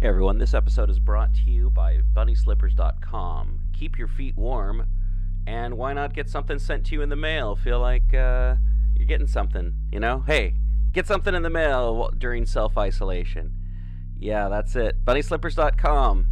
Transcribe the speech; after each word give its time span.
Hey 0.00 0.06
everyone, 0.06 0.38
this 0.38 0.54
episode 0.54 0.90
is 0.90 1.00
brought 1.00 1.34
to 1.34 1.50
you 1.50 1.70
by 1.70 2.02
BunnySlippers.com. 2.12 3.58
Keep 3.72 3.98
your 3.98 4.06
feet 4.06 4.36
warm, 4.36 4.86
and 5.44 5.76
why 5.76 5.92
not 5.92 6.14
get 6.14 6.30
something 6.30 6.60
sent 6.60 6.86
to 6.86 6.94
you 6.94 7.02
in 7.02 7.08
the 7.08 7.16
mail? 7.16 7.56
Feel 7.56 7.80
like 7.80 8.14
uh, 8.14 8.54
you're 8.94 9.08
getting 9.08 9.26
something, 9.26 9.74
you 9.90 9.98
know? 9.98 10.22
Hey, 10.24 10.54
get 10.92 11.08
something 11.08 11.34
in 11.34 11.42
the 11.42 11.50
mail 11.50 12.12
during 12.16 12.46
self 12.46 12.78
isolation. 12.78 13.52
Yeah, 14.16 14.48
that's 14.48 14.76
it. 14.76 15.04
BunnySlippers.com. 15.04 16.28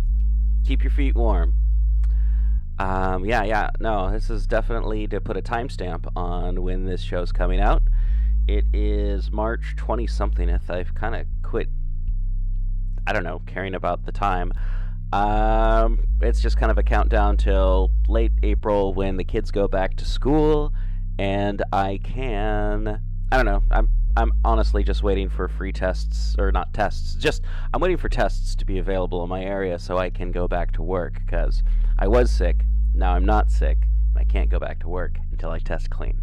Keep 0.65 0.85
your 0.85 0.93
feet 0.93 1.17
warm. 1.17 1.55
Um, 2.79 3.25
yeah, 3.25 3.43
yeah, 3.43 3.71
no, 3.81 4.13
this 4.13 4.31
is 4.31 4.47
definitely 4.47 5.09
to 5.09 5.21
put 5.21 5.37
a 5.37 5.43
timestamp 5.43 6.07
on 6.15 6.63
when 6.63 6.85
this 6.85 7.03
show's 7.03 7.33
coming 7.33 7.59
out. 7.59 7.83
It 8.47 8.67
is 8.73 9.33
March 9.33 9.75
20 9.77 10.07
somethingth. 10.07 10.71
I've 10.71 10.95
kind 10.95 11.17
of 11.17 11.27
quit 11.43 11.69
I 13.07 13.13
don't 13.13 13.25
know, 13.25 13.41
caring 13.47 13.75
about 13.75 14.05
the 14.05 14.13
time. 14.13 14.53
Um, 15.13 16.07
it's 16.21 16.41
just 16.41 16.57
kind 16.57 16.71
of 16.71 16.79
a 16.79 16.83
countdown 16.83 17.37
till 17.37 17.91
late 18.09 18.33
April 18.43 18.93
when 18.93 19.17
the 19.17 19.25
kids 19.25 19.51
go 19.51 19.69
back 19.69 19.97
to 19.97 20.05
school, 20.05 20.73
and 21.19 21.63
I 21.73 22.01
can. 22.03 23.01
I 23.31 23.37
don't 23.37 23.47
know. 23.47 23.63
I'm 23.71 23.89
I'm 24.17 24.33
honestly 24.45 24.83
just 24.83 25.03
waiting 25.03 25.29
for 25.29 25.47
free 25.47 25.73
tests 25.73 26.35
or 26.39 26.51
not 26.51 26.73
tests. 26.73 27.15
Just 27.15 27.43
I'm 27.73 27.81
waiting 27.81 27.99
for 27.99 28.09
tests 28.09 28.57
to 28.57 28.65
be 28.65 28.79
available 28.79 29.23
in 29.23 29.29
my 29.29 29.43
area 29.45 29.79
so 29.79 29.99
I 29.99 30.11
can 30.11 30.33
go 30.33 30.49
back 30.49 30.73
to 30.73 30.83
work 30.83 31.21
because 31.25 31.63
I 31.99 32.09
was 32.09 32.31
sick. 32.31 32.65
Now 32.95 33.13
I'm 33.13 33.25
not 33.25 33.51
sick, 33.51 33.79
and 33.83 34.19
I 34.19 34.25
can't 34.25 34.49
go 34.49 34.59
back 34.59 34.81
to 34.81 34.89
work 34.89 35.19
until 35.31 35.51
I 35.51 35.61
test 35.61 35.91
clean. 35.91 36.21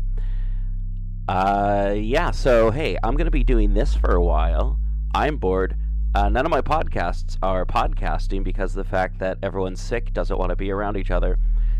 Uh, 1.29 1.93
yeah. 1.95 2.31
So 2.31 2.71
hey, 2.71 2.97
I'm 3.01 3.15
gonna 3.15 3.31
be 3.31 3.45
doing 3.45 3.73
this 3.73 3.95
for 3.95 4.11
a 4.13 4.23
while. 4.23 4.77
I'm 5.15 5.37
bored. 5.37 5.77
Uh, 6.15 6.29
none 6.29 6.45
of 6.45 6.51
my 6.51 6.61
podcasts 6.61 7.37
are 7.41 7.65
podcasting 7.65 8.43
because 8.43 8.77
of 8.77 8.85
the 8.85 8.89
fact 8.89 9.17
that 9.17 9.39
everyone's 9.41 9.81
sick, 9.81 10.13
doesn't 10.13 10.37
want 10.37 10.51
to 10.51 10.55
be 10.55 10.69
around 10.69 10.95
each 10.95 11.09
other. 11.09 11.39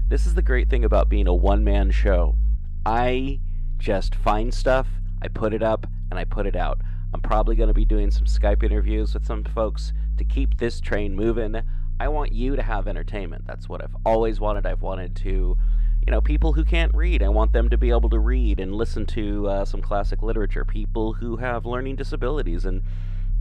This 0.10 0.26
is 0.26 0.34
the 0.34 0.42
great 0.42 0.72
thing 0.72 0.84
about 0.84 1.08
being 1.08 1.28
a 1.28 1.34
one 1.36 1.64
man 1.64 1.92
show. 1.92 2.36
I 2.84 3.42
just 3.78 4.16
find 4.16 4.52
stuff, 4.52 4.88
I 5.22 5.28
put 5.28 5.54
it 5.54 5.62
up, 5.62 5.86
and 6.10 6.20
I 6.20 6.24
put 6.24 6.48
it 6.48 6.56
out. 6.56 6.82
I'm 7.14 7.22
probably 7.22 7.56
going 7.56 7.68
to 7.68 7.76
be 7.76 7.86
doing 7.86 8.10
some 8.10 8.26
Skype 8.26 8.64
interviews 8.64 9.14
with 9.14 9.24
some 9.24 9.44
folks 9.44 9.94
to 10.18 10.24
keep 10.24 10.58
this 10.58 10.82
train 10.82 11.16
moving. 11.16 11.62
I 12.00 12.08
want 12.08 12.32
you 12.32 12.56
to 12.56 12.64
have 12.64 12.88
entertainment. 12.88 13.46
That's 13.46 13.70
what 13.70 13.84
I've 13.84 13.96
always 14.04 14.40
wanted. 14.40 14.66
I've 14.66 14.82
wanted 14.82 15.16
to, 15.18 15.30
you 15.30 16.12
know, 16.12 16.22
people 16.22 16.54
who 16.54 16.66
can't 16.66 16.94
read, 16.96 17.22
I 17.22 17.30
want 17.30 17.54
them 17.54 17.70
to 17.70 17.78
be 17.78 17.92
able 17.92 18.10
to 18.10 18.18
read 18.20 18.60
and 18.60 18.74
listen 18.74 19.06
to 19.06 19.48
uh, 19.48 19.66
some 19.66 19.84
classic 19.84 20.24
literature. 20.24 20.66
People 20.66 21.14
who 21.14 21.38
have 21.38 21.68
learning 21.68 21.98
disabilities 21.98 22.66
and 22.66 22.82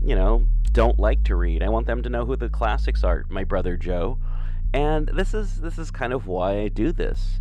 you 0.03 0.15
know, 0.15 0.45
don't 0.71 0.99
like 0.99 1.23
to 1.23 1.35
read. 1.35 1.63
I 1.63 1.69
want 1.69 1.87
them 1.87 2.03
to 2.03 2.09
know 2.09 2.25
who 2.25 2.35
the 2.35 2.49
classics 2.49 3.03
are, 3.03 3.25
my 3.29 3.43
brother 3.43 3.77
Joe. 3.77 4.19
And 4.73 5.07
this 5.07 5.33
is 5.33 5.61
this 5.61 5.77
is 5.77 5.91
kind 5.91 6.13
of 6.13 6.27
why 6.27 6.59
I 6.59 6.67
do 6.67 6.91
this. 6.91 7.39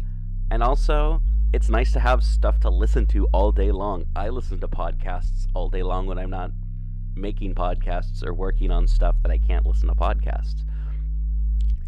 And 0.50 0.62
also, 0.62 1.22
it's 1.52 1.68
nice 1.68 1.92
to 1.92 2.00
have 2.00 2.22
stuff 2.22 2.60
to 2.60 2.70
listen 2.70 3.06
to 3.06 3.26
all 3.32 3.52
day 3.52 3.72
long. 3.72 4.04
I 4.14 4.28
listen 4.28 4.60
to 4.60 4.68
podcasts 4.68 5.46
all 5.54 5.68
day 5.68 5.82
long 5.82 6.06
when 6.06 6.18
I'm 6.18 6.30
not 6.30 6.50
making 7.14 7.54
podcasts 7.54 8.24
or 8.24 8.32
working 8.32 8.70
on 8.70 8.86
stuff 8.86 9.16
that 9.22 9.30
I 9.30 9.38
can't 9.38 9.66
listen 9.66 9.88
to 9.88 9.94
podcasts. 9.94 10.64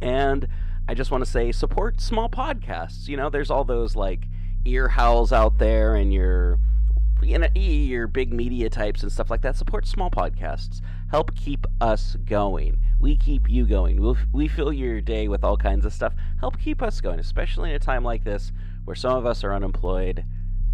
And 0.00 0.48
I 0.88 0.94
just 0.94 1.10
want 1.10 1.24
to 1.24 1.30
say 1.30 1.52
support 1.52 2.00
small 2.00 2.28
podcasts. 2.28 3.08
You 3.08 3.16
know, 3.16 3.30
there's 3.30 3.50
all 3.50 3.64
those 3.64 3.96
like 3.96 4.26
Earwolfs 4.66 5.32
out 5.32 5.58
there 5.58 5.94
and 5.94 6.12
your 6.12 6.58
you 7.24 7.38
know, 7.38 7.48
your 7.54 8.06
big 8.06 8.32
media 8.32 8.68
types 8.70 9.02
and 9.02 9.10
stuff 9.10 9.30
like 9.30 9.42
that 9.42 9.56
support 9.56 9.86
small 9.86 10.10
podcasts. 10.10 10.80
Help 11.10 11.34
keep 11.34 11.66
us 11.80 12.16
going. 12.24 12.78
We 13.00 13.16
keep 13.16 13.48
you 13.48 13.66
going. 13.66 14.00
We'll, 14.00 14.16
we 14.32 14.48
fill 14.48 14.72
your 14.72 15.00
day 15.00 15.28
with 15.28 15.44
all 15.44 15.56
kinds 15.56 15.84
of 15.84 15.92
stuff. 15.92 16.14
Help 16.40 16.58
keep 16.58 16.82
us 16.82 17.00
going, 17.00 17.18
especially 17.18 17.70
in 17.70 17.76
a 17.76 17.80
time 17.80 18.04
like 18.04 18.24
this 18.24 18.52
where 18.84 18.94
some 18.94 19.16
of 19.16 19.26
us 19.26 19.44
are 19.44 19.54
unemployed. 19.54 20.24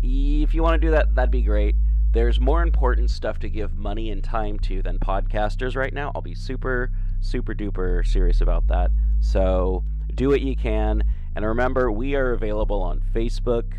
If 0.03 0.55
you 0.55 0.63
want 0.63 0.81
to 0.81 0.87
do 0.87 0.91
that, 0.93 1.15
that'd 1.15 1.31
be 1.31 1.43
great. 1.43 1.75
There's 2.13 2.41
more 2.41 2.63
important 2.63 3.11
stuff 3.11 3.39
to 3.41 3.49
give 3.49 3.77
money 3.77 4.11
and 4.11 4.23
time 4.23 4.59
to 4.61 4.83
than 4.83 4.99
podcasters 4.99 5.77
right 5.77 5.93
now. 5.93 6.11
I'll 6.15 6.23
be 6.23 6.35
super, 6.35 6.91
super 7.21 7.55
duper 7.55 8.05
serious 8.05 8.41
about 8.41 8.67
that. 8.67 8.91
So 9.21 9.85
do 10.15 10.29
what 10.29 10.41
you 10.41 10.57
can. 10.57 11.05
And 11.37 11.47
remember, 11.47 11.93
we 11.93 12.17
are 12.17 12.33
available 12.33 12.83
on 12.83 13.01
Facebook. 13.15 13.75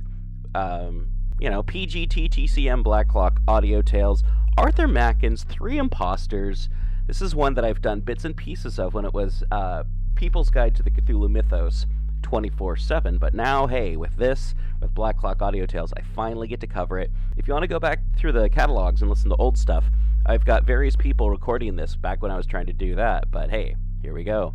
Um, 0.55 1.10
you 1.41 1.49
know, 1.49 1.63
PGTTCM 1.63 2.83
Black 2.83 3.07
Clock 3.07 3.41
Audio 3.47 3.81
Tales, 3.81 4.23
Arthur 4.59 4.87
Machen's 4.87 5.43
Three 5.43 5.79
Imposters. 5.79 6.69
This 7.07 7.19
is 7.19 7.33
one 7.33 7.55
that 7.55 7.65
I've 7.65 7.81
done 7.81 8.01
bits 8.01 8.25
and 8.25 8.37
pieces 8.37 8.77
of 8.77 8.93
when 8.93 9.05
it 9.05 9.13
was 9.13 9.43
uh, 9.51 9.83
People's 10.13 10.51
Guide 10.51 10.75
to 10.75 10.83
the 10.83 10.91
Cthulhu 10.91 11.31
Mythos 11.31 11.87
24 12.21 12.77
7. 12.77 13.17
But 13.17 13.33
now, 13.33 13.65
hey, 13.65 13.97
with 13.97 14.17
this, 14.17 14.53
with 14.79 14.93
Black 14.93 15.17
Clock 15.17 15.41
Audio 15.41 15.65
Tales, 15.65 15.91
I 15.97 16.01
finally 16.01 16.47
get 16.47 16.59
to 16.59 16.67
cover 16.67 16.99
it. 16.99 17.09
If 17.35 17.47
you 17.47 17.55
want 17.55 17.63
to 17.63 17.67
go 17.67 17.79
back 17.79 18.01
through 18.15 18.33
the 18.33 18.47
catalogs 18.47 19.01
and 19.01 19.09
listen 19.09 19.31
to 19.31 19.35
old 19.37 19.57
stuff, 19.57 19.85
I've 20.27 20.45
got 20.45 20.63
various 20.63 20.95
people 20.95 21.31
recording 21.31 21.75
this 21.75 21.95
back 21.95 22.21
when 22.21 22.29
I 22.29 22.37
was 22.37 22.45
trying 22.45 22.67
to 22.67 22.73
do 22.73 22.93
that. 22.95 23.31
But 23.31 23.49
hey, 23.49 23.75
here 24.03 24.13
we 24.13 24.23
go 24.23 24.53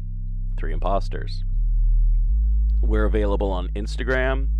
Three 0.56 0.72
Imposters. 0.72 1.42
We're 2.80 3.06
available 3.06 3.50
on 3.50 3.70
Instagram, 3.70 4.50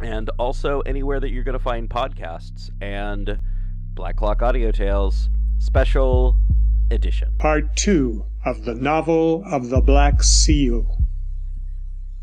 and 0.00 0.30
also 0.38 0.80
anywhere 0.80 1.20
that 1.20 1.30
you're 1.30 1.44
going 1.44 1.58
to 1.58 1.62
find 1.62 1.88
podcasts 1.88 2.70
and 2.80 3.38
Black 3.94 4.16
Clock 4.16 4.42
Audio 4.42 4.70
Tales 4.70 5.28
Special 5.58 6.36
Edition. 6.90 7.34
Part 7.38 7.76
2 7.76 8.24
of 8.44 8.64
the 8.64 8.74
Novel 8.74 9.42
of 9.44 9.70
the 9.70 9.80
Black 9.80 10.22
Seal. 10.22 10.98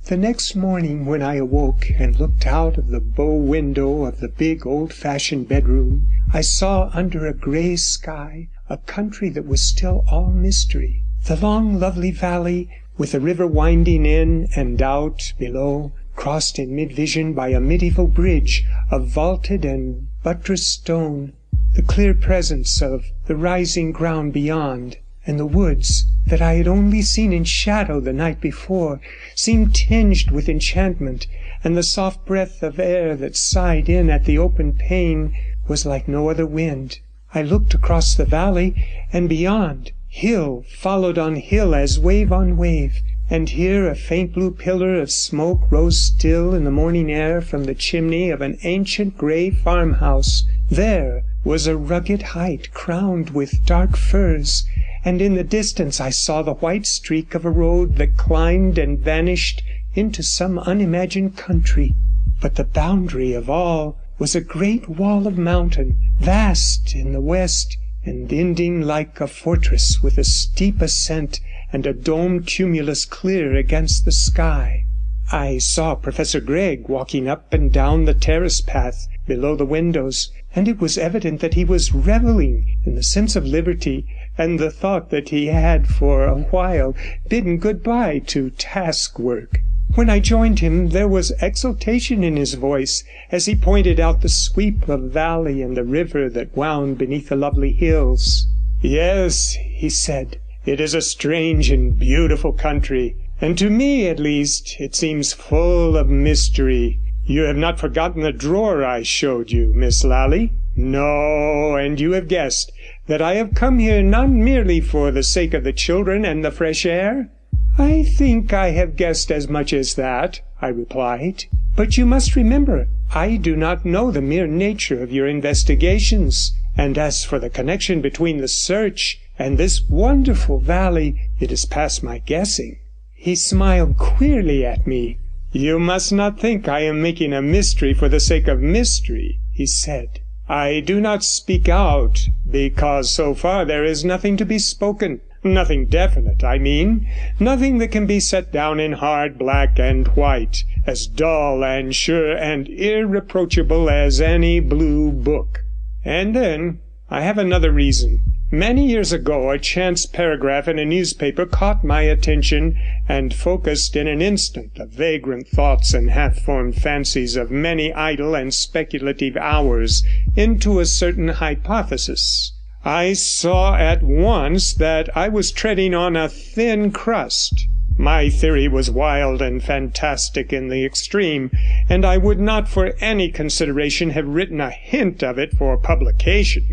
The 0.05 0.17
next 0.17 0.55
morning, 0.55 1.05
when 1.05 1.21
I 1.21 1.35
awoke 1.35 1.89
and 1.97 2.19
looked 2.19 2.45
out 2.45 2.77
of 2.77 2.89
the 2.89 2.99
bow 2.99 3.35
window 3.35 4.05
of 4.05 4.19
the 4.19 4.29
big 4.29 4.65
old 4.65 4.93
fashioned 4.93 5.47
bedroom, 5.47 6.07
I 6.31 6.41
saw 6.41 6.91
under 6.93 7.25
a 7.25 7.33
grey 7.33 7.75
sky 7.75 8.49
a 8.69 8.77
country 8.77 9.29
that 9.29 9.47
was 9.47 9.61
still 9.61 10.03
all 10.11 10.29
mystery. 10.29 11.03
The 11.25 11.35
long, 11.35 11.79
lovely 11.79 12.11
valley, 12.11 12.69
with 12.97 13.13
the 13.13 13.19
river 13.19 13.47
winding 13.47 14.05
in 14.05 14.47
and 14.55 14.81
out 14.81 15.33
below, 15.37 15.91
crossed 16.15 16.57
in 16.57 16.73
mid 16.73 16.93
vision 16.93 17.33
by 17.33 17.49
a 17.49 17.59
medieval 17.59 18.07
bridge 18.07 18.63
of 18.89 19.07
vaulted 19.07 19.65
and 19.65 20.07
buttressed 20.23 20.71
stone, 20.71 21.33
the 21.73 21.81
clear 21.81 22.13
presence 22.13 22.81
of 22.81 23.05
the 23.27 23.35
rising 23.35 23.91
ground 23.91 24.31
beyond, 24.31 24.97
and 25.27 25.37
the 25.37 25.45
woods 25.45 26.05
that 26.25 26.41
I 26.41 26.53
had 26.53 26.67
only 26.67 27.01
seen 27.01 27.33
in 27.33 27.43
shadow 27.43 27.99
the 27.99 28.13
night 28.13 28.39
before, 28.39 29.01
seemed 29.35 29.75
tinged 29.75 30.31
with 30.31 30.47
enchantment, 30.47 31.27
and 31.63 31.75
the 31.75 31.83
soft 31.83 32.25
breath 32.25 32.63
of 32.63 32.79
air 32.79 33.15
that 33.17 33.35
sighed 33.35 33.89
in 33.89 34.09
at 34.09 34.23
the 34.23 34.37
open 34.37 34.73
pane 34.73 35.33
was 35.67 35.85
like 35.85 36.07
no 36.07 36.29
other 36.29 36.45
wind. 36.45 36.99
I 37.33 37.41
looked 37.41 37.73
across 37.73 38.15
the 38.15 38.25
valley, 38.25 38.73
and 39.11 39.27
beyond, 39.27 39.91
hill 40.07 40.63
followed 40.69 41.17
on 41.17 41.35
hill 41.35 41.75
as 41.75 41.99
wave 41.99 42.31
on 42.31 42.55
wave 42.55 43.01
and 43.27 43.49
here 43.49 43.87
a 43.87 43.95
faint 43.95 44.33
blue 44.33 44.51
pillar 44.51 44.99
of 45.01 45.09
smoke 45.09 45.61
rose 45.71 45.99
still 45.99 46.53
in 46.53 46.63
the 46.63 46.69
morning 46.69 47.11
air 47.11 47.41
from 47.41 47.63
the 47.63 47.73
chimney 47.73 48.29
of 48.29 48.39
an 48.39 48.55
ancient 48.61 49.17
grey 49.17 49.49
farmhouse. 49.49 50.43
There 50.69 51.23
was 51.43 51.65
a 51.65 51.75
rugged 51.75 52.21
height 52.21 52.71
crowned 52.71 53.31
with 53.31 53.65
dark 53.65 53.97
firs, 53.97 54.63
and 55.03 55.21
in 55.21 55.33
the 55.33 55.43
distance 55.43 55.99
I 55.99 56.11
saw 56.11 56.43
the 56.43 56.53
white 56.53 56.85
streak 56.85 57.33
of 57.33 57.45
a 57.45 57.49
road 57.49 57.95
that 57.95 58.15
climbed 58.15 58.77
and 58.77 58.99
vanished 58.99 59.63
into 59.95 60.21
some 60.21 60.59
unimagined 60.59 61.35
country. 61.35 61.95
But 62.41 62.55
the 62.55 62.63
boundary 62.63 63.33
of 63.33 63.49
all 63.49 63.97
was 64.19 64.35
a 64.35 64.41
great 64.41 64.87
wall 64.87 65.25
of 65.25 65.37
mountain, 65.37 65.97
vast 66.19 66.93
in 66.93 67.11
the 67.11 67.21
west, 67.21 67.75
and 68.03 68.31
ending 68.31 68.81
like 68.81 69.19
a 69.19 69.27
fortress 69.27 70.03
with 70.03 70.19
a 70.19 70.23
steep 70.23 70.79
ascent 70.79 71.39
and 71.73 71.85
a 71.85 71.93
domed 71.93 72.45
cumulus 72.45 73.05
clear 73.05 73.55
against 73.55 74.05
the 74.05 74.11
sky. 74.11 74.85
I 75.31 75.57
saw 75.57 75.95
Professor 75.95 76.39
Gregg 76.39 76.87
walking 76.87 77.27
up 77.27 77.51
and 77.51 77.71
down 77.71 78.05
the 78.05 78.13
terrace 78.13 78.61
path 78.61 79.07
below 79.25 79.55
the 79.55 79.65
windows, 79.65 80.31
and 80.55 80.67
it 80.67 80.79
was 80.79 80.99
evident 80.99 81.41
that 81.41 81.55
he 81.55 81.65
was 81.65 81.95
revelling 81.95 82.77
in 82.85 82.93
the 82.93 83.01
sense 83.01 83.35
of 83.35 83.43
liberty 83.43 84.05
and 84.37 84.59
the 84.59 84.69
thought 84.69 85.09
that 85.09 85.29
he 85.29 85.47
had 85.47 85.87
for 85.87 86.25
a 86.25 86.35
while 86.35 86.95
bidden 87.27 87.57
good-bye 87.57 88.19
to 88.27 88.51
task 88.51 89.17
work. 89.17 89.61
When 89.95 90.09
I 90.09 90.19
joined 90.19 90.59
him 90.59 90.89
there 90.89 91.07
was 91.07 91.33
exultation 91.41 92.23
in 92.23 92.37
his 92.37 92.53
voice 92.53 93.03
as 93.31 93.47
he 93.47 93.55
pointed 93.55 93.99
out 93.99 94.21
the 94.21 94.29
sweep 94.29 94.87
of 94.87 95.11
valley 95.11 95.63
and 95.63 95.75
the 95.75 95.83
river 95.83 96.29
that 96.29 96.55
wound 96.55 96.99
beneath 96.99 97.29
the 97.29 97.35
lovely 97.35 97.73
hills. 97.73 98.47
"Yes," 98.81 99.57
he 99.59 99.89
said, 99.89 100.37
it 100.65 100.79
is 100.79 100.93
a 100.93 101.01
strange 101.01 101.69
and 101.69 101.99
beautiful 101.99 102.51
country, 102.51 103.15
and 103.39 103.57
to 103.57 103.69
me, 103.69 104.07
at 104.07 104.19
least, 104.19 104.75
it 104.79 104.95
seems 104.95 105.33
full 105.33 105.95
of 105.95 106.09
mystery. 106.09 106.99
You 107.23 107.41
have 107.43 107.57
not 107.57 107.79
forgotten 107.79 108.21
the 108.21 108.31
drawer 108.31 108.83
I 108.83 109.03
showed 109.03 109.51
you, 109.51 109.71
Miss 109.75 110.03
Lally? 110.03 110.53
No, 110.75 111.75
and 111.75 111.99
you 111.99 112.13
have 112.13 112.27
guessed 112.27 112.71
that 113.07 113.21
I 113.21 113.35
have 113.35 113.53
come 113.53 113.79
here 113.79 114.01
not 114.01 114.29
merely 114.29 114.81
for 114.81 115.11
the 115.11 115.23
sake 115.23 115.53
of 115.53 115.63
the 115.63 115.73
children 115.73 116.25
and 116.25 116.43
the 116.43 116.51
fresh 116.51 116.85
air?' 116.85 117.29
'I 117.77 118.03
think 118.03 118.53
I 118.53 118.71
have 118.71 118.95
guessed 118.95 119.31
as 119.31 119.47
much 119.47 119.73
as 119.73 119.95
that,' 119.95 120.41
I 120.61 120.69
replied. 120.69 121.45
'But 121.75 121.97
you 121.97 122.05
must 122.05 122.35
remember 122.35 122.87
I 123.13 123.35
do 123.37 123.55
not 123.55 123.85
know 123.85 124.11
the 124.11 124.21
mere 124.21 124.47
nature 124.47 125.03
of 125.03 125.11
your 125.11 125.27
investigations, 125.27 126.53
and 126.75 126.97
as 126.97 127.23
for 127.23 127.37
the 127.37 127.49
connection 127.49 128.01
between 128.01 128.37
the 128.37 128.47
search 128.47 129.19
and 129.37 129.57
this 129.57 129.81
wonderful 129.89 130.59
valley, 130.59 131.29
it 131.39 131.51
is 131.51 131.65
past 131.65 132.01
my 132.01 132.19
guessing.' 132.19 132.77
He 133.13 133.35
smiled 133.35 133.97
queerly 133.97 134.65
at 134.65 134.87
me. 134.87 135.17
'You 135.51 135.77
must 135.77 136.13
not 136.13 136.39
think 136.39 136.69
I 136.69 136.81
am 136.81 137.01
making 137.01 137.33
a 137.33 137.41
mystery 137.41 137.93
for 137.93 138.07
the 138.07 138.21
sake 138.21 138.47
of 138.47 138.61
mystery,' 138.61 139.39
he 139.51 139.65
said. 139.65 140.21
'I 140.47 140.83
do 140.85 141.01
not 141.01 141.23
speak 141.23 141.67
out 141.67 142.27
because 142.49 143.11
so 143.11 143.33
far 143.33 143.65
there 143.65 143.83
is 143.83 144.05
nothing 144.05 144.37
to 144.37 144.45
be 144.45 144.57
spoken 144.57 145.19
nothing 145.45 145.85
definite, 145.85 146.43
I 146.43 146.57
mean, 146.57 147.07
nothing 147.39 147.77
that 147.77 147.91
can 147.91 148.07
be 148.07 148.19
set 148.19 148.51
down 148.51 148.79
in 148.79 148.93
hard 148.93 149.37
black 149.37 149.77
and 149.77 150.07
white, 150.09 150.63
as 150.87 151.05
dull 151.05 151.63
and 151.63 151.93
sure 151.93 152.35
and 152.35 152.67
irreproachable 152.67 153.87
as 153.87 154.19
any 154.19 154.59
blue 154.59 155.11
book. 155.11 155.63
And 156.03 156.35
then 156.35 156.79
I 157.11 157.21
have 157.21 157.37
another 157.37 157.71
reason. 157.71 158.21
Many 158.51 158.85
years 158.85 159.11
ago 159.11 159.49
a 159.49 159.57
chance 159.57 160.05
paragraph 160.05 160.67
in 160.67 160.77
a 160.77 160.85
newspaper 160.85 161.47
caught 161.47 161.83
my 161.83 162.01
attention 162.01 162.77
and 163.09 163.33
focused 163.33 163.95
in 163.95 164.07
an 164.07 164.21
instant 164.21 164.75
the 164.75 164.85
vagrant 164.85 165.47
thoughts 165.47 165.95
and 165.95 166.11
half 166.11 166.37
formed 166.37 166.75
fancies 166.75 167.35
of 167.35 167.49
many 167.49 167.91
idle 167.91 168.35
and 168.35 168.53
speculative 168.53 169.35
hours 169.35 170.03
into 170.35 170.79
a 170.79 170.85
certain 170.85 171.29
hypothesis. 171.29 172.53
I 172.83 173.13
saw 173.13 173.77
at 173.77 174.03
once 174.03 174.75
that 174.75 175.09
I 175.17 175.27
was 175.27 175.51
treading 175.51 175.95
on 175.95 176.15
a 176.15 176.29
thin 176.29 176.91
crust. 176.91 177.67
My 177.97 178.29
theory 178.29 178.67
was 178.67 178.91
wild 178.91 179.41
and 179.41 179.63
fantastic 179.63 180.53
in 180.53 180.67
the 180.67 180.85
extreme, 180.85 181.49
and 181.89 182.05
I 182.05 182.17
would 182.17 182.39
not 182.39 182.69
for 182.69 182.93
any 182.99 183.31
consideration 183.31 184.11
have 184.11 184.27
written 184.27 184.61
a 184.61 184.69
hint 184.69 185.23
of 185.23 185.39
it 185.39 185.57
for 185.57 185.77
publication. 185.77 186.63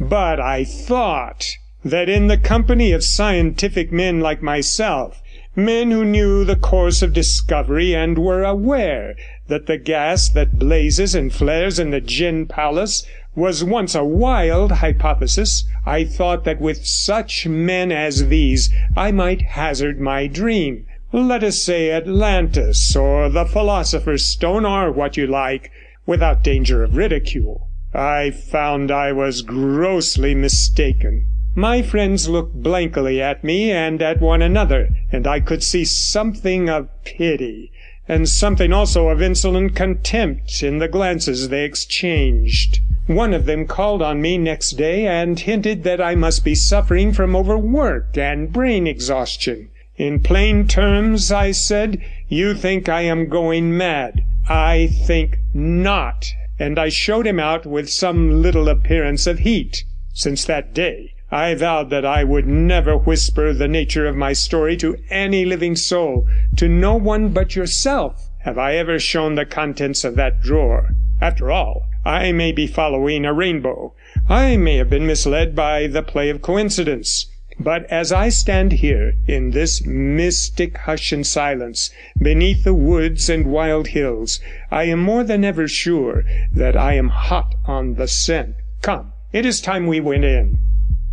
But 0.00 0.38
I 0.38 0.62
thought 0.62 1.44
that 1.84 2.08
in 2.08 2.28
the 2.28 2.36
company 2.36 2.92
of 2.92 3.02
scientific 3.02 3.90
men 3.90 4.20
like 4.20 4.40
myself, 4.40 5.20
men 5.56 5.90
who 5.90 6.04
knew 6.04 6.44
the 6.44 6.54
course 6.54 7.02
of 7.02 7.12
discovery 7.12 7.96
and 7.96 8.16
were 8.16 8.44
aware 8.44 9.16
that 9.48 9.66
the 9.66 9.76
gas 9.76 10.28
that 10.28 10.56
blazes 10.56 11.16
and 11.16 11.32
flares 11.32 11.80
in 11.80 11.90
the 11.90 12.00
gin 12.00 12.46
palace 12.46 13.04
was 13.34 13.64
once 13.64 13.96
a 13.96 14.04
wild 14.04 14.70
hypothesis, 14.70 15.64
I 15.84 16.04
thought 16.04 16.44
that 16.44 16.60
with 16.60 16.86
such 16.86 17.48
men 17.48 17.90
as 17.90 18.28
these 18.28 18.70
I 18.96 19.10
might 19.10 19.42
hazard 19.42 20.00
my 20.00 20.28
dream. 20.28 20.86
Let 21.12 21.42
us 21.42 21.58
say 21.58 21.90
Atlantis, 21.90 22.94
or 22.94 23.28
the 23.28 23.46
Philosopher's 23.46 24.24
Stone, 24.24 24.64
or 24.64 24.92
what 24.92 25.16
you 25.16 25.26
like, 25.26 25.72
without 26.06 26.44
danger 26.44 26.84
of 26.84 26.96
ridicule. 26.96 27.67
I 27.94 28.30
found 28.30 28.90
I 28.90 29.12
was 29.12 29.40
grossly 29.40 30.34
mistaken. 30.34 31.24
My 31.54 31.80
friends 31.80 32.28
looked 32.28 32.54
blankly 32.54 33.22
at 33.22 33.42
me 33.42 33.70
and 33.70 34.02
at 34.02 34.20
one 34.20 34.42
another, 34.42 34.90
and 35.10 35.26
I 35.26 35.40
could 35.40 35.62
see 35.62 35.86
something 35.86 36.68
of 36.68 36.90
pity, 37.02 37.72
and 38.06 38.28
something 38.28 38.74
also 38.74 39.08
of 39.08 39.22
insolent 39.22 39.74
contempt 39.74 40.62
in 40.62 40.78
the 40.78 40.88
glances 40.88 41.48
they 41.48 41.64
exchanged. 41.64 42.80
One 43.06 43.32
of 43.32 43.46
them 43.46 43.66
called 43.66 44.02
on 44.02 44.20
me 44.20 44.36
next 44.36 44.72
day 44.72 45.06
and 45.06 45.40
hinted 45.40 45.82
that 45.84 46.00
I 46.00 46.14
must 46.14 46.44
be 46.44 46.54
suffering 46.54 47.14
from 47.14 47.34
overwork 47.34 48.18
and 48.18 48.52
brain 48.52 48.86
exhaustion. 48.86 49.70
In 49.96 50.20
plain 50.20 50.68
terms, 50.68 51.32
I 51.32 51.52
said, 51.52 52.02
you 52.28 52.52
think 52.52 52.90
I 52.90 53.00
am 53.00 53.30
going 53.30 53.76
mad. 53.76 54.24
I 54.46 54.88
think 55.06 55.38
not 55.54 56.26
and 56.58 56.78
I 56.78 56.88
showed 56.88 57.26
him 57.26 57.38
out 57.38 57.66
with 57.66 57.88
some 57.88 58.42
little 58.42 58.68
appearance 58.68 59.26
of 59.26 59.40
heat. 59.40 59.84
Since 60.12 60.44
that 60.46 60.74
day 60.74 61.14
I 61.30 61.54
vowed 61.54 61.90
that 61.90 62.06
I 62.06 62.24
would 62.24 62.46
never 62.46 62.96
whisper 62.96 63.52
the 63.52 63.68
nature 63.68 64.06
of 64.06 64.16
my 64.16 64.32
story 64.32 64.76
to 64.78 64.96
any 65.10 65.44
living 65.44 65.76
soul. 65.76 66.26
To 66.56 66.68
no 66.68 66.96
one 66.96 67.28
but 67.28 67.54
yourself 67.54 68.30
have 68.40 68.56
I 68.56 68.76
ever 68.76 68.98
shown 68.98 69.34
the 69.34 69.44
contents 69.44 70.04
of 70.04 70.16
that 70.16 70.40
drawer. 70.40 70.88
After 71.20 71.50
all, 71.50 71.82
I 72.04 72.32
may 72.32 72.52
be 72.52 72.66
following 72.66 73.26
a 73.26 73.34
rainbow. 73.34 73.94
I 74.28 74.56
may 74.56 74.76
have 74.76 74.88
been 74.88 75.06
misled 75.06 75.54
by 75.54 75.86
the 75.86 76.02
play 76.02 76.30
of 76.30 76.40
coincidence. 76.40 77.26
But 77.60 77.90
as 77.90 78.12
I 78.12 78.28
stand 78.28 78.74
here 78.74 79.14
in 79.26 79.50
this 79.50 79.84
mystic 79.84 80.78
hush 80.78 81.10
and 81.10 81.26
silence, 81.26 81.90
beneath 82.16 82.62
the 82.62 82.72
woods 82.72 83.28
and 83.28 83.46
wild 83.46 83.88
hills, 83.88 84.38
I 84.70 84.84
am 84.84 85.02
more 85.02 85.24
than 85.24 85.44
ever 85.44 85.66
sure 85.66 86.22
that 86.52 86.76
I 86.76 86.92
am 86.92 87.08
hot 87.08 87.56
on 87.64 87.94
the 87.94 88.06
scent. 88.06 88.54
Come, 88.80 89.12
it 89.32 89.44
is 89.44 89.60
time 89.60 89.88
we 89.88 89.98
went 89.98 90.22
in.' 90.22 90.60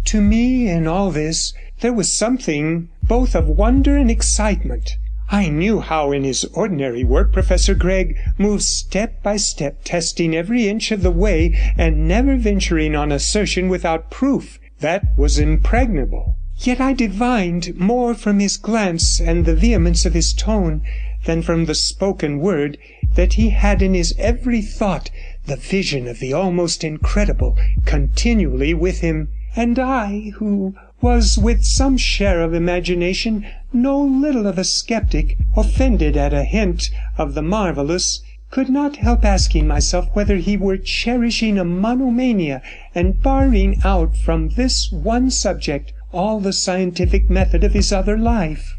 To 0.06 0.21
me 0.21 0.69
in 0.69 0.86
all 0.86 1.09
this 1.09 1.56
there 1.80 1.94
was 1.94 2.13
something 2.13 2.89
both 3.01 3.33
of 3.33 3.48
wonder 3.48 3.98
and 3.98 4.12
excitement. 4.12 4.98
I 5.31 5.50
knew 5.50 5.80
how 5.80 6.12
in 6.12 6.24
his 6.24 6.45
ordinary 6.53 7.03
work 7.03 7.33
Professor 7.33 7.74
Gregg 7.74 8.19
moves 8.38 8.68
step 8.68 9.24
by 9.24 9.38
step, 9.38 9.80
testing 9.83 10.36
every 10.36 10.68
inch 10.68 10.91
of 10.91 11.01
the 11.01 11.09
way, 11.09 11.57
and 11.75 12.07
never 12.07 12.36
venturing 12.36 12.95
on 12.95 13.12
assertion 13.12 13.68
without 13.68 14.12
proof 14.12 14.59
that 14.81 15.18
was 15.18 15.39
impregnable. 15.39 16.36
Yet 16.57 16.80
I 16.81 16.94
divined 16.94 17.75
more 17.80 18.13
from 18.13 18.39
his 18.39 18.57
glance 18.57 19.19
and 19.19 19.45
the 19.45 19.56
vehemence 19.56 20.06
of 20.06 20.13
his 20.13 20.33
tone 20.33 20.81
than 21.25 21.42
from 21.42 21.66
the 21.66 21.75
spoken 21.75 22.39
word 22.39 22.77
that 23.16 23.33
he 23.33 23.50
had 23.50 23.81
in 23.81 23.94
his 23.94 24.13
every 24.18 24.62
thought 24.62 25.12
the 25.45 25.56
vision 25.56 26.07
of 26.07 26.19
the 26.19 26.33
almost 26.33 26.83
incredible 26.83 27.57
continually 27.86 28.74
with 28.74 29.01
him, 29.01 29.30
and 29.56 29.80
I, 29.80 30.31
who 30.36 30.75
was 31.01 31.38
with 31.38 31.63
some 31.63 31.98
share 31.98 32.42
of 32.42 32.54
imagination 32.54 33.45
no 33.72 34.01
little 34.01 34.48
of 34.48 34.57
a 34.57 34.63
sceptic, 34.63 35.38
offended 35.56 36.18
at 36.18 36.33
a 36.33 36.44
hint 36.44 36.89
of 37.18 37.33
the 37.33 37.42
marvellous, 37.42 38.22
could 38.55 38.69
not 38.69 38.95
help 38.95 39.25
asking 39.25 39.67
myself 39.67 40.07
whether 40.13 40.37
he 40.37 40.55
were 40.55 40.77
cherishing 40.77 41.57
a 41.57 41.65
monomania 41.65 42.61
and 42.95 43.21
barring 43.21 43.75
out 43.83 44.15
from 44.15 44.47
this 44.47 44.89
one 44.93 45.29
subject 45.29 45.91
all 46.13 46.39
the 46.39 46.53
scientific 46.53 47.29
method 47.29 47.65
of 47.65 47.73
his 47.73 47.91
other 47.91 48.17
life. 48.17 48.77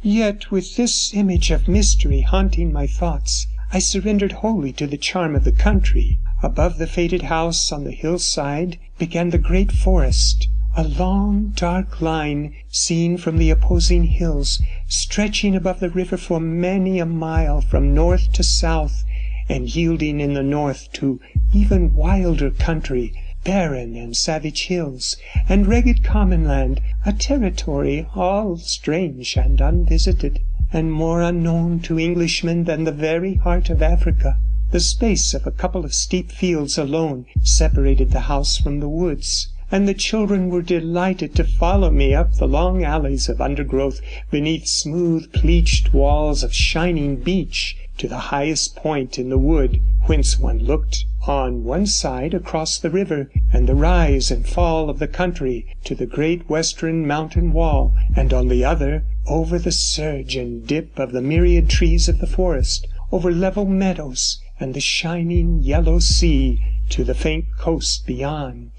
Yet 0.00 0.50
with 0.50 0.76
this 0.76 1.12
image 1.12 1.50
of 1.50 1.68
mystery 1.68 2.22
haunting 2.22 2.72
my 2.72 2.86
thoughts, 2.86 3.46
I 3.74 3.78
surrendered 3.78 4.32
wholly 4.32 4.72
to 4.80 4.86
the 4.86 4.96
charm 4.96 5.36
of 5.36 5.44
the 5.44 5.52
country. 5.52 6.18
Above 6.42 6.78
the 6.78 6.86
faded 6.86 7.24
house 7.24 7.70
on 7.70 7.84
the 7.84 7.92
hillside 7.92 8.78
began 8.98 9.28
the 9.28 9.36
great 9.36 9.70
forest, 9.70 10.48
a 10.76 10.84
long 10.84 11.48
dark 11.56 12.02
line 12.02 12.54
seen 12.68 13.16
from 13.16 13.38
the 13.38 13.48
opposing 13.48 14.04
hills, 14.04 14.60
stretching 14.86 15.56
above 15.56 15.80
the 15.80 15.88
river 15.88 16.18
for 16.18 16.38
many 16.38 16.98
a 16.98 17.06
mile 17.06 17.62
from 17.62 17.94
north 17.94 18.30
to 18.34 18.42
south, 18.42 19.02
and 19.48 19.74
yielding 19.74 20.20
in 20.20 20.34
the 20.34 20.42
north 20.42 20.92
to 20.92 21.18
even 21.54 21.94
wilder 21.94 22.50
country, 22.50 23.14
barren 23.44 23.96
and 23.96 24.14
savage 24.14 24.66
hills, 24.66 25.16
and 25.48 25.66
ragged 25.66 26.04
common 26.04 26.44
land, 26.44 26.82
a 27.06 27.14
territory 27.14 28.06
all 28.14 28.58
strange 28.58 29.38
and 29.38 29.62
unvisited, 29.62 30.38
and 30.70 30.92
more 30.92 31.22
unknown 31.22 31.80
to 31.80 31.98
Englishmen 31.98 32.64
than 32.64 32.84
the 32.84 32.92
very 32.92 33.36
heart 33.36 33.70
of 33.70 33.80
Africa. 33.80 34.36
The 34.70 34.80
space 34.80 35.32
of 35.32 35.46
a 35.46 35.50
couple 35.50 35.86
of 35.86 35.94
steep 35.94 36.30
fields 36.30 36.76
alone 36.76 37.24
separated 37.42 38.10
the 38.10 38.28
house 38.28 38.58
from 38.58 38.80
the 38.80 38.88
woods 38.90 39.48
and 39.70 39.86
the 39.86 39.92
children 39.92 40.48
were 40.48 40.62
delighted 40.62 41.34
to 41.34 41.44
follow 41.44 41.90
me 41.90 42.14
up 42.14 42.32
the 42.36 42.48
long 42.48 42.82
alleys 42.82 43.28
of 43.28 43.38
undergrowth 43.38 44.00
beneath 44.30 44.66
smooth 44.66 45.30
pleached 45.34 45.92
walls 45.92 46.42
of 46.42 46.54
shining 46.54 47.16
beech 47.16 47.76
to 47.98 48.08
the 48.08 48.32
highest 48.32 48.74
point 48.76 49.18
in 49.18 49.28
the 49.28 49.36
wood, 49.36 49.78
whence 50.06 50.38
one 50.38 50.58
looked 50.58 51.04
on 51.26 51.64
one 51.64 51.84
side 51.84 52.32
across 52.32 52.78
the 52.78 52.88
river 52.88 53.30
and 53.52 53.68
the 53.68 53.74
rise 53.74 54.30
and 54.30 54.48
fall 54.48 54.88
of 54.88 54.98
the 54.98 55.06
country 55.06 55.66
to 55.84 55.94
the 55.94 56.06
great 56.06 56.48
western 56.48 57.06
mountain 57.06 57.52
wall, 57.52 57.92
and 58.16 58.32
on 58.32 58.48
the 58.48 58.64
other 58.64 59.04
over 59.26 59.58
the 59.58 59.72
surge 59.72 60.34
and 60.34 60.66
dip 60.66 60.98
of 60.98 61.12
the 61.12 61.20
myriad 61.20 61.68
trees 61.68 62.08
of 62.08 62.20
the 62.20 62.26
forest, 62.26 62.86
over 63.12 63.30
level 63.30 63.66
meadows 63.66 64.40
and 64.58 64.72
the 64.72 64.80
shining 64.80 65.58
yellow 65.60 65.98
sea 65.98 66.58
to 66.88 67.04
the 67.04 67.14
faint 67.14 67.44
coast 67.58 68.06
beyond. 68.06 68.70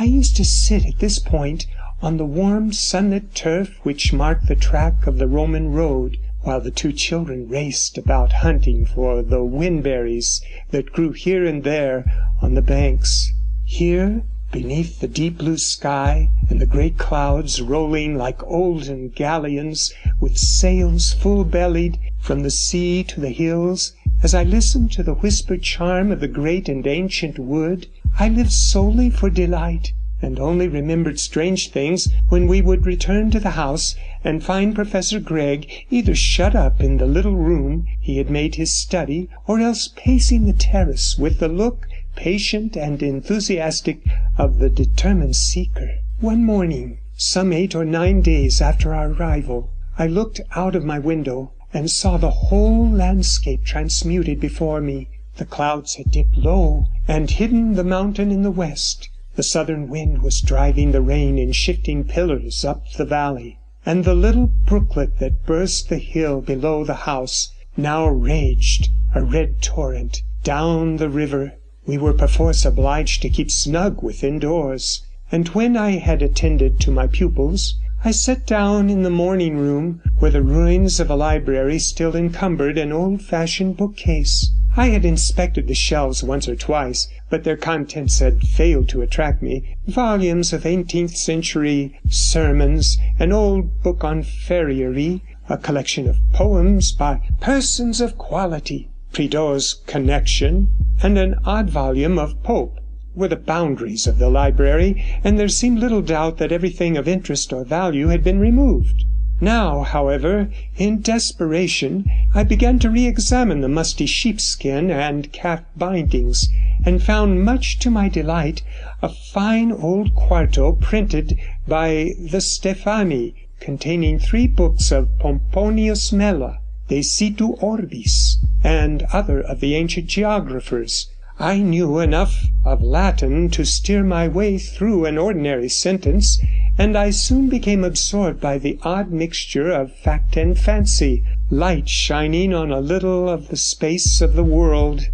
I 0.00 0.04
used 0.04 0.36
to 0.36 0.44
sit 0.44 0.86
at 0.86 1.00
this 1.00 1.18
point 1.18 1.66
on 2.00 2.18
the 2.18 2.24
warm 2.24 2.72
sunlit 2.72 3.34
turf 3.34 3.80
which 3.82 4.12
marked 4.12 4.46
the 4.46 4.54
track 4.54 5.08
of 5.08 5.18
the 5.18 5.26
Roman 5.26 5.72
road, 5.72 6.18
while 6.42 6.60
the 6.60 6.70
two 6.70 6.92
children 6.92 7.48
raced 7.48 7.98
about 7.98 8.34
hunting 8.34 8.86
for 8.86 9.22
the 9.22 9.42
whinberries 9.42 10.40
that 10.70 10.92
grew 10.92 11.10
here 11.10 11.44
and 11.44 11.64
there 11.64 12.04
on 12.40 12.54
the 12.54 12.62
banks. 12.62 13.32
Here 13.64 14.22
beneath 14.52 15.00
the 15.00 15.08
deep 15.08 15.38
blue 15.38 15.58
sky, 15.58 16.30
and 16.48 16.60
the 16.60 16.64
great 16.64 16.96
clouds 16.96 17.60
rolling 17.60 18.16
like 18.16 18.40
olden 18.44 19.08
galleons 19.08 19.92
with 20.20 20.38
sails 20.38 21.12
full 21.12 21.42
bellied 21.42 21.98
from 22.20 22.44
the 22.44 22.52
sea 22.52 23.02
to 23.02 23.18
the 23.20 23.30
hills, 23.30 23.94
as 24.22 24.32
I 24.32 24.44
listened 24.44 24.92
to 24.92 25.02
the 25.02 25.14
whispered 25.14 25.62
charm 25.62 26.12
of 26.12 26.20
the 26.20 26.28
great 26.28 26.68
and 26.68 26.86
ancient 26.86 27.36
wood, 27.36 27.88
I 28.18 28.30
lived 28.30 28.52
solely 28.52 29.10
for 29.10 29.28
delight, 29.28 29.92
and 30.22 30.40
only 30.40 30.66
remembered 30.66 31.20
strange 31.20 31.70
things 31.70 32.08
when 32.30 32.46
we 32.46 32.62
would 32.62 32.86
return 32.86 33.30
to 33.32 33.38
the 33.38 33.50
house 33.50 33.96
and 34.24 34.42
find 34.42 34.74
Professor 34.74 35.20
Gregg 35.20 35.68
either 35.90 36.14
shut 36.14 36.56
up 36.56 36.80
in 36.80 36.96
the 36.96 37.04
little 37.04 37.36
room 37.36 37.84
he 38.00 38.16
had 38.16 38.30
made 38.30 38.54
his 38.54 38.70
study, 38.70 39.28
or 39.46 39.60
else 39.60 39.90
pacing 39.94 40.46
the 40.46 40.54
terrace 40.54 41.18
with 41.18 41.38
the 41.38 41.48
look, 41.48 41.86
patient 42.16 42.78
and 42.78 43.02
enthusiastic, 43.02 44.00
of 44.38 44.56
the 44.58 44.70
determined 44.70 45.36
seeker. 45.36 45.90
One 46.20 46.46
morning, 46.46 47.00
some 47.14 47.52
eight 47.52 47.74
or 47.74 47.84
nine 47.84 48.22
days 48.22 48.62
after 48.62 48.94
our 48.94 49.10
arrival, 49.10 49.68
I 49.98 50.06
looked 50.06 50.40
out 50.56 50.74
of 50.74 50.82
my 50.82 50.98
window 50.98 51.52
and 51.74 51.90
saw 51.90 52.16
the 52.16 52.30
whole 52.30 52.88
landscape 52.88 53.64
transmuted 53.64 54.40
before 54.40 54.80
me. 54.80 55.08
The 55.38 55.44
clouds 55.44 55.94
had 55.94 56.10
dipped 56.10 56.36
low 56.36 56.88
and 57.06 57.30
hidden 57.30 57.74
the 57.74 57.84
mountain 57.84 58.32
in 58.32 58.42
the 58.42 58.50
west. 58.50 59.08
The 59.36 59.44
southern 59.44 59.86
wind 59.88 60.20
was 60.20 60.40
driving 60.40 60.90
the 60.90 61.00
rain 61.00 61.38
in 61.38 61.52
shifting 61.52 62.02
pillars 62.02 62.64
up 62.64 62.82
the 62.96 63.04
valley, 63.04 63.56
and 63.86 64.04
the 64.04 64.16
little 64.16 64.48
brooklet 64.66 65.20
that 65.20 65.46
burst 65.46 65.90
the 65.90 65.98
hill 65.98 66.40
below 66.40 66.82
the 66.82 67.06
house 67.06 67.52
now 67.76 68.08
raged, 68.08 68.88
a 69.14 69.22
red 69.22 69.62
torrent, 69.62 70.24
down 70.42 70.96
the 70.96 71.08
river. 71.08 71.52
We 71.86 71.98
were 71.98 72.14
perforce 72.14 72.64
obliged 72.64 73.22
to 73.22 73.30
keep 73.30 73.52
snug 73.52 74.02
within 74.02 74.40
doors, 74.40 75.04
and 75.30 75.46
when 75.50 75.76
I 75.76 75.98
had 75.98 76.20
attended 76.20 76.80
to 76.80 76.90
my 76.90 77.06
pupils, 77.06 77.78
I 78.08 78.10
sat 78.10 78.46
down 78.46 78.88
in 78.88 79.02
the 79.02 79.10
morning 79.10 79.58
room, 79.58 80.00
where 80.18 80.30
the 80.30 80.40
ruins 80.40 80.98
of 80.98 81.10
a 81.10 81.14
library 81.14 81.78
still 81.78 82.16
encumbered 82.16 82.78
an 82.78 82.90
old 82.90 83.20
fashioned 83.20 83.76
bookcase. 83.76 84.50
I 84.78 84.88
had 84.88 85.04
inspected 85.04 85.68
the 85.68 85.74
shelves 85.74 86.24
once 86.24 86.48
or 86.48 86.56
twice, 86.56 87.06
but 87.28 87.44
their 87.44 87.58
contents 87.58 88.20
had 88.20 88.40
failed 88.40 88.88
to 88.88 89.02
attract 89.02 89.42
me. 89.42 89.76
Volumes 89.86 90.54
of 90.54 90.64
eighteenth 90.64 91.18
century 91.18 92.00
sermons, 92.08 92.96
an 93.18 93.30
old 93.30 93.82
book 93.82 94.02
on 94.04 94.22
farriery, 94.22 95.20
a 95.50 95.58
collection 95.58 96.08
of 96.08 96.16
poems 96.32 96.92
by 96.92 97.20
persons 97.42 98.00
of 98.00 98.16
quality, 98.16 98.88
Prideaux's 99.12 99.82
Connection, 99.86 100.68
and 101.02 101.18
an 101.18 101.34
odd 101.44 101.68
volume 101.68 102.18
of 102.18 102.42
Pope 102.42 102.78
were 103.18 103.26
the 103.26 103.34
boundaries 103.34 104.06
of 104.06 104.18
the 104.18 104.30
library, 104.30 105.04
and 105.24 105.36
there 105.36 105.48
seemed 105.48 105.80
little 105.80 106.02
doubt 106.02 106.38
that 106.38 106.52
everything 106.52 106.96
of 106.96 107.08
interest 107.08 107.52
or 107.52 107.64
value 107.64 108.06
had 108.06 108.22
been 108.22 108.38
removed. 108.38 109.04
Now, 109.40 109.82
however, 109.82 110.50
in 110.76 111.00
desperation, 111.00 112.10
I 112.34 112.44
began 112.44 112.78
to 112.78 112.90
re 112.90 113.06
examine 113.06 113.60
the 113.60 113.68
musty 113.68 114.06
sheepskin 114.06 114.90
and 114.90 115.32
calf 115.32 115.62
bindings, 115.76 116.48
and 116.84 117.02
found, 117.02 117.44
much 117.44 117.80
to 117.80 117.90
my 117.90 118.08
delight, 118.08 118.62
a 119.02 119.08
fine 119.08 119.72
old 119.72 120.14
quarto 120.14 120.72
printed 120.72 121.38
by 121.66 122.12
the 122.20 122.40
Stephani, 122.40 123.34
containing 123.58 124.20
three 124.20 124.46
books 124.46 124.92
of 124.92 125.18
Pomponius 125.18 126.12
Mela, 126.12 126.58
De 126.88 127.02
Situ 127.02 127.54
Orbis, 127.60 128.38
and 128.62 129.02
other 129.12 129.40
of 129.40 129.58
the 129.60 129.74
ancient 129.74 130.06
geographers. 130.06 131.10
I 131.40 131.58
knew 131.58 132.00
enough 132.00 132.48
of 132.64 132.82
Latin 132.82 133.48
to 133.50 133.64
steer 133.64 134.02
my 134.02 134.26
way 134.26 134.58
through 134.58 135.04
an 135.04 135.16
ordinary 135.16 135.68
sentence, 135.68 136.40
and 136.76 136.98
I 136.98 137.10
soon 137.10 137.48
became 137.48 137.84
absorbed 137.84 138.40
by 138.40 138.58
the 138.58 138.76
odd 138.82 139.12
mixture 139.12 139.70
of 139.70 139.94
fact 139.94 140.36
and 140.36 140.58
fancy, 140.58 141.22
light 141.48 141.88
shining 141.88 142.52
on 142.52 142.72
a 142.72 142.80
little 142.80 143.28
of 143.28 143.50
the 143.50 143.56
space 143.56 144.20
of 144.20 144.34
the 144.34 144.42
world, 144.42 145.06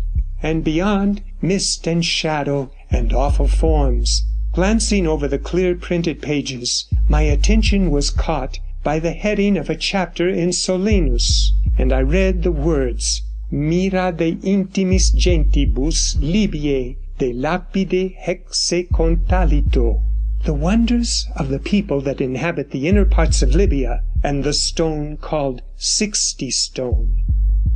and 0.42 0.64
beyond, 0.64 1.20
mist 1.42 1.86
and 1.86 2.02
shadow 2.02 2.70
and 2.90 3.12
awful 3.12 3.46
forms. 3.46 4.24
Glancing 4.54 5.06
over 5.06 5.28
the 5.28 5.38
clear 5.38 5.74
printed 5.74 6.22
pages, 6.22 6.86
my 7.06 7.20
attention 7.20 7.90
was 7.90 8.08
caught 8.08 8.60
by 8.82 8.98
the 8.98 9.12
heading 9.12 9.58
of 9.58 9.68
a 9.68 9.76
chapter 9.76 10.30
in 10.30 10.52
Solinus, 10.54 11.52
and 11.76 11.92
I 11.92 12.00
read 12.00 12.44
the 12.44 12.52
words 12.52 13.20
Mira 13.56 14.10
de 14.10 14.34
intimis 14.42 15.14
gentibus 15.14 16.16
Libiae 16.20 16.96
de 17.18 17.32
lapide 17.32 18.16
hexe 18.26 18.88
contalito 18.90 20.02
the 20.44 20.52
wonders 20.52 21.26
of 21.36 21.48
the 21.48 21.58
people 21.58 22.00
that 22.02 22.20
inhabit 22.20 22.70
the 22.70 22.86
inner 22.86 23.06
parts 23.06 23.42
of 23.42 23.54
Libya, 23.54 24.02
and 24.22 24.44
the 24.44 24.52
stone 24.52 25.16
called 25.16 25.62
Sixty 25.76 26.50
Stone. 26.50 27.22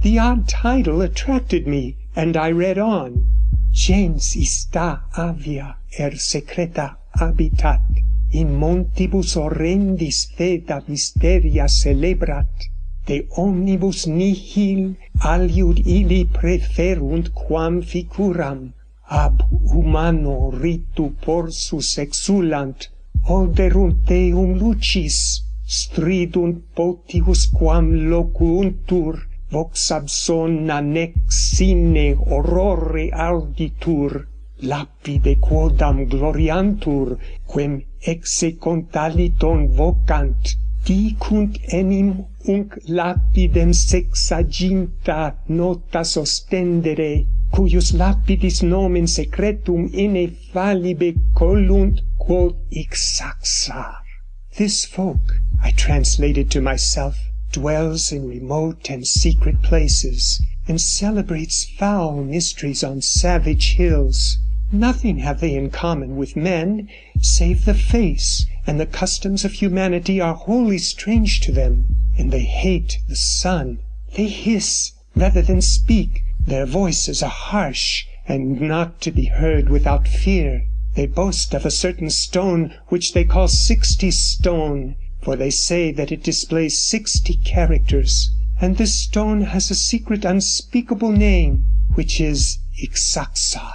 The 0.02 0.18
odd 0.18 0.48
title 0.48 1.00
attracted 1.00 1.66
me, 1.66 1.96
and 2.14 2.36
I 2.36 2.50
read 2.50 2.76
on. 2.76 3.26
Gens 3.72 4.36
ista 4.36 5.00
avia 5.16 5.76
er 5.98 6.10
secreta 6.16 6.98
habitat, 7.18 7.80
in 8.32 8.48
montibus 8.48 9.34
horrendis 9.34 10.26
feta 10.34 10.82
mysteria 10.86 11.68
celebrat, 11.68 12.68
de 13.08 13.16
omnibus 13.44 14.00
nihil 14.18 14.82
aliud 15.32 15.78
ili 15.96 16.20
preferunt 16.38 17.26
quam 17.40 17.74
ficuram 17.90 18.60
ab 19.24 19.36
humano 19.72 20.36
ritu 20.62 21.06
porsus 21.24 21.90
exulant 22.04 22.78
oderunt 23.36 23.96
teum 24.08 24.50
lucis 24.60 25.18
stridunt 25.78 26.58
potius 26.76 27.42
quam 27.56 27.86
locuuntur 28.10 29.14
vox 29.52 29.72
absona 29.98 30.78
nec 30.94 31.14
sine 31.44 32.06
horrore 32.28 33.06
auditur 33.28 34.12
lapide 34.70 35.34
quodam 35.46 35.96
gloriantur 36.12 37.08
quem 37.50 37.72
exe 38.12 38.48
contaliton 38.64 39.60
vocant 39.78 40.42
dicunt 40.86 41.54
enim 41.78 42.08
unc 42.50 42.72
lapidem 42.88 43.74
sexaginta 43.74 45.36
nota 45.48 46.02
sostendere, 46.02 47.26
cuius 47.52 47.92
lapidis 47.92 48.62
nomen 48.62 49.06
secretum 49.06 49.90
ineffalibe 49.92 51.14
collunt 51.34 52.00
quod 52.18 52.54
ixaxar. 52.72 53.96
This 54.56 54.86
folk, 54.86 55.40
I 55.62 55.72
translated 55.72 56.50
to 56.52 56.62
myself, 56.62 57.18
dwells 57.52 58.12
in 58.12 58.26
remote 58.26 58.88
and 58.88 59.06
secret 59.06 59.60
places, 59.60 60.42
and 60.66 60.80
celebrates 60.80 61.64
foul 61.64 62.24
mysteries 62.24 62.82
on 62.82 63.02
savage 63.02 63.74
hills. 63.74 64.38
Nothing 64.72 65.18
have 65.18 65.40
they 65.40 65.54
in 65.54 65.68
common 65.70 66.16
with 66.16 66.34
men, 66.34 66.88
save 67.20 67.66
the 67.66 67.74
face, 67.74 68.46
and 68.66 68.80
the 68.80 68.86
customs 68.86 69.44
of 69.44 69.52
humanity 69.52 70.18
are 70.18 70.34
wholly 70.34 70.78
strange 70.78 71.40
to 71.40 71.52
them, 71.52 71.94
and 72.18 72.32
they 72.32 72.44
hate 72.44 72.98
the 73.08 73.16
sun. 73.16 73.78
They 74.16 74.26
hiss 74.26 74.92
rather 75.14 75.40
than 75.40 75.62
speak, 75.62 76.24
their 76.38 76.66
voices 76.66 77.22
are 77.22 77.30
harsh, 77.30 78.04
and 78.26 78.60
not 78.60 79.00
to 79.02 79.10
be 79.10 79.26
heard 79.26 79.68
without 79.68 80.08
fear. 80.08 80.66
They 80.94 81.06
boast 81.06 81.54
of 81.54 81.64
a 81.64 81.70
certain 81.70 82.10
stone 82.10 82.74
which 82.88 83.12
they 83.12 83.24
call 83.24 83.46
Sixty 83.46 84.10
Stone, 84.10 84.96
for 85.22 85.36
they 85.36 85.50
say 85.50 85.92
that 85.92 86.10
it 86.10 86.24
displays 86.24 86.84
sixty 86.84 87.34
characters, 87.34 88.30
and 88.60 88.76
this 88.76 88.94
stone 88.94 89.42
has 89.42 89.70
a 89.70 89.76
secret 89.76 90.24
unspeakable 90.24 91.12
name, 91.12 91.66
which 91.94 92.20
is 92.20 92.58
Ixaxar. 92.82 93.74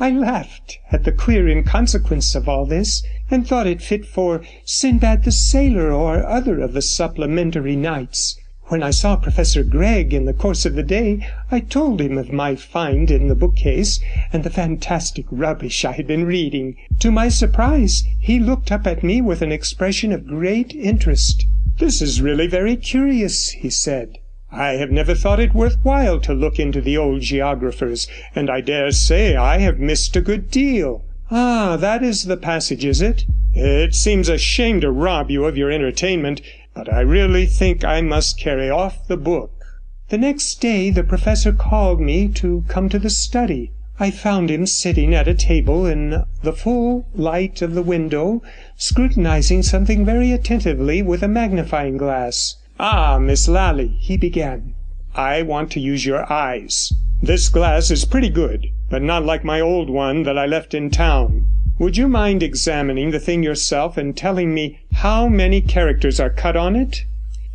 I 0.00 0.10
laughed 0.10 0.78
at 0.90 1.04
the 1.04 1.12
queer 1.12 1.48
inconsequence 1.48 2.34
of 2.34 2.48
all 2.48 2.66
this, 2.66 3.04
and 3.30 3.46
thought 3.46 3.66
it 3.66 3.80
fit 3.80 4.04
for 4.04 4.42
Sinbad 4.64 5.24
the 5.24 5.32
Sailor 5.32 5.92
or 5.92 6.26
other 6.26 6.60
of 6.60 6.72
the 6.72 6.82
supplementary 6.82 7.76
nights. 7.76 8.38
When 8.68 8.82
I 8.82 8.90
saw 8.90 9.16
Professor 9.16 9.62
Gregg 9.62 10.14
in 10.14 10.24
the 10.24 10.32
course 10.32 10.64
of 10.64 10.74
the 10.74 10.82
day, 10.82 11.26
I 11.50 11.60
told 11.60 12.00
him 12.00 12.16
of 12.16 12.32
my 12.32 12.54
find 12.54 13.10
in 13.10 13.28
the 13.28 13.34
bookcase, 13.34 14.00
and 14.32 14.42
the 14.42 14.48
fantastic 14.50 15.26
rubbish 15.30 15.84
I 15.84 15.92
had 15.92 16.06
been 16.06 16.24
reading. 16.24 16.76
To 17.00 17.10
my 17.10 17.28
surprise, 17.28 18.04
he 18.18 18.38
looked 18.38 18.72
up 18.72 18.86
at 18.86 19.04
me 19.04 19.20
with 19.20 19.42
an 19.42 19.52
expression 19.52 20.12
of 20.12 20.26
great 20.26 20.74
interest. 20.74 21.44
'This 21.78 22.00
is 22.00 22.22
really 22.22 22.46
very 22.46 22.76
curious,' 22.76 23.50
he 23.50 23.68
said. 23.68 24.18
'I 24.50 24.72
have 24.76 24.90
never 24.90 25.14
thought 25.14 25.40
it 25.40 25.54
worth 25.54 25.76
while 25.82 26.20
to 26.20 26.32
look 26.32 26.58
into 26.58 26.80
the 26.80 26.96
old 26.96 27.20
geographers, 27.20 28.06
and 28.34 28.48
I 28.48 28.60
dare 28.60 28.92
say 28.92 29.36
I 29.36 29.58
have 29.58 29.78
missed 29.78 30.16
a 30.16 30.20
good 30.20 30.50
deal. 30.50 31.04
Ah, 31.30 31.76
that 31.80 32.02
is 32.02 32.24
the 32.24 32.36
passage, 32.36 32.84
is 32.84 33.00
it? 33.00 33.24
It 33.54 33.94
seems 33.94 34.28
a 34.28 34.36
shame 34.36 34.82
to 34.82 34.90
rob 34.90 35.30
you 35.30 35.46
of 35.46 35.56
your 35.56 35.70
entertainment, 35.70 36.42
but 36.74 36.92
I 36.92 37.00
really 37.00 37.46
think 37.46 37.82
I 37.82 38.02
must 38.02 38.38
carry 38.38 38.68
off 38.68 39.08
the 39.08 39.16
book.' 39.16 39.64
The 40.10 40.18
next 40.18 40.60
day 40.60 40.90
the 40.90 41.02
professor 41.02 41.52
called 41.52 41.98
me 41.98 42.28
to 42.28 42.64
come 42.68 42.90
to 42.90 42.98
the 42.98 43.08
study. 43.08 43.70
I 43.98 44.10
found 44.10 44.50
him 44.50 44.66
sitting 44.66 45.14
at 45.14 45.26
a 45.26 45.32
table 45.32 45.86
in 45.86 46.24
the 46.42 46.52
full 46.52 47.06
light 47.14 47.62
of 47.62 47.72
the 47.72 47.82
window, 47.82 48.42
scrutinizing 48.76 49.62
something 49.62 50.04
very 50.04 50.30
attentively 50.30 51.00
with 51.00 51.22
a 51.22 51.28
magnifying 51.28 51.96
glass. 51.96 52.56
'Ah, 52.78 53.18
Miss 53.18 53.48
Lally,' 53.48 53.96
he 53.98 54.18
began, 54.18 54.74
'I 55.14 55.42
want 55.42 55.70
to 55.70 55.80
use 55.80 56.04
your 56.04 56.30
eyes. 56.30 56.92
This 57.22 57.48
glass 57.48 57.90
is 57.90 58.04
pretty 58.04 58.28
good, 58.28 58.68
but 58.94 59.02
not 59.02 59.24
like 59.24 59.42
my 59.42 59.60
old 59.60 59.90
one 59.90 60.22
that 60.22 60.38
I 60.38 60.46
left 60.46 60.72
in 60.72 60.88
town. 60.88 61.46
Would 61.80 61.96
you 61.96 62.06
mind 62.06 62.44
examining 62.44 63.10
the 63.10 63.18
thing 63.18 63.42
yourself, 63.42 63.96
and 63.96 64.16
telling 64.16 64.54
me 64.54 64.78
how 64.92 65.28
many 65.28 65.60
characters 65.60 66.20
are 66.20 66.30
cut 66.30 66.54
on 66.56 66.76
it?' 66.76 67.04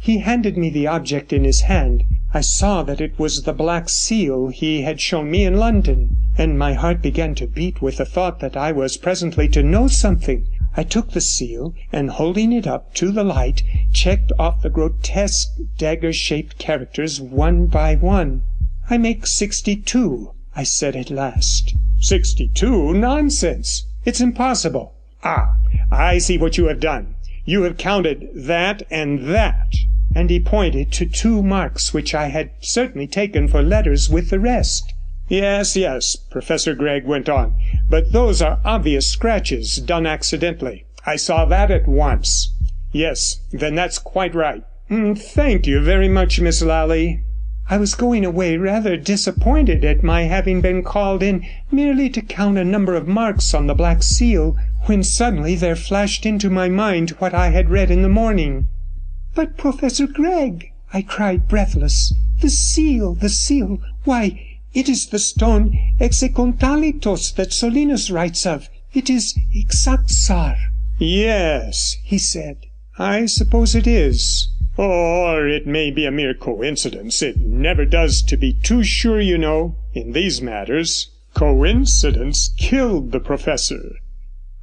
He 0.01 0.17
handed 0.17 0.57
me 0.57 0.69
the 0.69 0.87
object 0.87 1.31
in 1.31 1.45
his 1.45 1.61
hand. 1.61 2.03
I 2.33 2.41
saw 2.41 2.83
that 2.83 2.99
it 2.99 3.17
was 3.17 3.43
the 3.43 3.53
black 3.53 3.87
seal 3.87 4.49
he 4.49 4.81
had 4.81 4.99
shown 4.99 5.31
me 5.31 5.45
in 5.45 5.55
London, 5.55 6.17
and 6.37 6.59
my 6.59 6.73
heart 6.73 7.01
began 7.01 7.35
to 7.35 7.47
beat 7.47 7.81
with 7.81 7.99
the 7.99 8.05
thought 8.05 8.41
that 8.41 8.57
I 8.57 8.73
was 8.73 8.97
presently 8.97 9.47
to 9.47 9.63
know 9.63 9.87
something. 9.87 10.45
I 10.75 10.83
took 10.83 11.11
the 11.11 11.21
seal, 11.21 11.73
and 11.93 12.09
holding 12.09 12.51
it 12.51 12.67
up 12.67 12.93
to 12.95 13.13
the 13.13 13.23
light, 13.23 13.63
checked 13.93 14.33
off 14.37 14.61
the 14.61 14.69
grotesque 14.69 15.47
dagger 15.77 16.11
shaped 16.11 16.57
characters 16.57 17.21
one 17.21 17.67
by 17.67 17.95
one. 17.95 18.41
'I 18.89 18.97
make 18.97 19.25
sixty 19.25 19.77
two,' 19.77 20.33
I 20.59 20.63
said 20.63 20.97
at 20.97 21.09
last. 21.09 21.73
'Sixty 22.01 22.49
two? 22.53 22.93
Nonsense! 22.93 23.85
It's 24.03 24.19
impossible. 24.19 24.93
Ah, 25.23 25.55
I 25.89 26.17
see 26.17 26.37
what 26.37 26.57
you 26.57 26.65
have 26.65 26.81
done. 26.81 27.15
You 27.45 27.61
have 27.61 27.77
counted 27.77 28.27
that 28.35 28.83
and 28.91 29.33
that.' 29.33 29.73
And 30.13 30.29
he 30.29 30.41
pointed 30.41 30.91
to 30.91 31.05
two 31.05 31.41
marks 31.41 31.93
which 31.93 32.13
I 32.13 32.27
had 32.27 32.51
certainly 32.59 33.07
taken 33.07 33.47
for 33.47 33.61
letters 33.61 34.09
with 34.09 34.31
the 34.31 34.39
rest. 34.41 34.93
'Yes, 35.29 35.77
yes, 35.77 35.77
yes,' 35.77 36.15
Professor 36.29 36.75
Gregg 36.75 37.05
went 37.05 37.29
on, 37.29 37.55
'but 37.89 38.11
those 38.11 38.41
are 38.41 38.59
obvious 38.65 39.07
scratches, 39.07 39.77
done 39.77 40.05
accidentally. 40.05 40.83
I 41.05 41.15
saw 41.15 41.45
that 41.45 41.71
at 41.71 41.87
once. 41.87 42.51
Yes, 42.91 43.39
then 43.53 43.75
that's 43.75 43.97
quite 43.97 44.35
right. 44.35 44.63
Thank 44.89 45.67
you 45.67 45.79
very 45.79 46.09
much, 46.09 46.41
Miss 46.41 46.61
Lally.' 46.61 47.21
I 47.71 47.77
was 47.77 47.93
going 47.93 48.25
away 48.25 48.57
rather 48.57 48.97
disappointed 48.97 49.85
at 49.85 50.01
my 50.01 50.23
having 50.23 50.59
been 50.59 50.81
called 50.81 51.21
in 51.21 51.45
merely 51.71 52.09
to 52.09 52.21
count 52.23 52.57
a 52.57 52.63
number 52.65 52.95
of 52.95 53.07
marks 53.07 53.53
on 53.53 53.67
the 53.67 53.75
black 53.75 54.01
seal, 54.01 54.57
when 54.87 55.03
suddenly 55.03 55.53
there 55.53 55.75
flashed 55.75 56.25
into 56.25 56.49
my 56.49 56.67
mind 56.67 57.11
what 57.19 57.35
I 57.35 57.51
had 57.51 57.69
read 57.69 57.91
in 57.91 58.01
the 58.01 58.09
morning. 58.09 58.65
'But, 59.35 59.55
Professor 59.55 60.07
Gregg,' 60.07 60.71
I 60.91 61.03
cried 61.03 61.47
breathless, 61.47 62.11
'the 62.41 62.49
seal, 62.49 63.13
the 63.13 63.29
seal! 63.29 63.77
Why, 64.03 64.57
it 64.73 64.89
is 64.89 65.05
the 65.05 65.19
stone 65.19 65.77
hexacontalitos 65.99 67.35
that 67.35 67.53
Solinus 67.53 68.09
writes 68.09 68.47
of. 68.47 68.67
It 68.95 69.11
is 69.11 69.37
Ixaxar.' 69.55 70.57
'Yes,' 70.97 71.97
he 72.03 72.17
said, 72.17 72.65
'I 72.97 73.27
suppose 73.27 73.75
it 73.75 73.85
is. 73.85 74.47
Oh, 74.81 75.35
or 75.35 75.45
it 75.45 75.67
may 75.67 75.91
be 75.91 76.05
a 76.05 76.09
mere 76.09 76.33
coincidence. 76.33 77.21
It 77.21 77.35
never 77.35 77.83
does 77.83 78.21
to 78.21 78.37
be 78.37 78.53
too 78.53 78.81
sure, 78.81 79.19
you 79.19 79.37
know, 79.37 79.75
in 79.93 80.13
these 80.13 80.41
matters. 80.41 81.11
Coincidence 81.33 82.53
killed 82.55 83.11
the 83.11 83.19
professor.' 83.19 83.97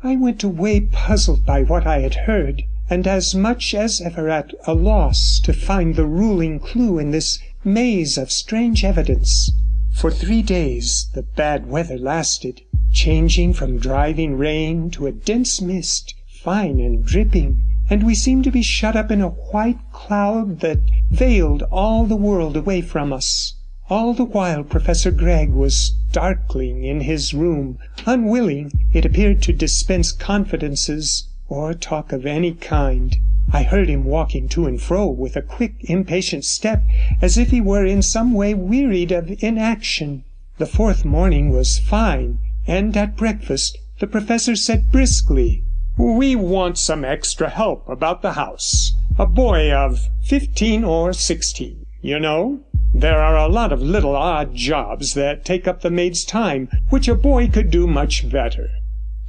I 0.02 0.16
went 0.16 0.42
away 0.42 0.80
puzzled 0.80 1.44
by 1.44 1.64
what 1.64 1.86
I 1.86 1.98
had 1.98 2.14
heard, 2.14 2.62
and 2.88 3.06
as 3.06 3.34
much 3.34 3.74
as 3.74 4.00
ever 4.00 4.30
at 4.30 4.54
a 4.66 4.72
loss 4.72 5.38
to 5.40 5.52
find 5.52 5.96
the 5.96 6.06
ruling 6.06 6.60
clue 6.60 6.98
in 6.98 7.10
this 7.10 7.38
maze 7.62 8.16
of 8.16 8.32
strange 8.32 8.84
evidence. 8.84 9.52
For 9.92 10.10
three 10.10 10.40
days 10.40 11.10
the 11.12 11.24
bad 11.24 11.68
weather 11.68 11.98
lasted, 11.98 12.62
changing 12.90 13.52
from 13.52 13.76
driving 13.76 14.38
rain 14.38 14.88
to 14.92 15.06
a 15.06 15.12
dense 15.12 15.60
mist, 15.60 16.14
fine 16.26 16.80
and 16.80 17.04
dripping, 17.04 17.62
and 17.88 18.02
we 18.02 18.14
seemed 18.16 18.42
to 18.42 18.50
be 18.50 18.62
shut 18.62 18.96
up 18.96 19.12
in 19.12 19.20
a 19.20 19.28
white 19.28 19.78
cloud 19.92 20.58
that 20.58 20.80
veiled 21.10 21.62
all 21.70 22.04
the 22.04 22.16
world 22.16 22.56
away 22.56 22.80
from 22.80 23.12
us. 23.12 23.54
All 23.88 24.12
the 24.12 24.24
while 24.24 24.64
Professor 24.64 25.12
Gregg 25.12 25.50
was 25.50 25.90
darkling 26.10 26.82
in 26.82 27.02
his 27.02 27.32
room, 27.32 27.78
unwilling, 28.04 28.72
it 28.92 29.04
appeared, 29.04 29.40
to 29.42 29.52
dispense 29.52 30.10
confidences 30.10 31.28
or 31.48 31.74
talk 31.74 32.10
of 32.10 32.26
any 32.26 32.54
kind. 32.54 33.16
I 33.52 33.62
heard 33.62 33.88
him 33.88 34.02
walking 34.02 34.48
to 34.48 34.66
and 34.66 34.82
fro 34.82 35.06
with 35.06 35.36
a 35.36 35.42
quick, 35.42 35.76
impatient 35.82 36.44
step, 36.44 36.82
as 37.22 37.38
if 37.38 37.52
he 37.52 37.60
were 37.60 37.86
in 37.86 38.02
some 38.02 38.34
way 38.34 38.52
wearied 38.52 39.12
of 39.12 39.30
inaction. 39.40 40.24
The 40.58 40.66
fourth 40.66 41.04
morning 41.04 41.50
was 41.50 41.78
fine, 41.78 42.40
and 42.66 42.96
at 42.96 43.16
breakfast 43.16 43.78
the 44.00 44.08
professor 44.08 44.56
said 44.56 44.90
briskly 44.90 45.62
'We 45.98 46.36
want 46.36 46.76
some 46.76 47.06
extra 47.06 47.48
help 47.48 47.88
about 47.88 48.20
the 48.20 48.32
house 48.32 48.92
a 49.18 49.24
boy 49.24 49.72
of 49.72 50.10
fifteen 50.22 50.84
or 50.84 51.14
sixteen, 51.14 51.86
you 52.02 52.20
know. 52.20 52.60
There 52.92 53.18
are 53.18 53.38
a 53.38 53.48
lot 53.48 53.72
of 53.72 53.80
little 53.80 54.14
odd 54.14 54.54
jobs 54.54 55.14
that 55.14 55.46
take 55.46 55.66
up 55.66 55.80
the 55.80 55.88
maid's 55.88 56.22
time, 56.22 56.68
which 56.90 57.08
a 57.08 57.14
boy 57.14 57.48
could 57.48 57.70
do 57.70 57.86
much 57.86 58.28
better.' 58.28 58.68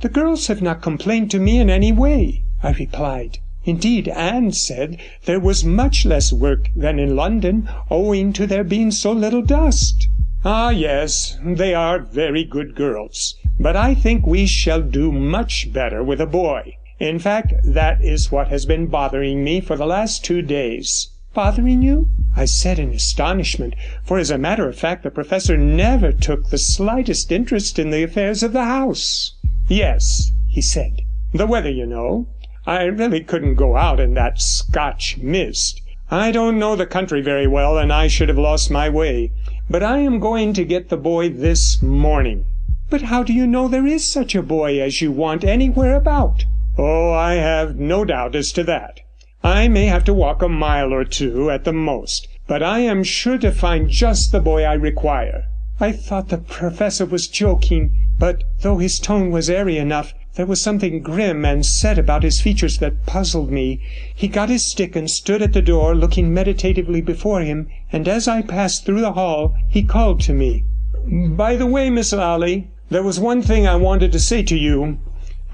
'The 0.01 0.09
girls 0.09 0.47
have 0.47 0.61
not 0.61 0.81
complained 0.81 1.31
to 1.31 1.39
me 1.39 1.57
in 1.57 1.69
any 1.69 1.93
way,' 1.93 2.43
I 2.61 2.71
replied. 2.71 3.37
Indeed, 3.63 4.09
Anne 4.09 4.51
said 4.51 4.97
there 5.23 5.39
was 5.39 5.63
much 5.63 6.03
less 6.05 6.33
work 6.33 6.69
than 6.75 6.99
in 6.99 7.15
London, 7.15 7.69
owing 7.89 8.33
to 8.33 8.45
there 8.45 8.65
being 8.65 8.91
so 8.91 9.13
little 9.13 9.41
dust. 9.41 10.09
'Ah, 10.49 10.69
yes, 10.69 11.37
they 11.43 11.73
are 11.73 11.99
very 11.99 12.45
good 12.45 12.73
girls, 12.73 13.35
but 13.59 13.75
I 13.75 13.93
think 13.93 14.25
we 14.25 14.45
shall 14.45 14.81
do 14.81 15.11
much 15.11 15.73
better 15.73 16.01
with 16.01 16.21
a 16.21 16.25
boy. 16.25 16.77
In 16.99 17.19
fact, 17.19 17.51
that 17.65 18.01
is 18.01 18.31
what 18.31 18.47
has 18.47 18.65
been 18.65 18.87
bothering 18.87 19.43
me 19.43 19.59
for 19.59 19.75
the 19.75 19.85
last 19.85 20.23
two 20.23 20.41
days.' 20.41 21.09
'Bothering 21.33 21.81
you?' 21.81 22.07
I 22.33 22.45
said 22.45 22.79
in 22.79 22.91
astonishment, 22.93 23.75
for 24.05 24.19
as 24.19 24.31
a 24.31 24.37
matter 24.37 24.69
of 24.69 24.77
fact 24.77 25.03
the 25.03 25.11
professor 25.11 25.57
never 25.57 26.13
took 26.13 26.49
the 26.49 26.57
slightest 26.57 27.29
interest 27.29 27.77
in 27.77 27.89
the 27.89 28.03
affairs 28.03 28.41
of 28.41 28.53
the 28.53 28.63
house. 28.63 29.33
'Yes,' 29.67 30.31
he 30.47 30.61
said, 30.61 31.01
'the 31.33 31.45
weather, 31.45 31.71
you 31.71 31.85
know. 31.85 32.29
I 32.65 32.83
really 32.83 33.19
couldn't 33.19 33.55
go 33.55 33.75
out 33.75 33.99
in 33.99 34.13
that 34.13 34.39
Scotch 34.39 35.17
mist. 35.17 35.81
I 36.09 36.31
don't 36.31 36.57
know 36.57 36.77
the 36.77 36.85
country 36.85 37.19
very 37.21 37.47
well, 37.47 37.77
and 37.77 37.91
I 37.91 38.07
should 38.07 38.29
have 38.29 38.37
lost 38.37 38.71
my 38.71 38.87
way. 38.87 39.33
But 39.69 39.83
I 39.83 39.97
am 39.99 40.19
going 40.21 40.53
to 40.53 40.63
get 40.63 40.87
the 40.87 40.95
boy 40.95 41.27
this 41.27 41.83
morning.' 41.83 42.45
'But 42.89 43.01
how 43.01 43.21
do 43.21 43.33
you 43.33 43.45
know 43.45 43.67
there 43.67 43.85
is 43.85 44.05
such 44.07 44.33
a 44.33 44.41
boy 44.41 44.79
as 44.79 45.01
you 45.01 45.11
want 45.11 45.43
anywhere 45.43 45.95
about?' 45.95 46.45
'Oh, 46.77 47.11
I 47.11 47.33
have 47.33 47.75
no 47.77 48.05
doubt 48.05 48.33
as 48.33 48.53
to 48.53 48.63
that. 48.63 49.01
I 49.43 49.67
may 49.67 49.87
have 49.87 50.05
to 50.05 50.13
walk 50.13 50.41
a 50.41 50.47
mile 50.47 50.93
or 50.93 51.03
two 51.03 51.51
at 51.51 51.65
the 51.65 51.73
most, 51.73 52.29
but 52.47 52.63
I 52.63 52.79
am 52.79 53.03
sure 53.03 53.37
to 53.39 53.51
find 53.51 53.89
just 53.89 54.31
the 54.31 54.39
boy 54.39 54.63
I 54.63 54.75
require.' 54.75 55.43
I 55.81 55.91
thought 55.91 56.29
the 56.29 56.37
professor 56.37 57.05
was 57.05 57.27
joking, 57.27 57.91
but 58.17 58.45
though 58.61 58.77
his 58.77 58.99
tone 58.99 59.31
was 59.31 59.49
airy 59.49 59.77
enough, 59.77 60.13
there 60.37 60.45
was 60.45 60.61
something 60.61 61.01
grim 61.01 61.43
and 61.43 61.65
set 61.65 61.97
about 61.97 62.21
his 62.21 62.39
features 62.39 62.77
that 62.77 63.07
puzzled 63.07 63.51
me. 63.51 63.81
He 64.13 64.27
got 64.27 64.49
his 64.49 64.63
stick 64.63 64.95
and 64.95 65.09
stood 65.09 65.41
at 65.41 65.51
the 65.51 65.63
door, 65.63 65.95
looking 65.95 66.31
meditatively 66.31 67.01
before 67.01 67.41
him, 67.41 67.67
and 67.91 68.07
as 68.07 68.27
I 68.27 68.43
passed 68.43 68.85
through 68.85 69.01
the 69.01 69.13
hall 69.13 69.55
he 69.67 69.81
called 69.81 70.19
to 70.21 70.33
me. 70.33 70.63
'By 71.05 71.55
the 71.55 71.65
way, 71.65 71.89
Miss 71.89 72.13
Lally, 72.13 72.69
there 72.91 73.01
was 73.01 73.19
one 73.19 73.41
thing 73.41 73.65
I 73.65 73.77
wanted 73.77 74.11
to 74.11 74.19
say 74.19 74.43
to 74.43 74.55
you. 74.55 74.99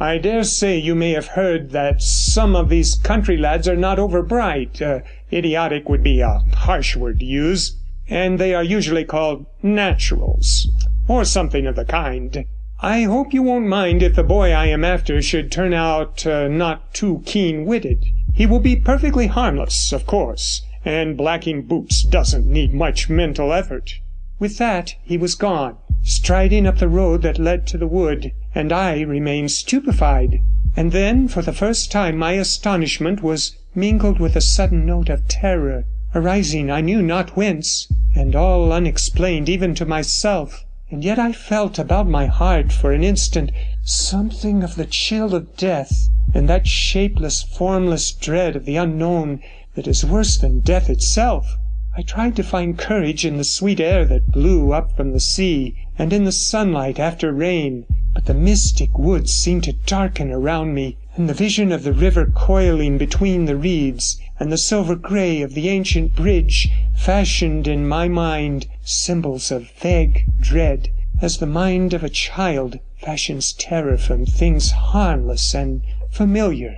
I 0.02 0.17
dare 0.17 0.43
say 0.43 0.78
you 0.78 0.96
may 0.96 1.12
have 1.12 1.28
heard 1.28 1.72
that 1.72 2.02
some 2.02 2.54
of 2.54 2.67
these 2.67 2.96
country 2.96 3.38
lads 3.38 3.69
are 3.69 3.78
not 3.78 4.00
over 4.00 4.22
bright 4.22 4.82
uh, 4.82 5.00
idiotic 5.32 5.88
would 5.88 6.04
be 6.04 6.19
a 6.19 6.43
harsh 6.56 6.98
word 6.98 7.22
to 7.22 7.26
use 7.26 7.78
and 8.10 8.38
they 8.38 8.54
are 8.54 8.63
usually 8.63 9.06
called 9.06 9.46
naturals, 9.62 10.67
or 11.08 11.24
something 11.24 11.65
of 11.65 11.78
the 11.78 11.86
kind. 11.86 12.43
I 12.86 13.04
hope 13.04 13.34
you 13.34 13.41
won't 13.43 13.67
mind 13.67 14.04
if 14.04 14.15
the 14.15 14.24
boy 14.24 14.52
I 14.52 14.65
am 14.65 14.84
after 14.84 15.22
should 15.22 15.54
turn 15.54 15.74
out 15.74 16.28
uh, 16.28 16.50
not 16.50 16.93
too 16.93 17.24
keen 17.26 17.63
witted. 17.63 18.04
He 18.34 18.46
will 18.46 18.60
be 18.60 18.76
perfectly 18.76 19.28
harmless, 19.28 19.93
of 19.93 20.06
course, 20.06 20.63
and 20.84 21.15
blacking 21.15 21.62
boots 21.62 22.04
doesn't 22.04 22.46
need 22.46 22.74
much 22.74 23.10
mental 23.10 23.54
effort.' 23.54 24.00
With 24.38 24.58
that 24.58 24.96
he 25.02 25.15
was 25.15 25.36
gone, 25.36 25.78
striding 26.02 26.67
up 26.67 26.80
the 26.80 26.89
road 26.89 27.22
that 27.22 27.39
led 27.39 27.67
to 27.67 27.78
the 27.78 27.88
wood, 27.88 28.34
and 28.54 28.74
I 28.74 29.00
remained 29.00 29.52
stupefied. 29.52 30.41
And 30.76 30.91
then 30.91 31.30
for 31.30 31.41
the 31.41 31.54
first 31.54 31.89
time 31.89 32.17
my 32.17 32.34
astonishment 32.34 33.24
was 33.24 33.56
mingled 33.74 34.19
with 34.19 34.36
a 34.36 34.41
sudden 34.41 34.86
note 34.86 35.08
of 35.08 35.30
terror, 35.30 35.86
arising 36.13 36.69
I 36.69 36.82
knew 36.82 37.02
not 37.02 37.38
whence, 37.38 37.88
and 38.13 38.36
all 38.36 38.74
unexplained 38.74 39.48
even 39.48 39.74
to 39.76 39.86
myself. 39.86 40.65
And 40.94 41.04
yet 41.04 41.18
I 41.18 41.32
felt 41.32 41.80
about 41.80 42.08
my 42.08 42.28
heart 42.28 42.72
for 42.72 42.92
an 42.94 43.04
instant 43.04 43.52
something 43.82 44.62
of 44.62 44.76
the 44.76 44.86
chill 44.86 45.34
of 45.34 45.58
death, 45.58 46.08
and 46.36 46.48
that 46.48 46.68
shapeless, 46.68 47.42
formless 47.42 48.12
dread 48.12 48.56
of 48.56 48.66
the 48.66 48.76
unknown 48.76 49.40
that 49.74 49.88
is 49.88 50.06
worse 50.06 50.38
than 50.38 50.60
death 50.60 50.92
itself. 50.92 51.58
I 51.98 52.04
tried 52.04 52.36
to 52.36 52.44
find 52.44 52.78
courage 52.78 53.26
in 53.26 53.38
the 53.38 53.44
sweet 53.44 53.80
air 53.80 54.06
that 54.06 54.32
blew 54.32 54.72
up 54.72 54.96
from 54.96 55.14
the 55.14 55.20
sea, 55.20 55.74
and 55.98 56.14
in 56.14 56.26
the 56.26 56.32
sunlight 56.32 57.00
after 57.00 57.34
rain, 57.34 57.86
but 58.14 58.26
the 58.26 58.36
mystic 58.36 58.96
woods 58.96 59.34
seemed 59.34 59.64
to 59.64 59.74
darken 59.74 60.30
around 60.32 60.76
me, 60.76 60.98
and 61.15 61.30
the 61.30 61.34
vision 61.36 61.71
of 61.71 61.84
the 61.84 61.93
river 61.93 62.26
coiling 62.26 62.97
between 62.97 63.45
the 63.45 63.56
reeds, 63.56 64.19
and 64.39 64.52
the 64.52 64.58
silver 64.58 64.95
grey 64.95 65.43
of 65.43 65.54
the 65.54 65.69
ancient 65.69 66.15
bridge, 66.15 66.69
fashioned 66.95 67.67
in 67.67 67.88
my 67.88 68.08
mind 68.08 68.65
symbols 68.84 69.52
of 69.52 69.69
vague 69.80 70.26
dread, 70.39 70.89
as 71.21 71.38
the 71.38 71.45
mind 71.45 71.93
of 71.93 72.04
a 72.04 72.10
child 72.10 72.80
fashions 72.97 73.54
terror 73.54 73.95
from 73.95 74.26
things 74.26 74.71
harmless 74.71 75.54
and 75.54 75.84
familiar. 76.10 76.78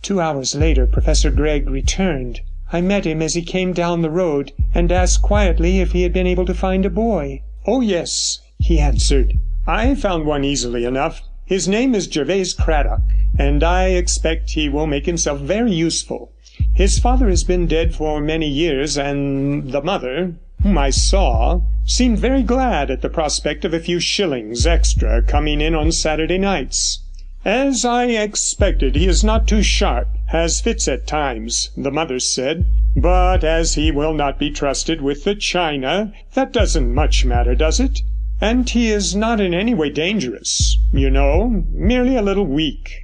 Two 0.00 0.20
hours 0.20 0.54
later 0.54 0.86
Professor 0.86 1.32
Gregg 1.32 1.68
returned. 1.68 2.40
I 2.72 2.80
met 2.80 3.04
him 3.04 3.20
as 3.20 3.34
he 3.34 3.42
came 3.42 3.72
down 3.72 4.02
the 4.02 4.10
road, 4.10 4.52
and 4.72 4.92
asked 4.92 5.22
quietly 5.22 5.80
if 5.80 5.90
he 5.90 6.02
had 6.02 6.12
been 6.12 6.28
able 6.28 6.46
to 6.46 6.54
find 6.54 6.86
a 6.86 6.90
boy. 6.90 7.42
'Oh 7.66 7.80
yes,' 7.80 8.38
he 8.60 8.78
answered, 8.78 9.32
'I 9.66 9.96
found 9.96 10.24
one 10.24 10.44
easily 10.44 10.84
enough. 10.84 11.20
His 11.44 11.66
name 11.66 11.96
is 11.96 12.06
Jervase 12.06 12.54
Cradock, 12.54 13.02
and 13.38 13.64
I 13.64 13.88
expect 13.88 14.50
he 14.50 14.68
will 14.68 14.86
make 14.86 15.06
himself 15.06 15.40
very 15.40 15.72
useful. 15.72 16.32
His 16.74 16.98
father 16.98 17.28
has 17.28 17.44
been 17.44 17.66
dead 17.66 17.94
for 17.94 18.20
many 18.20 18.48
years, 18.48 18.98
and 18.98 19.72
the 19.72 19.82
mother, 19.82 20.34
whom 20.62 20.76
I 20.76 20.90
saw, 20.90 21.62
seemed 21.84 22.18
very 22.18 22.42
glad 22.42 22.90
at 22.90 23.00
the 23.00 23.08
prospect 23.08 23.64
of 23.64 23.74
a 23.74 23.80
few 23.80 23.98
shillings 23.98 24.66
extra 24.66 25.22
coming 25.22 25.60
in 25.60 25.74
on 25.74 25.92
Saturday 25.92 26.38
nights. 26.38 27.00
As 27.44 27.84
I 27.84 28.04
expected, 28.04 28.94
he 28.94 29.08
is 29.08 29.24
not 29.24 29.48
too 29.48 29.62
sharp, 29.62 30.08
has 30.26 30.60
fits 30.60 30.86
at 30.86 31.06
times, 31.06 31.70
the 31.76 31.90
mother 31.90 32.20
said, 32.20 32.66
but 32.96 33.42
as 33.42 33.74
he 33.74 33.90
will 33.90 34.14
not 34.14 34.38
be 34.38 34.50
trusted 34.50 35.00
with 35.00 35.24
the 35.24 35.34
china, 35.34 36.12
that 36.34 36.52
doesn't 36.52 36.94
much 36.94 37.24
matter, 37.24 37.54
does 37.54 37.80
it? 37.80 38.02
And 38.40 38.68
he 38.68 38.90
is 38.90 39.16
not 39.16 39.40
in 39.40 39.54
any 39.54 39.74
way 39.74 39.90
dangerous, 39.90 40.78
you 40.92 41.10
know, 41.10 41.64
merely 41.72 42.14
a 42.14 42.22
little 42.22 42.46
weak. 42.46 43.01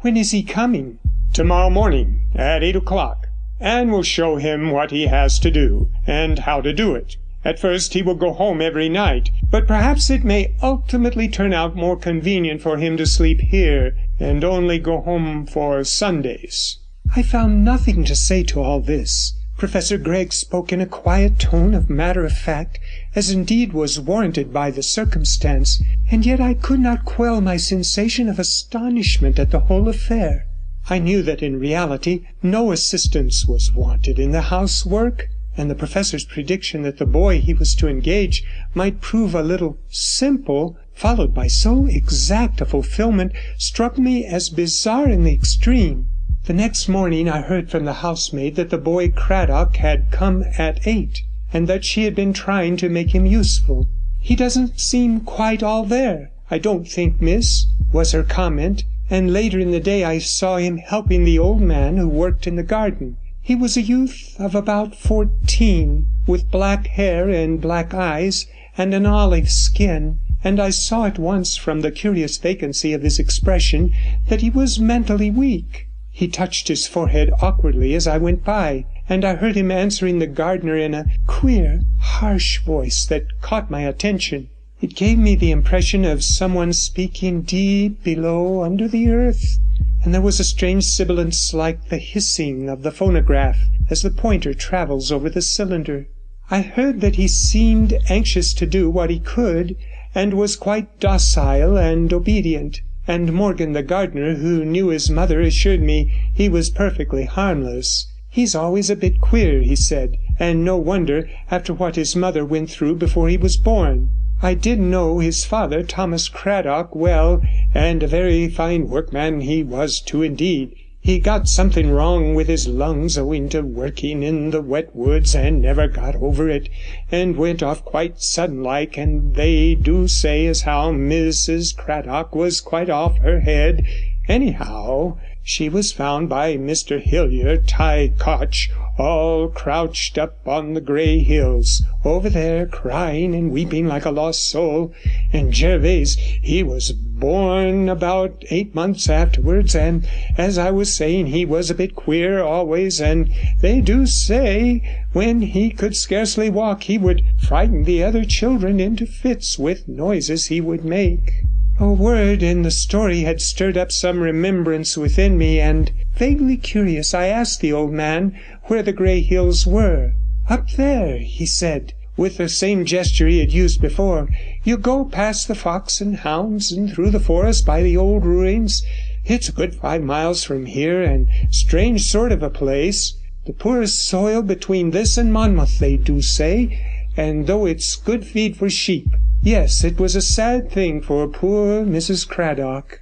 When 0.00 0.16
is 0.16 0.30
he 0.30 0.44
coming? 0.44 1.00
Tomorrow 1.32 1.70
morning 1.70 2.20
at 2.36 2.62
eight 2.62 2.76
o'clock. 2.76 3.26
Anne 3.58 3.90
will 3.90 4.04
show 4.04 4.36
him 4.36 4.70
what 4.70 4.92
he 4.92 5.08
has 5.08 5.40
to 5.40 5.50
do, 5.50 5.88
and 6.06 6.38
how 6.38 6.60
to 6.60 6.72
do 6.72 6.94
it. 6.94 7.16
At 7.44 7.58
first 7.58 7.94
he 7.94 8.02
will 8.02 8.14
go 8.14 8.32
home 8.32 8.62
every 8.62 8.88
night, 8.88 9.30
but 9.50 9.66
perhaps 9.66 10.08
it 10.08 10.22
may 10.22 10.54
ultimately 10.62 11.26
turn 11.26 11.52
out 11.52 11.74
more 11.74 11.96
convenient 11.96 12.60
for 12.60 12.76
him 12.76 12.96
to 12.96 13.06
sleep 13.06 13.40
here, 13.40 13.96
and 14.20 14.44
only 14.44 14.78
go 14.78 15.00
home 15.00 15.46
for 15.46 15.82
Sundays.' 15.82 16.78
I 17.16 17.22
found 17.22 17.64
nothing 17.64 18.04
to 18.04 18.14
say 18.14 18.44
to 18.44 18.62
all 18.62 18.80
this. 18.80 19.32
Professor 19.56 19.98
Gregg 19.98 20.32
spoke 20.32 20.72
in 20.72 20.80
a 20.80 20.86
quiet 20.86 21.40
tone 21.40 21.74
of 21.74 21.90
matter 21.90 22.24
of 22.24 22.38
fact, 22.38 22.78
as 23.18 23.30
indeed 23.32 23.72
was 23.72 23.98
warranted 23.98 24.52
by 24.52 24.70
the 24.70 24.80
circumstance, 24.80 25.82
and 26.08 26.24
yet 26.24 26.40
I 26.40 26.54
could 26.54 26.78
not 26.78 27.04
quell 27.04 27.40
my 27.40 27.56
sensation 27.56 28.28
of 28.28 28.38
astonishment 28.38 29.40
at 29.40 29.50
the 29.50 29.66
whole 29.66 29.88
affair. 29.88 30.46
I 30.88 31.00
knew 31.00 31.24
that 31.24 31.42
in 31.42 31.58
reality 31.58 32.26
no 32.44 32.70
assistance 32.70 33.44
was 33.44 33.74
wanted 33.74 34.20
in 34.20 34.30
the 34.30 34.54
housework 34.54 35.26
and 35.56 35.68
the 35.68 35.74
professor's 35.74 36.24
prediction 36.24 36.82
that 36.82 36.98
the 36.98 37.06
boy 37.06 37.40
he 37.40 37.52
was 37.52 37.74
to 37.74 37.88
engage 37.88 38.44
might 38.72 39.00
prove 39.00 39.34
a 39.34 39.42
little 39.42 39.78
simple, 39.88 40.76
followed 40.94 41.34
by 41.34 41.48
so 41.48 41.86
exact 41.86 42.60
a 42.60 42.66
fulfilment, 42.66 43.32
struck 43.56 43.98
me 43.98 44.24
as 44.24 44.48
bizarre 44.48 45.08
in 45.08 45.24
the 45.24 45.34
extreme. 45.34 46.06
The 46.44 46.54
next 46.54 46.88
morning 46.88 47.28
I 47.28 47.40
heard 47.40 47.68
from 47.68 47.84
the 47.84 47.94
housemaid 47.94 48.54
that 48.54 48.70
the 48.70 48.78
boy 48.78 49.08
Cradock 49.08 49.74
had 49.78 50.12
come 50.12 50.44
at 50.56 50.86
eight, 50.86 51.24
and 51.52 51.66
that 51.66 51.84
she 51.84 52.04
had 52.04 52.14
been 52.14 52.32
trying 52.32 52.76
to 52.76 52.88
make 52.88 53.14
him 53.14 53.24
useful. 53.24 53.88
'He 54.20 54.36
doesn't 54.36 54.78
seem 54.78 55.20
quite 55.20 55.62
all 55.62 55.84
there, 55.84 56.30
I 56.50 56.58
don't 56.58 56.86
think, 56.86 57.22
miss,' 57.22 57.66
was 57.92 58.12
her 58.12 58.22
comment, 58.22 58.84
and 59.08 59.32
later 59.32 59.58
in 59.58 59.70
the 59.70 59.80
day 59.80 60.04
I 60.04 60.18
saw 60.18 60.58
him 60.58 60.76
helping 60.76 61.24
the 61.24 61.38
old 61.38 61.62
man 61.62 61.96
who 61.96 62.08
worked 62.08 62.46
in 62.46 62.56
the 62.56 62.62
garden. 62.62 63.16
He 63.40 63.54
was 63.54 63.78
a 63.78 63.82
youth 63.82 64.34
of 64.38 64.54
about 64.54 64.94
fourteen, 64.94 66.04
with 66.26 66.50
black 66.50 66.88
hair 66.88 67.30
and 67.30 67.58
black 67.58 67.94
eyes, 67.94 68.46
and 68.76 68.92
an 68.92 69.06
olive 69.06 69.50
skin, 69.50 70.18
and 70.44 70.60
I 70.60 70.68
saw 70.68 71.06
at 71.06 71.18
once 71.18 71.56
from 71.56 71.80
the 71.80 71.90
curious 71.90 72.36
vacancy 72.36 72.92
of 72.92 73.02
his 73.02 73.18
expression 73.18 73.92
that 74.28 74.42
he 74.42 74.50
was 74.50 74.78
mentally 74.78 75.30
weak. 75.30 75.86
He 76.10 76.28
touched 76.28 76.68
his 76.68 76.86
forehead 76.86 77.30
awkwardly 77.40 77.94
as 77.94 78.06
I 78.06 78.18
went 78.18 78.44
by, 78.44 78.84
and 79.08 79.24
I 79.24 79.34
heard 79.36 79.56
him 79.56 79.70
answering 79.70 80.18
the 80.18 80.26
gardener 80.26 80.76
in 80.76 80.94
a 80.94 81.06
queer, 81.26 81.82
harsh 81.98 82.60
voice 82.62 83.06
that 83.06 83.40
caught 83.40 83.70
my 83.70 83.82
attention. 83.82 84.48
It 84.80 84.94
gave 84.94 85.18
me 85.18 85.34
the 85.34 85.50
impression 85.50 86.04
of 86.04 86.22
someone 86.22 86.72
speaking 86.72 87.42
deep 87.42 88.04
below 88.04 88.62
under 88.62 88.86
the 88.86 89.10
earth 89.10 89.58
and 90.04 90.14
there 90.14 90.20
was 90.20 90.38
a 90.38 90.44
strange 90.44 90.84
sibilance 90.84 91.52
like 91.52 91.88
the 91.88 91.98
hissing 91.98 92.68
of 92.68 92.82
the 92.82 92.92
phonograph 92.92 93.58
as 93.90 94.02
the 94.02 94.10
pointer 94.10 94.54
travels 94.54 95.10
over 95.10 95.28
the 95.28 95.42
cylinder. 95.42 96.06
I 96.50 96.60
heard 96.62 97.00
that 97.00 97.16
he 97.16 97.26
seemed 97.26 97.98
anxious 98.08 98.54
to 98.54 98.66
do 98.66 98.88
what 98.88 99.10
he 99.10 99.18
could, 99.18 99.76
and 100.14 100.34
was 100.34 100.54
quite 100.54 101.00
docile 101.00 101.76
and 101.76 102.12
obedient, 102.12 102.80
and 103.08 103.32
Morgan 103.32 103.72
the 103.72 103.82
gardener, 103.82 104.36
who 104.36 104.64
knew 104.64 104.88
his 104.88 105.10
mother, 105.10 105.40
assured 105.40 105.82
me 105.82 106.12
he 106.32 106.48
was 106.48 106.70
perfectly 106.70 107.24
harmless. 107.24 108.06
He's 108.38 108.54
always 108.54 108.88
a 108.88 108.94
bit 108.94 109.20
queer, 109.20 109.62
he 109.62 109.74
said, 109.74 110.16
and 110.38 110.64
no 110.64 110.76
wonder, 110.76 111.28
after 111.50 111.74
what 111.74 111.96
his 111.96 112.14
mother 112.14 112.44
went 112.44 112.70
through 112.70 112.94
before 112.94 113.28
he 113.28 113.36
was 113.36 113.56
born. 113.56 114.10
I 114.40 114.54
did 114.54 114.78
know 114.78 115.18
his 115.18 115.44
father, 115.44 115.82
Thomas 115.82 116.28
Cradock, 116.28 116.94
well, 116.94 117.42
and 117.74 118.00
a 118.00 118.06
very 118.06 118.46
fine 118.46 118.88
workman 118.88 119.40
he 119.40 119.64
was 119.64 120.00
too 120.00 120.22
indeed. 120.22 120.72
He 121.00 121.18
got 121.18 121.48
something 121.48 121.90
wrong 121.90 122.36
with 122.36 122.46
his 122.46 122.68
lungs 122.68 123.18
owing 123.18 123.48
to 123.48 123.62
working 123.62 124.22
in 124.22 124.50
the 124.50 124.62
wet 124.62 124.94
woods, 124.94 125.34
and 125.34 125.60
never 125.60 125.88
got 125.88 126.14
over 126.14 126.48
it, 126.48 126.68
and 127.10 127.36
went 127.36 127.60
off 127.60 127.84
quite 127.84 128.20
sudden 128.20 128.62
like, 128.62 128.96
and 128.96 129.34
they 129.34 129.74
do 129.74 130.06
say 130.06 130.46
as 130.46 130.60
how 130.60 130.92
Mrs. 130.92 131.76
Cradock 131.76 132.36
was 132.36 132.60
quite 132.60 132.88
off 132.88 133.18
her 133.18 133.40
head. 133.40 133.84
Anyhow, 134.28 135.16
she 135.50 135.66
was 135.66 135.92
found 135.92 136.28
by 136.28 136.58
Mr. 136.58 137.00
Hillier 137.00 137.56
Ty 137.56 138.12
Koch 138.18 138.68
all 138.98 139.48
crouched 139.48 140.18
up 140.18 140.46
on 140.46 140.74
the 140.74 140.80
grey 140.82 141.20
hills 141.20 141.82
over 142.04 142.28
there, 142.28 142.66
crying 142.66 143.34
and 143.34 143.50
weeping 143.50 143.86
like 143.86 144.04
a 144.04 144.10
lost 144.10 144.50
soul, 144.50 144.92
and 145.32 145.54
Jervase 145.54 146.18
he 146.42 146.62
was 146.62 146.92
born 146.92 147.88
about 147.88 148.44
eight 148.50 148.74
months 148.74 149.08
afterwards, 149.08 149.74
and 149.74 150.06
as 150.36 150.58
I 150.58 150.70
was 150.70 150.92
saying, 150.92 151.28
he 151.28 151.46
was 151.46 151.70
a 151.70 151.74
bit 151.74 151.94
queer 151.94 152.42
always, 152.42 153.00
and 153.00 153.32
they 153.62 153.80
do 153.80 154.04
say 154.04 154.82
when 155.14 155.40
he 155.40 155.70
could 155.70 155.96
scarcely 155.96 156.50
walk 156.50 156.82
he 156.82 156.98
would 156.98 157.24
frighten 157.38 157.84
the 157.84 158.04
other 158.04 158.26
children 158.26 158.80
into 158.80 159.06
fits 159.06 159.58
with 159.58 159.88
noises 159.88 160.48
he 160.48 160.60
would 160.60 160.84
make. 160.84 161.32
A 161.80 161.92
word 161.92 162.42
in 162.42 162.62
the 162.62 162.72
story 162.72 163.20
had 163.20 163.40
stirred 163.40 163.78
up 163.78 163.92
some 163.92 164.18
remembrance 164.18 164.98
within 164.98 165.38
me, 165.38 165.60
and, 165.60 165.92
vaguely 166.16 166.56
curious, 166.56 167.14
I 167.14 167.28
asked 167.28 167.60
the 167.60 167.72
old 167.72 167.92
man 167.92 168.36
where 168.64 168.82
the 168.82 168.92
grey 168.92 169.20
hills 169.20 169.64
were. 169.64 170.14
'Up 170.48 170.68
there,' 170.72 171.18
he 171.18 171.46
said, 171.46 171.92
with 172.16 172.38
the 172.38 172.48
same 172.48 172.84
gesture 172.84 173.28
he 173.28 173.38
had 173.38 173.52
used 173.52 173.80
before. 173.80 174.28
'You 174.64 174.76
go 174.76 175.04
past 175.04 175.46
the 175.46 175.54
Fox 175.54 176.00
and 176.00 176.16
Hounds 176.16 176.72
and 176.72 176.92
through 176.92 177.10
the 177.10 177.20
forest 177.20 177.64
by 177.64 177.84
the 177.84 177.96
old 177.96 178.26
ruins. 178.26 178.82
It's 179.24 179.48
a 179.48 179.52
good 179.52 179.72
five 179.76 180.02
miles 180.02 180.42
from 180.42 180.66
here, 180.66 181.00
and 181.00 181.28
strange 181.52 182.10
sort 182.10 182.32
of 182.32 182.42
a 182.42 182.50
place. 182.50 183.14
The 183.46 183.52
poorest 183.52 184.04
soil 184.04 184.42
between 184.42 184.90
this 184.90 185.16
and 185.16 185.32
Monmouth, 185.32 185.78
they 185.78 185.96
do 185.96 186.22
say, 186.22 186.76
and 187.16 187.46
though 187.46 187.66
it's 187.66 187.94
good 187.94 188.26
feed 188.26 188.56
for 188.56 188.68
sheep. 188.68 189.06
Yes, 189.48 189.82
it 189.82 189.98
was 189.98 190.14
a 190.14 190.20
sad 190.20 190.70
thing 190.70 191.00
for 191.00 191.26
poor 191.26 191.82
Mrs. 191.82 192.28
Cradock. 192.28 193.00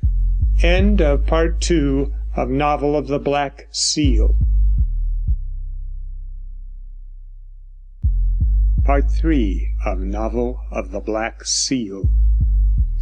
End 0.63 1.03
of 1.03 1.27
Part 1.27 1.61
Two 1.61 2.13
of 2.37 2.49
Novel 2.49 2.97
of 2.97 3.09
the 3.09 3.19
Black 3.19 3.67
Seal. 3.73 4.37
Part 8.85 9.11
Three 9.11 9.73
of 9.85 9.99
Novel 9.99 10.61
of 10.71 10.93
the 10.93 11.01
Black 11.01 11.45
Seal. 11.45 12.09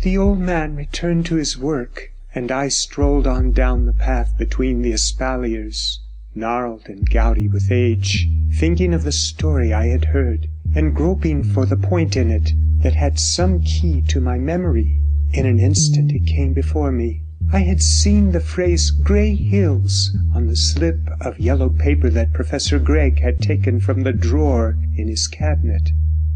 The 0.02 0.16
old 0.16 0.38
man 0.38 0.74
returned 0.74 1.26
to 1.26 1.35
his 1.35 1.59
work, 1.59 2.14
and 2.35 2.50
I 2.50 2.68
strolled 2.68 3.26
on 3.26 3.52
down 3.52 3.85
the 3.85 3.92
path 3.92 4.38
between 4.38 4.80
the 4.80 4.94
espaliers, 4.94 5.98
gnarled 6.35 6.87
and 6.87 7.11
gouty 7.11 7.48
with 7.48 7.70
age, 7.70 8.26
thinking 8.54 8.94
of 8.94 9.04
the 9.04 9.12
story 9.12 9.70
I 9.70 9.88
had 9.88 10.07
heard, 10.07 10.48
and 10.74 10.94
groping 10.94 11.42
for 11.42 11.66
the 11.66 11.76
point 11.76 12.16
in 12.16 12.30
it 12.30 12.52
that 12.82 12.94
had 12.94 13.18
some 13.18 13.62
key 13.62 14.02
to 14.02 14.20
my 14.20 14.38
memory. 14.38 15.00
In 15.32 15.46
an 15.46 15.58
instant 15.58 16.12
it 16.12 16.26
came 16.26 16.52
before 16.52 16.92
me. 16.92 17.22
I 17.52 17.60
had 17.60 17.82
seen 17.82 18.32
the 18.32 18.40
phrase 18.40 18.90
Grey 18.90 19.34
Hills 19.34 20.16
on 20.34 20.46
the 20.46 20.56
slip 20.56 20.98
of 21.20 21.38
yellow 21.38 21.68
paper 21.68 22.10
that 22.10 22.32
Professor 22.32 22.78
Gregg 22.78 23.20
had 23.20 23.40
taken 23.40 23.80
from 23.80 24.02
the 24.02 24.12
drawer 24.12 24.76
in 24.96 25.08
his 25.08 25.28
cabinet. 25.28 25.90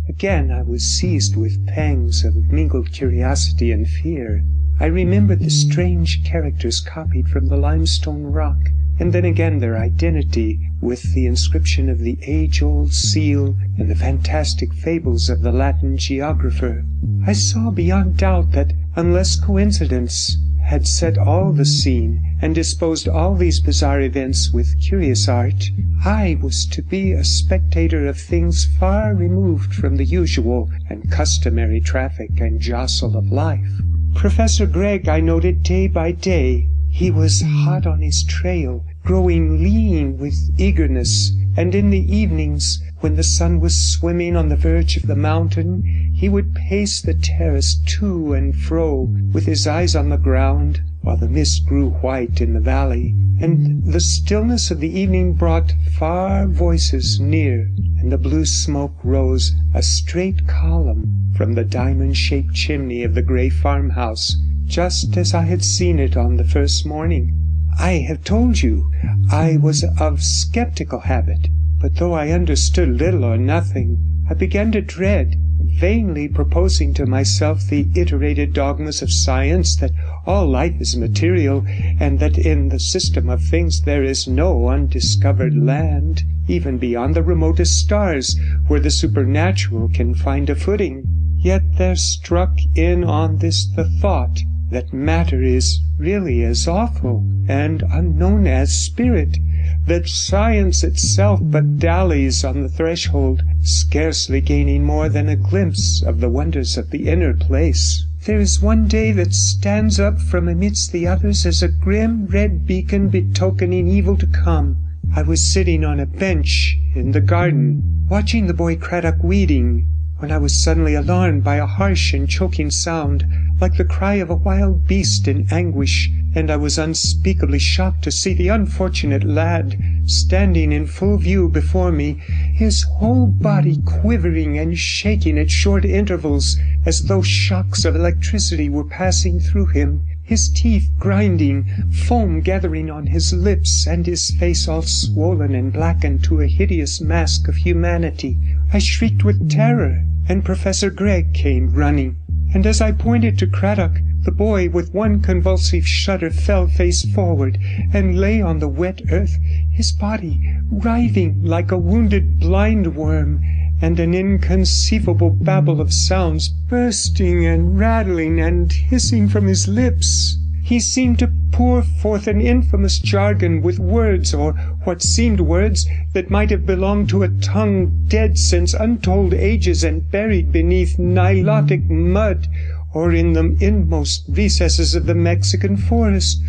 Again 0.09 0.51
I 0.51 0.62
was 0.62 0.85
seized 0.85 1.37
with 1.37 1.66
pangs 1.66 2.24
of 2.24 2.51
mingled 2.51 2.92
curiosity 2.92 3.72
and 3.72 3.87
fear. 3.87 4.44
I 4.81 4.87
remembered 4.87 5.41
the 5.41 5.51
strange 5.51 6.23
characters 6.25 6.79
copied 6.81 7.29
from 7.29 7.49
the 7.49 7.57
limestone 7.57 8.23
rock, 8.23 8.59
and 9.01 9.12
then 9.12 9.25
again 9.25 9.59
their 9.59 9.77
identity 9.77 10.61
with 10.81 11.14
the 11.14 11.27
inscription 11.27 11.88
of 11.88 11.99
the 11.99 12.17
age 12.23 12.62
old 12.62 12.95
seal 12.95 13.57
and 13.77 13.91
the 13.91 13.97
fantastic 13.97 14.73
fables 14.73 15.29
of 15.29 15.43
the 15.43 15.51
Latin 15.51 15.97
geographer. 15.97 16.85
I 17.27 17.33
saw 17.33 17.73
beyond 17.73 18.19
doubt 18.19 18.53
that, 18.53 18.73
unless 18.95 19.35
coincidence 19.35 20.37
had 20.62 20.87
set 20.87 21.19
all 21.19 21.53
the 21.53 21.64
scene 21.64 22.38
and 22.41 22.55
disposed 22.55 23.09
all 23.09 23.35
these 23.35 23.59
bizarre 23.59 24.01
events 24.01 24.53
with 24.53 24.81
curious 24.81 25.27
art, 25.27 25.71
I 26.05 26.38
was 26.41 26.64
to 26.67 26.83
be 26.83 27.12
a 27.12 27.25
spectator 27.25 28.07
of 28.07 28.17
things 28.17 28.64
far 28.79 29.12
removed 29.12 29.75
from 29.75 29.97
the 29.97 30.05
usual 30.05 30.71
and 30.88 31.11
customary 31.11 31.81
traffic 31.81 32.38
and 32.38 32.61
jostle 32.61 33.17
of 33.17 33.33
life. 33.33 33.81
Professor 34.14 34.66
Gregg 34.66 35.09
I 35.09 35.21
noted 35.21 35.62
day 35.62 35.87
by 35.87 36.12
day. 36.12 36.68
He 36.88 37.11
was 37.11 37.42
hot 37.42 37.87
on 37.87 38.01
his 38.01 38.25
trail, 38.25 38.85
growing 39.05 39.62
lean 39.62 40.18
with 40.18 40.35
eagerness, 40.59 41.33
and 41.57 41.75
in 41.75 41.90
the 41.90 42.14
evenings, 42.14 42.83
when 43.01 43.16
the 43.16 43.23
sun 43.23 43.61
was 43.61 43.92
swimming 43.92 44.35
on 44.35 44.49
the 44.49 44.57
verge 44.57 44.97
of 44.97 45.07
the 45.07 45.14
mountain, 45.14 45.83
he 46.14 46.29
would 46.29 46.55
pace 46.55 47.01
the 47.01 47.14
terrace 47.14 47.75
to 47.87 48.33
and 48.33 48.57
fro, 48.57 49.03
with 49.33 49.47
his 49.47 49.66
eyes 49.66 49.94
on 49.94 50.09
the 50.09 50.16
ground, 50.16 50.81
while 51.03 51.17
the 51.17 51.29
mist 51.29 51.65
grew 51.65 51.91
white 51.91 52.41
in 52.41 52.55
the 52.55 52.61
valley, 52.61 53.15
and 53.41 53.85
the 53.85 54.01
stillness 54.01 54.71
of 54.71 54.81
the 54.81 54.91
evening 54.91 55.33
brought 55.33 55.73
far 55.93 56.47
voices 56.47 57.21
near, 57.21 57.71
and 57.99 58.11
the 58.11 58.19
blue 58.19 58.45
smoke 58.45 58.97
rose 59.05 59.55
a 59.75 59.83
straight 59.83 60.47
column 60.47 61.33
from 61.37 61.55
the 61.55 61.65
diamond 61.65 62.17
shaped 62.17 62.53
chimney 62.53 63.05
of 63.05 63.15
the 63.15 63.23
grey 63.23 63.49
farmhouse, 63.49 64.37
just 64.65 65.17
as 65.17 65.35
I 65.35 65.43
had 65.43 65.63
seen 65.63 65.99
it 65.99 66.17
on 66.17 66.37
the 66.37 66.45
first 66.45 66.85
morning. 66.85 67.33
I 67.79 67.93
have 68.09 68.25
told 68.25 68.61
you 68.61 68.91
I 69.31 69.57
was 69.57 69.85
of 70.01 70.23
sceptical 70.23 71.01
habit, 71.01 71.49
but 71.81 71.95
though 71.95 72.13
I 72.13 72.31
understood 72.31 72.89
little 72.89 73.25
or 73.25 73.39
nothing, 73.39 74.25
I 74.29 74.35
began 74.35 74.73
to 74.73 74.81
dread, 74.81 75.37
vainly 75.79 76.27
proposing 76.27 76.93
to 76.93 77.07
myself 77.07 77.62
the 77.69 77.87
iterated 77.95 78.53
dogmas 78.53 79.01
of 79.01 79.12
science 79.12 79.77
that 79.77 79.93
all 80.27 80.47
life 80.47 80.75
is 80.81 80.97
material, 80.97 81.64
and 82.01 82.19
that 82.19 82.37
in 82.37 82.69
the 82.69 82.81
system 82.81 83.29
of 83.29 83.41
things 83.41 83.83
there 83.83 84.03
is 84.03 84.27
no 84.27 84.69
undiscovered 84.69 85.57
land, 85.57 86.25
even 86.49 86.79
beyond 86.79 87.14
the 87.14 87.23
remotest 87.23 87.79
stars, 87.79 88.37
where 88.67 88.81
the 88.81 88.91
supernatural 88.91 89.88
can 89.88 90.14
find 90.14 90.51
a 90.51 90.55
footing. 90.57 91.05
Yet 91.38 91.62
there 91.77 91.97
struck 91.97 92.59
in 92.75 93.05
on 93.05 93.37
this 93.37 93.67
the 93.67 93.88
thought 94.01 94.41
that 94.71 94.93
matter 94.93 95.43
is 95.43 95.81
really 95.99 96.45
as 96.45 96.69
awful 96.69 97.25
and 97.49 97.83
unknown 97.91 98.47
as 98.47 98.85
spirit, 98.85 99.39
that 99.87 100.07
science 100.07 100.85
itself 100.85 101.41
but 101.43 101.79
dallies 101.79 102.45
on 102.45 102.63
the 102.63 102.69
threshold, 102.69 103.43
scarcely 103.63 104.41
gaining 104.41 104.85
more 104.85 105.09
than 105.09 105.29
a 105.29 105.37
glimpse 105.37 106.03
of 106.03 106.21
the 106.21 106.29
wonders 106.29 106.77
of 106.77 106.91
the 106.91 107.09
inner 107.09 107.33
place. 107.33 108.05
There 108.27 108.41
is 108.41 108.61
one 108.61 108.89
day 108.89 109.11
that 109.13 109.33
stands 109.33 109.99
up 109.99 110.21
from 110.21 110.49
amidst 110.49 110.93
the 110.93 111.07
others 111.07 111.47
as 111.47 111.63
a 111.63 111.69
grim 111.69 112.27
red 112.27 112.67
beacon 112.67 113.09
betokening 113.09 113.89
evil 113.89 114.17
to 114.19 114.27
come. 114.27 114.77
I 115.17 115.23
was 115.23 115.51
sitting 115.51 115.83
on 115.85 115.99
a 115.99 116.05
bench 116.05 116.79
in 116.95 117.13
the 117.13 117.23
garden, 117.23 118.05
watching 118.11 118.47
the 118.47 118.55
boy 118.55 118.77
Cradock 118.77 119.23
weeding 119.23 119.87
when 120.19 120.33
I 120.33 120.39
was 120.39 120.61
suddenly 120.61 120.95
alarmed 120.95 121.45
by 121.45 121.57
a 121.57 121.67
harsh 121.67 122.13
and 122.13 122.29
choking 122.29 122.73
sound, 122.73 123.25
like 123.61 123.77
the 123.77 123.85
cry 123.85 124.15
of 124.15 124.31
a 124.31 124.35
wild 124.35 124.87
beast 124.87 125.29
in 125.29 125.47
anguish, 125.51 126.11
and 126.35 126.51
I 126.51 126.57
was 126.57 126.77
unspeakably 126.77 127.61
shocked 127.61 128.03
to 128.05 128.11
see 128.11 128.35
the 128.35 128.49
unfortunate 128.49 129.23
lad 129.23 129.81
standing 130.07 130.73
in 130.73 130.87
full 130.87 131.19
view 131.19 131.49
before 131.49 131.93
me, 131.93 132.21
his 132.53 132.83
whole 132.83 133.27
body 133.27 133.79
quivering 133.85 134.59
and 134.59 134.77
shaking 134.77 135.39
at 135.39 135.51
short 135.51 135.85
intervals, 135.85 136.59
as 136.85 137.03
though 137.05 137.23
shocks 137.23 137.85
of 137.85 137.95
electricity 137.95 138.69
were 138.69 138.85
passing 138.85 139.39
through 139.39 139.67
him, 139.67 140.03
his 140.29 140.51
teeth 140.51 140.91
grinding, 140.99 141.64
foam 141.91 142.43
gathering 142.43 142.91
on 142.91 143.07
his 143.07 143.33
lips, 143.33 143.87
and 143.87 144.05
his 144.05 144.31
face 144.33 144.69
all 144.69 144.83
swollen 144.83 145.55
and 145.55 145.73
blackened 145.73 146.23
to 146.23 146.43
a 146.43 146.47
hideous 146.47 147.01
mask 147.01 147.49
of 147.49 147.57
humanity. 147.57 148.37
I 148.71 148.79
shrieked 148.79 149.25
with 149.25 149.51
terror, 149.51 150.05
and 150.29 150.45
Professor 150.45 150.91
Gregg 150.91 151.33
came 151.33 151.71
running, 151.71 152.17
and 152.55 152.67
as 152.67 152.81
I 152.81 152.93
pointed 152.93 153.39
to 153.39 153.47
Cradock, 153.47 154.01
the 154.23 154.33
boy 154.33 154.69
with 154.69 154.95
one 154.95 155.21
convulsive 155.21 155.87
shudder 155.87 156.31
fell 156.31 156.67
face 156.67 157.05
forward, 157.13 157.59
and 157.93 158.19
lay 158.19 158.41
on 158.41 158.59
the 158.59 158.69
wet 158.69 159.03
earth, 159.11 159.37
his 159.71 159.93
body 159.93 160.41
writhing 160.71 161.45
like 161.45 161.71
a 161.71 161.79
wounded 161.79 162.41
blind 162.41 162.97
worm, 162.97 163.43
and 163.81 164.01
an 164.01 164.15
inconceivable 164.15 165.31
babble 165.31 165.81
of 165.81 165.93
sounds 165.93 166.49
bursting 166.49 167.47
and 167.47 167.79
rattling 167.79 168.41
and 168.41 168.73
hissing 168.73 169.29
from 169.29 169.47
his 169.47 169.69
lips. 169.69 170.39
He 170.69 170.81
seemed 170.81 171.19
to 171.21 171.33
pour 171.51 171.81
forth 171.83 172.27
an 172.27 172.43
infamous 172.43 172.99
jargon 172.99 173.63
with 173.63 173.79
words, 173.79 174.35
or 174.35 174.53
what 174.85 175.01
seemed 175.01 175.41
words, 175.41 175.87
that 176.13 176.29
might 176.29 176.51
have 176.51 176.67
belonged 176.67 177.09
to 177.09 177.23
a 177.23 177.31
tongue 177.31 178.05
dead 178.07 178.37
since 178.37 178.75
untold 178.75 179.33
ages 179.33 179.83
and 179.83 180.11
buried 180.11 180.53
beneath 180.53 180.99
Nilotic 180.99 181.89
mud, 181.89 182.49
or 182.93 183.15
in 183.15 183.33
the 183.33 183.57
inmost 183.61 184.27
recesses 184.29 184.95
of 184.95 185.07
the 185.07 185.15
Mexican 185.15 185.79
forest. 185.79 186.43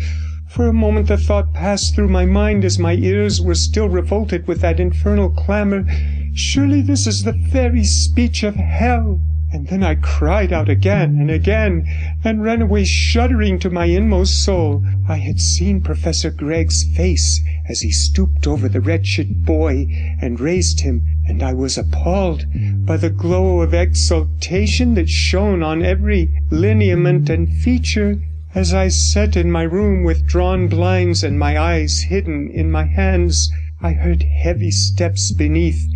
For 0.50 0.66
a 0.66 0.74
moment 0.74 1.08
the 1.08 1.16
thought 1.16 1.54
passed 1.54 1.94
through 1.94 2.08
my 2.08 2.26
mind 2.26 2.62
as 2.62 2.78
my 2.78 2.96
ears 2.96 3.40
were 3.40 3.54
still 3.54 3.88
revolted 3.88 4.46
with 4.46 4.60
that 4.60 4.78
infernal 4.78 5.30
clamour, 5.30 5.86
Surely 6.34 6.80
this 6.80 7.06
is 7.06 7.24
the 7.24 7.32
very 7.32 7.84
speech 7.84 8.42
of 8.42 8.54
hell. 8.54 9.18
And 9.52 9.66
then 9.66 9.82
I 9.82 9.96
cried 9.96 10.52
out 10.52 10.68
again 10.68 11.16
and 11.18 11.28
again, 11.28 11.84
and 12.22 12.40
ran 12.40 12.62
away 12.62 12.84
shuddering 12.84 13.58
to 13.58 13.68
my 13.68 13.86
inmost 13.86 14.44
soul. 14.44 14.84
I 15.08 15.16
had 15.16 15.40
seen 15.40 15.80
Professor 15.80 16.30
Gregg's 16.30 16.84
face 16.84 17.42
as 17.68 17.80
he 17.80 17.90
stooped 17.90 18.46
over 18.46 18.68
the 18.68 18.80
wretched 18.80 19.44
boy 19.44 19.88
and 20.20 20.38
raised 20.38 20.82
him, 20.82 21.02
and 21.26 21.42
I 21.42 21.52
was 21.52 21.76
appalled 21.76 22.46
by 22.86 22.96
the 22.96 23.10
glow 23.10 23.60
of 23.60 23.74
exultation 23.74 24.94
that 24.94 25.08
shone 25.08 25.64
on 25.64 25.82
every 25.82 26.30
lineament 26.50 27.28
and 27.28 27.52
feature. 27.52 28.20
As 28.54 28.72
I 28.72 28.86
sat 28.86 29.36
in 29.36 29.50
my 29.50 29.64
room 29.64 30.04
with 30.04 30.26
drawn 30.26 30.68
blinds 30.68 31.24
and 31.24 31.38
my 31.38 31.58
eyes 31.58 32.02
hidden 32.02 32.50
in 32.50 32.70
my 32.70 32.84
hands, 32.84 33.50
I 33.80 33.94
heard 33.94 34.22
heavy 34.22 34.70
steps 34.70 35.32
beneath 35.32 35.88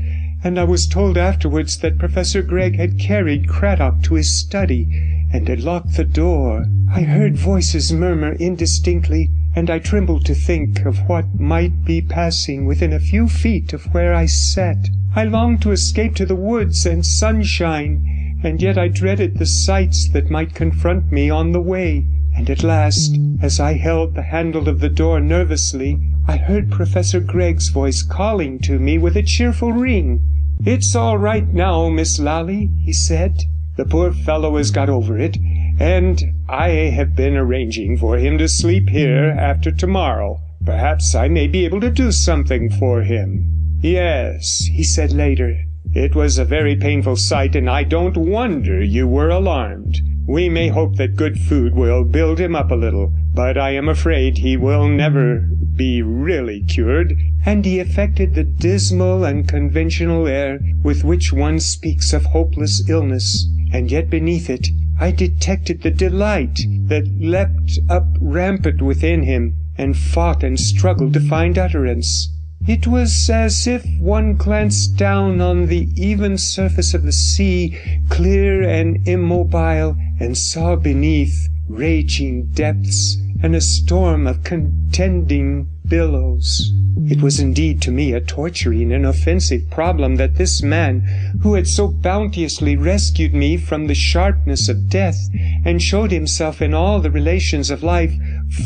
and 0.44 0.60
I 0.60 0.64
was 0.64 0.86
told 0.86 1.16
afterwards 1.16 1.78
that 1.78 1.98
Professor 1.98 2.42
Gregg 2.42 2.76
had 2.76 2.98
carried 2.98 3.48
Cradock 3.48 4.02
to 4.02 4.16
his 4.16 4.38
study 4.38 4.86
and 5.32 5.48
had 5.48 5.62
locked 5.62 5.96
the 5.96 6.04
door. 6.04 6.66
I 6.92 7.00
heard 7.00 7.34
voices 7.34 7.94
murmur 7.94 8.34
indistinctly, 8.34 9.30
and 9.56 9.70
I 9.70 9.78
trembled 9.78 10.26
to 10.26 10.34
think 10.34 10.84
of 10.84 11.08
what 11.08 11.40
might 11.40 11.86
be 11.86 12.02
passing 12.02 12.66
within 12.66 12.92
a 12.92 13.00
few 13.00 13.26
feet 13.26 13.72
of 13.72 13.86
where 13.94 14.12
I 14.12 14.26
sat. 14.26 14.90
I 15.16 15.24
longed 15.24 15.62
to 15.62 15.72
escape 15.72 16.14
to 16.16 16.26
the 16.26 16.36
woods 16.36 16.84
and 16.84 17.06
sunshine, 17.06 18.38
and 18.44 18.60
yet 18.60 18.76
I 18.76 18.88
dreaded 18.88 19.38
the 19.38 19.46
sights 19.46 20.10
that 20.10 20.28
might 20.28 20.54
confront 20.54 21.10
me 21.10 21.30
on 21.30 21.52
the 21.52 21.62
way. 21.62 22.04
And 22.36 22.50
at 22.50 22.62
last, 22.62 23.16
as 23.40 23.60
I 23.60 23.78
held 23.78 24.14
the 24.14 24.22
handle 24.22 24.68
of 24.68 24.80
the 24.80 24.90
door 24.90 25.20
nervously, 25.20 26.00
I 26.28 26.36
heard 26.36 26.70
Professor 26.70 27.20
Gregg's 27.20 27.70
voice 27.70 28.02
calling 28.02 28.58
to 28.60 28.78
me 28.78 28.98
with 28.98 29.16
a 29.16 29.22
cheerful 29.22 29.72
ring. 29.72 30.20
It's 30.66 30.96
all 30.96 31.18
right 31.18 31.52
now, 31.52 31.90
Miss 31.90 32.18
Lally,' 32.18 32.70
he 32.82 32.92
said. 32.94 33.42
'The 33.76 33.84
poor 33.84 34.12
fellow 34.12 34.56
has 34.56 34.70
got 34.70 34.88
over 34.88 35.18
it, 35.18 35.36
and 35.78 36.22
I 36.48 36.68
have 36.68 37.14
been 37.14 37.36
arranging 37.36 37.98
for 37.98 38.16
him 38.16 38.38
to 38.38 38.48
sleep 38.48 38.88
here 38.88 39.26
after 39.38 39.70
tomorrow. 39.70 40.40
Perhaps 40.64 41.14
I 41.14 41.28
may 41.28 41.48
be 41.48 41.66
able 41.66 41.82
to 41.82 41.90
do 41.90 42.10
something 42.10 42.70
for 42.70 43.02
him.' 43.02 43.78
'Yes,' 43.82 44.70
he 44.72 44.82
said 44.82 45.12
later, 45.12 45.54
'it 45.92 46.14
was 46.14 46.38
a 46.38 46.46
very 46.46 46.76
painful 46.76 47.16
sight, 47.16 47.54
and 47.54 47.68
I 47.68 47.84
don't 47.84 48.16
wonder 48.16 48.82
you 48.82 49.06
were 49.06 49.28
alarmed. 49.28 50.00
We 50.26 50.48
may 50.48 50.68
hope 50.68 50.96
that 50.96 51.16
good 51.16 51.38
food 51.38 51.74
will 51.74 52.04
build 52.04 52.40
him 52.40 52.56
up 52.56 52.70
a 52.70 52.74
little, 52.74 53.12
but 53.34 53.58
I 53.58 53.70
am 53.70 53.88
afraid 53.88 54.38
he 54.38 54.56
will 54.56 54.86
never 54.86 55.48
be 55.74 56.02
really 56.02 56.62
cured,' 56.62 57.14
and 57.44 57.64
he 57.64 57.80
affected 57.80 58.34
the 58.34 58.44
dismal 58.44 59.24
and 59.24 59.48
conventional 59.48 60.28
air 60.28 60.60
with 60.84 61.02
which 61.02 61.32
one 61.32 61.58
speaks 61.58 62.12
of 62.12 62.26
hopeless 62.26 62.88
illness, 62.88 63.48
and 63.72 63.90
yet 63.90 64.08
beneath 64.08 64.48
it 64.48 64.68
I 65.00 65.10
detected 65.10 65.82
the 65.82 65.90
delight 65.90 66.60
that 66.86 67.08
leapt 67.18 67.80
up 67.88 68.06
rampant 68.20 68.80
within 68.80 69.24
him, 69.24 69.54
and 69.76 69.96
fought 69.96 70.44
and 70.44 70.58
struggled 70.58 71.14
to 71.14 71.20
find 71.20 71.58
utterance. 71.58 72.30
It 72.68 72.86
was 72.86 73.28
as 73.28 73.66
if 73.66 73.84
one 73.98 74.36
glanced 74.36 74.96
down 74.96 75.40
on 75.40 75.66
the 75.66 75.88
even 75.96 76.38
surface 76.38 76.94
of 76.94 77.02
the 77.02 77.10
sea, 77.10 77.76
clear 78.08 78.62
and 78.62 79.06
immobile, 79.08 79.96
and 80.20 80.38
saw 80.38 80.76
beneath 80.76 81.48
raging 81.68 82.46
depths 82.52 83.16
and 83.42 83.54
a 83.54 83.60
storm 83.60 84.26
of 84.26 84.42
contending 84.42 85.68
billows. 85.86 86.72
It 87.06 87.20
was 87.20 87.40
indeed 87.40 87.82
to 87.82 87.90
me 87.90 88.12
a 88.12 88.20
torturing 88.20 88.92
and 88.92 89.04
offensive 89.04 89.68
problem 89.68 90.16
that 90.16 90.36
this 90.36 90.62
man, 90.62 91.00
who 91.42 91.54
had 91.54 91.66
so 91.66 91.88
bounteously 91.88 92.76
rescued 92.76 93.34
me 93.34 93.56
from 93.56 93.86
the 93.86 93.94
sharpness 93.94 94.68
of 94.68 94.88
death, 94.88 95.18
and 95.64 95.82
showed 95.82 96.12
himself 96.12 96.62
in 96.62 96.72
all 96.72 97.00
the 97.00 97.10
relations 97.10 97.70
of 97.70 97.82
life 97.82 98.14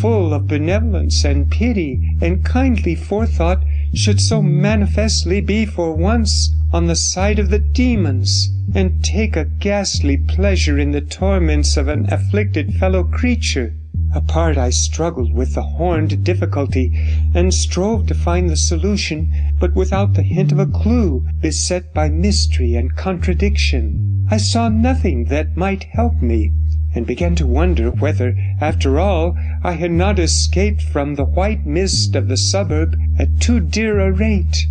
full 0.01 0.35
of 0.35 0.47
benevolence 0.47 1.25
and 1.25 1.51
pity 1.51 2.17
and 2.21 2.45
kindly 2.45 2.95
forethought, 2.95 3.65
should 3.95 4.21
so 4.21 4.43
manifestly 4.43 5.41
be 5.41 5.65
for 5.65 5.95
once 5.95 6.51
on 6.71 6.87
the 6.87 6.95
side 6.95 7.39
of 7.39 7.49
the 7.49 7.59
demons, 7.59 8.51
and 8.75 9.03
take 9.03 9.37
a 9.37 9.47
ghastly 9.47 10.17
pleasure 10.17 10.79
in 10.79 10.91
the 10.91 11.01
torments 11.01 11.77
of 11.79 11.89
an 11.89 12.05
afflicted 12.13 12.75
fellow 12.75 13.03
creature. 13.03 13.75
Apart 14.15 14.59
I 14.59 14.71
struggled 14.71 15.33
with 15.33 15.55
the 15.55 15.63
horned 15.63 16.25
difficulty, 16.25 16.93
and 17.35 17.55
strove 17.55 18.07
to 18.07 18.15
find 18.15 18.51
the 18.51 18.57
solution, 18.57 19.33
but 19.59 19.75
without 19.75 20.15
the 20.15 20.23
hint 20.23 20.53
of 20.53 20.59
a 20.59 20.67
clue, 20.67 21.27
beset 21.41 21.95
by 21.95 22.09
mystery 22.09 22.75
and 22.75 22.97
contradiction. 22.97 24.27
I 24.31 24.37
saw 24.37 24.69
nothing 24.69 25.25
that 25.27 25.57
might 25.57 25.85
help 25.85 26.21
me, 26.21 26.53
and 26.95 27.07
began 27.07 27.35
to 27.37 27.47
wonder 27.47 27.91
whether, 27.91 28.37
after 28.61 28.99
all, 29.01 29.39
I 29.63 29.73
had 29.73 29.91
not 29.91 30.19
escaped 30.19 30.83
from 30.83 31.15
the 31.15 31.25
white 31.25 31.65
mist 31.65 32.15
of 32.15 32.29
the 32.29 32.37
suburb 32.37 32.95
at 33.19 33.41
too 33.41 33.61
dear 33.61 34.01
a 34.01 34.13
rate. 34.13 34.67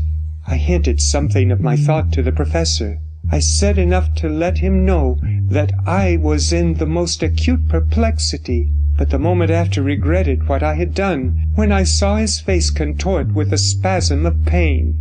I 0.47 0.55
hinted 0.55 1.01
something 1.01 1.51
of 1.51 1.60
my 1.60 1.75
mm. 1.75 1.86
thought 1.86 2.12
to 2.13 2.23
the 2.23 2.31
professor. 2.31 2.99
I 3.29 3.39
said 3.39 3.77
enough 3.77 4.15
to 4.15 4.29
let 4.29 4.57
him 4.57 4.86
know 4.86 5.17
mm. 5.21 5.49
that 5.49 5.73
I 5.86 6.17
was 6.17 6.53
in 6.53 6.75
the 6.75 6.86
most 6.86 7.21
acute 7.21 7.67
perplexity 7.67 8.71
but 8.97 9.12
the 9.12 9.19
moment 9.19 9.51
after 9.51 9.83
regretted 9.83 10.47
what 10.47 10.63
I 10.63 10.73
had 10.73 10.95
done, 10.95 11.43
when 11.53 11.71
I 11.71 11.83
saw 11.83 12.15
his 12.15 12.39
face 12.39 12.71
contort 12.71 13.31
with 13.31 13.53
a 13.53 13.57
spasm 13.57 14.25
of 14.25 14.43
pain. 14.43 14.97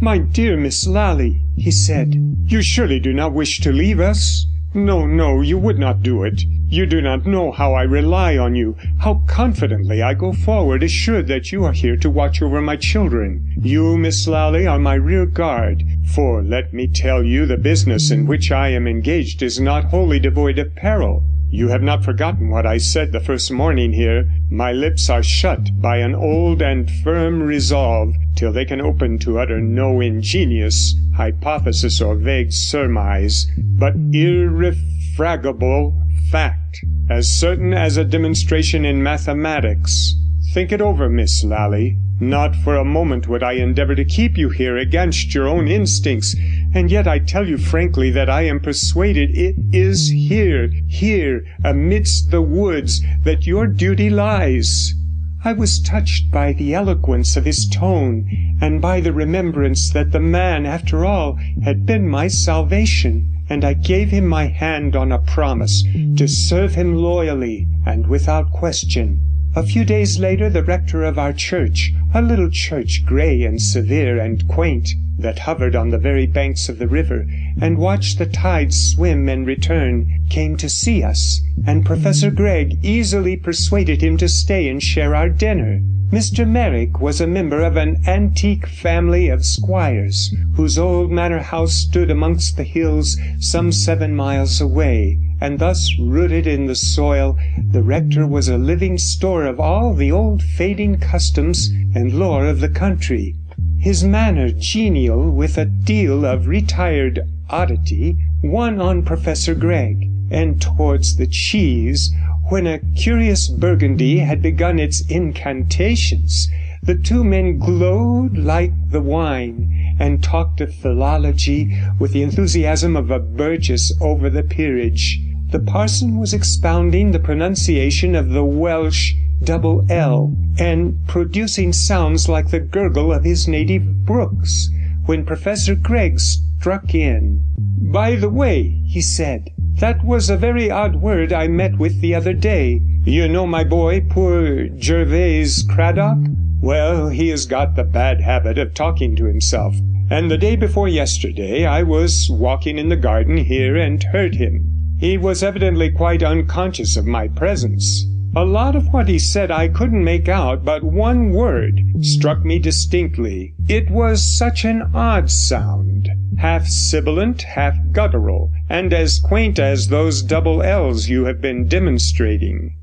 'My 0.00 0.18
dear 0.18 0.58
Miss 0.58 0.86
Lally,' 0.86 1.40
he 1.56 1.70
said, 1.70 2.14
'you 2.44 2.60
surely 2.60 3.00
do 3.00 3.14
not 3.14 3.32
wish 3.32 3.60
to 3.60 3.72
leave 3.72 4.00
us? 4.00 4.46
No, 4.74 5.06
no, 5.06 5.42
you 5.42 5.58
would 5.58 5.78
not 5.78 6.02
do 6.02 6.24
it. 6.24 6.44
You 6.68 6.86
do 6.86 7.02
not 7.02 7.26
know 7.26 7.52
how 7.52 7.74
I 7.74 7.82
rely 7.82 8.38
on 8.38 8.54
you, 8.54 8.74
how 9.00 9.22
confidently 9.26 10.00
I 10.00 10.14
go 10.14 10.32
forward, 10.32 10.82
assured 10.82 11.26
that 11.26 11.52
you 11.52 11.64
are 11.64 11.72
here 11.72 11.98
to 11.98 12.08
watch 12.08 12.40
over 12.40 12.62
my 12.62 12.76
children. 12.76 13.52
You, 13.60 13.98
Miss 13.98 14.26
Lally, 14.26 14.66
are 14.66 14.78
my 14.78 14.94
rear 14.94 15.26
guard, 15.26 15.84
for 16.14 16.42
let 16.42 16.72
me 16.72 16.86
tell 16.86 17.22
you 17.22 17.44
the 17.44 17.58
business 17.58 18.10
in 18.10 18.26
which 18.26 18.50
I 18.50 18.68
am 18.68 18.86
engaged 18.86 19.42
is 19.42 19.60
not 19.60 19.84
wholly 19.84 20.18
devoid 20.18 20.58
of 20.58 20.74
peril. 20.74 21.22
You 21.54 21.68
have 21.68 21.82
not 21.82 22.02
forgotten 22.02 22.48
what 22.48 22.64
I 22.64 22.78
said 22.78 23.12
the 23.12 23.20
first 23.20 23.52
morning 23.52 23.92
here. 23.92 24.26
My 24.50 24.72
lips 24.72 25.10
are 25.10 25.22
shut 25.22 25.68
by 25.82 25.98
an 25.98 26.14
old 26.14 26.62
and 26.62 26.90
firm 26.90 27.42
resolve 27.42 28.14
till 28.34 28.54
they 28.54 28.64
can 28.64 28.80
open 28.80 29.18
to 29.18 29.38
utter 29.38 29.60
no 29.60 30.00
ingenious 30.00 30.94
hypothesis 31.14 32.00
or 32.00 32.14
vague 32.14 32.52
surmise, 32.52 33.46
but 33.58 33.92
irrefragable 34.14 35.92
fact, 36.30 36.86
as 37.10 37.28
certain 37.28 37.74
as 37.74 37.98
a 37.98 38.04
demonstration 38.06 38.86
in 38.86 39.02
mathematics. 39.02 40.14
Think 40.52 40.70
it 40.70 40.82
over, 40.82 41.08
Miss 41.08 41.42
Lally. 41.44 41.96
Not 42.20 42.54
for 42.54 42.76
a 42.76 42.84
moment 42.84 43.26
would 43.26 43.42
I 43.42 43.52
endeavour 43.52 43.94
to 43.94 44.04
keep 44.04 44.36
you 44.36 44.50
here 44.50 44.76
against 44.76 45.34
your 45.34 45.48
own 45.48 45.66
instincts, 45.66 46.36
and 46.74 46.90
yet 46.90 47.08
I 47.08 47.20
tell 47.20 47.48
you 47.48 47.56
frankly 47.56 48.10
that 48.10 48.28
I 48.28 48.42
am 48.42 48.60
persuaded 48.60 49.30
it 49.34 49.56
is 49.72 50.10
here, 50.10 50.70
here, 50.86 51.42
amidst 51.64 52.30
the 52.30 52.42
woods, 52.42 53.02
that 53.24 53.46
your 53.46 53.66
duty 53.66 54.10
lies.' 54.10 54.94
I 55.42 55.54
was 55.54 55.80
touched 55.80 56.30
by 56.30 56.52
the 56.52 56.74
eloquence 56.74 57.34
of 57.34 57.46
his 57.46 57.66
tone, 57.66 58.28
and 58.60 58.78
by 58.78 59.00
the 59.00 59.14
remembrance 59.14 59.88
that 59.88 60.12
the 60.12 60.20
man, 60.20 60.66
after 60.66 61.06
all, 61.06 61.38
had 61.64 61.86
been 61.86 62.06
my 62.06 62.28
salvation, 62.28 63.26
and 63.48 63.64
I 63.64 63.72
gave 63.72 64.10
him 64.10 64.26
my 64.26 64.48
hand 64.48 64.96
on 64.96 65.12
a 65.12 65.18
promise 65.18 65.82
to 66.16 66.28
serve 66.28 66.74
him 66.74 66.94
loyally 66.94 67.68
and 67.86 68.06
without 68.06 68.52
question. 68.52 69.31
A 69.54 69.62
few 69.62 69.84
days 69.84 70.18
later 70.18 70.48
the 70.48 70.64
rector 70.64 71.04
of 71.04 71.18
our 71.18 71.34
church, 71.34 71.92
a 72.14 72.22
little 72.22 72.48
church 72.48 73.04
grey 73.04 73.42
and 73.42 73.60
severe 73.60 74.18
and 74.18 74.48
quaint, 74.48 74.94
that 75.18 75.40
hovered 75.40 75.76
on 75.76 75.90
the 75.90 75.98
very 75.98 76.26
banks 76.26 76.70
of 76.70 76.78
the 76.78 76.88
river, 76.88 77.26
and 77.60 77.76
watched 77.76 78.18
the 78.18 78.24
tides 78.24 78.92
swim 78.92 79.28
and 79.28 79.46
return, 79.46 80.20
came 80.30 80.56
to 80.56 80.70
see 80.70 81.02
us, 81.02 81.42
and 81.66 81.84
Professor 81.84 82.30
Gregg 82.30 82.78
easily 82.82 83.36
persuaded 83.36 84.02
him 84.02 84.16
to 84.16 84.26
stay 84.26 84.70
and 84.70 84.82
share 84.82 85.14
our 85.14 85.28
dinner. 85.28 85.82
Mr. 86.10 86.48
Meyrick 86.48 86.98
was 86.98 87.20
a 87.20 87.26
member 87.26 87.60
of 87.60 87.76
an 87.76 88.02
antique 88.06 88.66
family 88.66 89.28
of 89.28 89.44
squires, 89.44 90.34
whose 90.54 90.78
old 90.78 91.10
manor 91.10 91.40
house 91.40 91.74
stood 91.74 92.10
amongst 92.10 92.56
the 92.56 92.64
hills 92.64 93.18
some 93.38 93.70
seven 93.70 94.16
miles 94.16 94.62
away, 94.62 95.18
and 95.42 95.58
thus 95.58 95.98
rooted 95.98 96.46
in 96.46 96.66
the 96.66 96.74
soil, 96.76 97.36
the 97.72 97.82
rector 97.82 98.24
was 98.24 98.48
a 98.48 98.56
living 98.56 98.96
store 98.96 99.44
of 99.44 99.58
all 99.58 99.92
the 99.92 100.12
old 100.12 100.40
fading 100.40 100.96
customs 100.96 101.66
and 101.96 102.14
lore 102.14 102.46
of 102.46 102.60
the 102.60 102.68
country. 102.68 103.34
His 103.76 104.04
manner 104.04 104.50
genial, 104.50 105.28
with 105.32 105.58
a 105.58 105.64
deal 105.64 106.24
of 106.24 106.46
retired 106.46 107.18
oddity, 107.50 108.16
won 108.44 108.80
on 108.80 109.02
Professor 109.02 109.56
Gregg, 109.56 110.08
and 110.30 110.62
towards 110.62 111.16
the 111.16 111.26
cheese, 111.26 112.14
when 112.48 112.68
a 112.68 112.78
curious 112.94 113.48
Burgundy 113.48 114.18
had 114.18 114.42
begun 114.42 114.78
its 114.78 115.04
incantations, 115.10 116.48
the 116.84 116.94
two 116.94 117.24
men 117.24 117.58
glowed 117.58 118.36
like 118.36 118.72
the 118.90 119.02
wine, 119.02 119.96
and 119.98 120.22
talked 120.22 120.60
of 120.60 120.72
philology 120.72 121.76
with 121.98 122.12
the 122.12 122.22
enthusiasm 122.22 122.96
of 122.96 123.10
a 123.10 123.18
burgess 123.18 123.92
over 124.00 124.30
the 124.30 124.44
peerage 124.44 125.20
the 125.52 125.60
parson 125.60 126.18
was 126.18 126.32
expounding 126.32 127.12
the 127.12 127.18
pronunciation 127.18 128.14
of 128.14 128.30
the 128.30 128.42
Welsh 128.44 129.12
double 129.44 129.84
L, 129.90 130.34
and 130.58 130.96
producing 131.06 131.74
sounds 131.74 132.26
like 132.26 132.48
the 132.48 132.58
gurgle 132.58 133.12
of 133.12 133.22
his 133.22 133.46
native 133.46 134.06
brooks, 134.06 134.70
when 135.04 135.26
Professor 135.26 135.74
Gregg 135.74 136.18
struck 136.18 136.94
in. 136.94 137.42
'By 137.58 138.14
the 138.16 138.30
way,' 138.30 138.80
he 138.86 139.02
said, 139.02 139.50
'that 139.74 140.02
was 140.02 140.30
a 140.30 140.38
very 140.38 140.70
odd 140.70 140.96
word 141.02 141.34
I 141.34 141.48
met 141.48 141.76
with 141.76 142.00
the 142.00 142.14
other 142.14 142.32
day. 142.32 142.80
You 143.04 143.28
know 143.28 143.46
my 143.46 143.62
boy, 143.62 144.00
poor 144.08 144.68
Gervase 144.68 145.66
Cradock? 145.68 146.16
Well, 146.62 147.10
he 147.10 147.28
has 147.28 147.44
got 147.44 147.76
the 147.76 147.84
bad 147.84 148.22
habit 148.22 148.56
of 148.56 148.72
talking 148.72 149.16
to 149.16 149.26
himself, 149.26 149.76
and 150.08 150.30
the 150.30 150.38
day 150.38 150.56
before 150.56 150.88
yesterday 150.88 151.66
I 151.66 151.82
was 151.82 152.30
walking 152.30 152.78
in 152.78 152.88
the 152.88 152.96
garden 152.96 153.36
here 153.36 153.76
and 153.76 154.02
heard 154.02 154.36
him. 154.36 154.71
He 155.02 155.18
was 155.18 155.42
evidently 155.42 155.90
quite 155.90 156.22
unconscious 156.22 156.96
of 156.96 157.08
my 157.08 157.26
presence. 157.26 158.06
A 158.36 158.44
lot 158.44 158.76
of 158.76 158.92
what 158.92 159.08
he 159.08 159.18
said 159.18 159.50
I 159.50 159.66
couldn't 159.66 160.04
make 160.04 160.28
out, 160.28 160.64
but 160.64 160.84
one 160.84 161.32
word 161.32 161.82
struck 162.02 162.44
me 162.44 162.60
distinctly. 162.60 163.52
It 163.66 163.90
was 163.90 164.22
such 164.22 164.64
an 164.64 164.82
odd 164.94 165.28
sound, 165.28 166.08
half 166.38 166.68
sibilant, 166.68 167.42
half 167.42 167.74
guttural, 167.90 168.52
and 168.70 168.94
as 168.94 169.18
quaint 169.18 169.58
as 169.58 169.88
those 169.88 170.22
double 170.22 170.62
L's 170.62 171.08
you 171.08 171.24
have 171.24 171.40
been 171.40 171.66
demonstrating. 171.66 172.76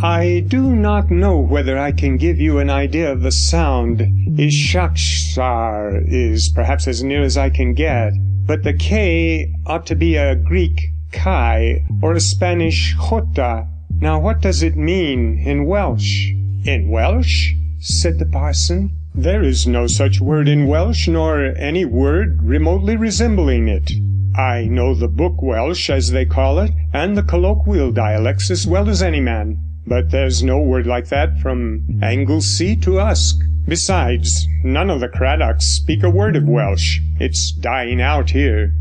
I 0.00 0.44
do 0.46 0.76
not 0.76 1.10
know 1.10 1.40
whether 1.40 1.76
I 1.76 1.90
can 1.90 2.16
give 2.16 2.38
you 2.38 2.60
an 2.60 2.70
idea 2.70 3.10
of 3.10 3.22
the 3.22 3.32
sound. 3.32 4.02
Ishakshar 4.38 6.04
is 6.06 6.48
perhaps 6.50 6.86
as 6.86 7.02
near 7.02 7.22
as 7.22 7.36
I 7.36 7.50
can 7.50 7.74
get, 7.74 8.12
but 8.46 8.62
the 8.62 8.74
K 8.74 9.52
ought 9.66 9.84
to 9.86 9.96
be 9.96 10.14
a 10.14 10.36
Greek 10.36 10.92
Chi, 11.14 11.84
or 12.02 12.12
a 12.14 12.20
Spanish 12.20 12.96
Jota. 12.96 13.68
Now 14.00 14.18
what 14.18 14.42
does 14.42 14.62
it 14.62 14.76
mean 14.76 15.38
in 15.38 15.64
Welsh?' 15.64 16.32
'In 16.64 16.88
Welsh?' 16.88 17.54
said 17.78 18.18
the 18.18 18.26
parson. 18.26 18.90
'There 19.14 19.44
is 19.44 19.64
no 19.64 19.86
such 19.86 20.20
word 20.20 20.48
in 20.48 20.66
Welsh, 20.66 21.06
nor 21.06 21.54
any 21.56 21.84
word 21.84 22.42
remotely 22.42 22.96
resembling 22.96 23.68
it. 23.68 23.92
I 24.34 24.64
know 24.64 24.92
the 24.92 25.06
book 25.06 25.40
Welsh, 25.40 25.88
as 25.88 26.10
they 26.10 26.24
call 26.24 26.58
it, 26.58 26.72
and 26.92 27.16
the 27.16 27.22
colloquial 27.22 27.92
dialects 27.92 28.50
as 28.50 28.66
well 28.66 28.88
as 28.90 29.00
any 29.00 29.20
man, 29.20 29.58
but 29.86 30.10
there's 30.10 30.42
no 30.42 30.58
word 30.60 30.84
like 30.84 31.06
that 31.10 31.38
from 31.38 32.00
Anglesey 32.02 32.74
to 32.76 32.98
Usk. 32.98 33.40
Besides, 33.68 34.48
none 34.64 34.90
of 34.90 34.98
the 34.98 35.08
Cradocks 35.08 35.62
speak 35.62 36.02
a 36.02 36.10
word 36.10 36.34
of 36.34 36.48
Welsh. 36.48 36.98
It's 37.20 37.52
dying 37.52 38.02
out 38.02 38.30
here.' 38.30 38.74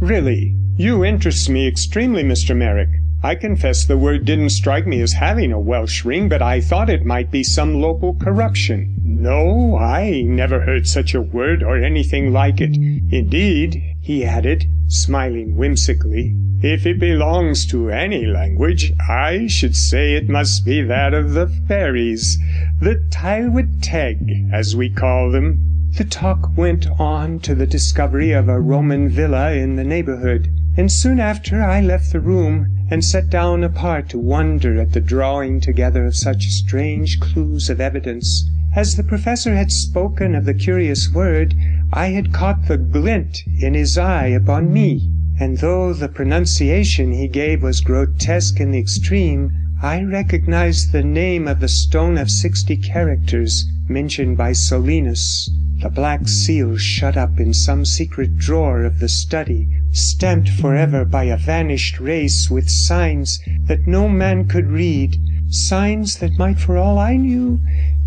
'Really? 0.00 0.56
You 0.78 1.06
interest 1.06 1.48
me 1.48 1.66
extremely, 1.66 2.22
Mr. 2.22 2.54
Meyrick. 2.54 2.90
I 3.22 3.34
confess 3.34 3.86
the 3.86 3.96
word 3.96 4.26
didn't 4.26 4.50
strike 4.50 4.86
me 4.86 5.00
as 5.00 5.14
having 5.14 5.50
a 5.50 5.58
Welsh 5.58 6.04
ring, 6.04 6.28
but 6.28 6.42
I 6.42 6.60
thought 6.60 6.90
it 6.90 7.02
might 7.02 7.30
be 7.30 7.42
some 7.42 7.80
local 7.80 8.12
corruption. 8.12 8.94
No, 9.02 9.78
I 9.78 10.20
never 10.20 10.60
heard 10.60 10.86
such 10.86 11.14
a 11.14 11.22
word 11.22 11.62
or 11.62 11.82
anything 11.82 12.30
like 12.30 12.60
it. 12.60 12.76
Indeed, 12.76 13.82
he 14.02 14.22
added, 14.22 14.66
smiling 14.86 15.56
whimsically, 15.56 16.36
if 16.60 16.84
it 16.84 16.98
belongs 17.00 17.64
to 17.68 17.88
any 17.88 18.26
language, 18.26 18.92
I 19.08 19.46
should 19.46 19.74
say 19.74 20.12
it 20.12 20.28
must 20.28 20.66
be 20.66 20.82
that 20.82 21.14
of 21.14 21.32
the 21.32 21.48
fairies, 21.66 22.38
the 22.80 23.02
Tylwyth 23.08 23.80
Teg, 23.80 24.50
as 24.52 24.76
we 24.76 24.90
call 24.90 25.30
them. 25.30 25.88
The 25.96 26.04
talk 26.04 26.54
went 26.54 26.86
on 26.98 27.38
to 27.40 27.54
the 27.54 27.66
discovery 27.66 28.32
of 28.32 28.50
a 28.50 28.60
Roman 28.60 29.08
villa 29.08 29.52
in 29.52 29.76
the 29.76 29.84
neighbourhood, 29.84 30.50
and 30.76 30.92
soon 30.92 31.18
after 31.18 31.62
I 31.62 31.80
left 31.80 32.12
the 32.12 32.20
room 32.20 32.66
and 32.90 33.04
sat 33.04 33.30
down 33.30 33.64
apart 33.64 34.08
to 34.10 34.18
wonder 34.18 34.78
at 34.80 34.92
the 34.92 35.00
drawing 35.00 35.60
together 35.60 36.04
of 36.04 36.14
such 36.14 36.50
strange 36.50 37.18
clues 37.18 37.70
of 37.70 37.80
evidence. 37.80 38.48
As 38.74 38.94
the 38.94 39.02
professor 39.02 39.56
had 39.56 39.72
spoken 39.72 40.34
of 40.34 40.44
the 40.44 40.54
curious 40.54 41.10
word, 41.10 41.54
I 41.92 42.08
had 42.08 42.32
caught 42.32 42.68
the 42.68 42.76
glint 42.76 43.42
in 43.58 43.72
his 43.74 43.96
eye 43.96 44.26
upon 44.26 44.72
me, 44.72 45.10
and 45.40 45.58
though 45.58 45.94
the 45.94 46.08
pronunciation 46.08 47.12
he 47.12 47.26
gave 47.26 47.62
was 47.62 47.80
grotesque 47.80 48.60
in 48.60 48.70
the 48.70 48.78
extreme, 48.78 49.52
I 49.82 50.02
recognized 50.02 50.92
the 50.92 51.02
name 51.02 51.48
of 51.48 51.60
the 51.60 51.68
stone 51.68 52.18
of 52.18 52.30
sixty 52.30 52.76
characters 52.76 53.66
mentioned 53.88 54.36
by 54.36 54.52
Solinus, 54.52 55.50
the 55.80 55.90
black 55.90 56.28
seal 56.28 56.76
shut 56.76 57.16
up 57.16 57.38
in 57.38 57.54
some 57.54 57.84
secret 57.84 58.36
drawer 58.36 58.84
of 58.84 58.98
the 58.98 59.08
study, 59.08 59.68
stamped 59.96 60.50
forever 60.50 61.04
by 61.04 61.24
a 61.24 61.36
vanished 61.38 61.98
race 61.98 62.50
with 62.50 62.68
signs 62.68 63.40
that 63.66 63.86
no 63.86 64.08
man 64.08 64.46
could 64.46 64.66
read, 64.66 65.16
signs 65.48 66.18
that 66.18 66.38
might 66.38 66.58
for 66.58 66.76
all 66.76 66.98
I 66.98 67.16
knew 67.16 67.58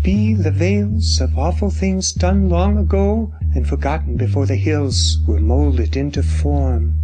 be 0.02 0.32
the 0.32 0.50
veils 0.52 1.20
of 1.20 1.36
awful 1.36 1.68
things 1.68 2.12
done 2.12 2.48
long 2.48 2.78
ago 2.78 3.34
and 3.54 3.66
forgotten 3.66 4.16
before 4.16 4.46
the 4.46 4.56
hills 4.56 5.18
were 5.26 5.40
moulded 5.40 5.96
into 5.96 6.22
form. 6.22 6.94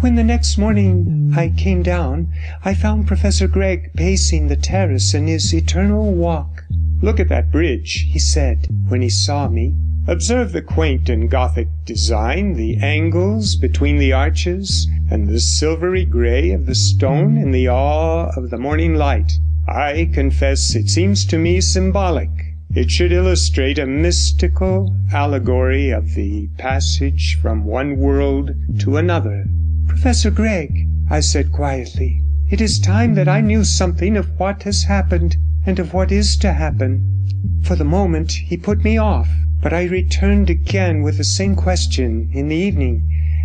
When 0.00 0.14
the 0.14 0.24
next 0.24 0.58
morning 0.58 1.32
I 1.34 1.48
came 1.48 1.82
down, 1.82 2.28
I 2.64 2.74
found 2.74 3.06
Professor 3.06 3.48
Gregg 3.48 3.92
pacing 3.94 4.48
the 4.48 4.56
terrace 4.56 5.14
in 5.14 5.26
his 5.26 5.54
eternal 5.54 6.12
walk. 6.12 6.64
"Look 7.00 7.18
at 7.18 7.28
that 7.28 7.50
bridge," 7.50 8.08
he 8.10 8.18
said, 8.18 8.68
when 8.88 9.02
he 9.02 9.08
saw 9.08 9.48
me. 9.48 9.74
"Observe 10.06 10.52
the 10.52 10.60
quaint 10.60 11.08
and 11.08 11.30
Gothic 11.30 11.68
design, 11.86 12.56
the 12.58 12.76
angles 12.76 13.56
between 13.56 13.96
the 13.96 14.12
arches, 14.12 14.86
and 15.10 15.26
the 15.26 15.40
silvery 15.40 16.04
grey 16.04 16.50
of 16.50 16.66
the 16.66 16.74
stone 16.74 17.38
in 17.38 17.52
the 17.52 17.70
awe 17.70 18.30
of 18.36 18.50
the 18.50 18.58
morning 18.58 18.96
light. 18.96 19.32
I 19.66 20.10
confess 20.12 20.74
it 20.74 20.90
seems 20.90 21.24
to 21.24 21.38
me 21.38 21.62
symbolic. 21.62 22.28
It 22.74 22.90
should 22.90 23.12
illustrate 23.12 23.78
a 23.78 23.86
mystical 23.86 24.94
allegory 25.10 25.88
of 25.88 26.12
the 26.14 26.48
passage 26.58 27.38
from 27.40 27.64
one 27.64 27.96
world 27.96 28.50
to 28.80 28.98
another. 28.98 29.46
"Professor 29.86 30.30
Gregg," 30.30 30.86
I 31.08 31.20
said 31.20 31.50
quietly, 31.50 32.20
"it 32.50 32.60
is 32.60 32.78
time 32.78 33.14
that 33.14 33.26
I 33.26 33.40
knew 33.40 33.64
something 33.64 34.18
of 34.18 34.28
what 34.38 34.64
has 34.64 34.82
happened, 34.82 35.38
and 35.64 35.78
of 35.78 35.94
what 35.94 36.12
is 36.12 36.36
to 36.36 36.52
happen." 36.52 37.00
For 37.62 37.74
the 37.74 37.84
moment 37.84 38.32
he 38.32 38.58
put 38.58 38.84
me 38.84 38.98
off, 38.98 39.30
but 39.64 39.72
I 39.72 39.84
returned 39.84 40.50
again 40.50 41.00
with 41.00 41.16
the 41.16 41.24
same 41.24 41.56
question 41.56 42.28
in 42.34 42.48
the 42.48 42.54
evening, 42.54 43.02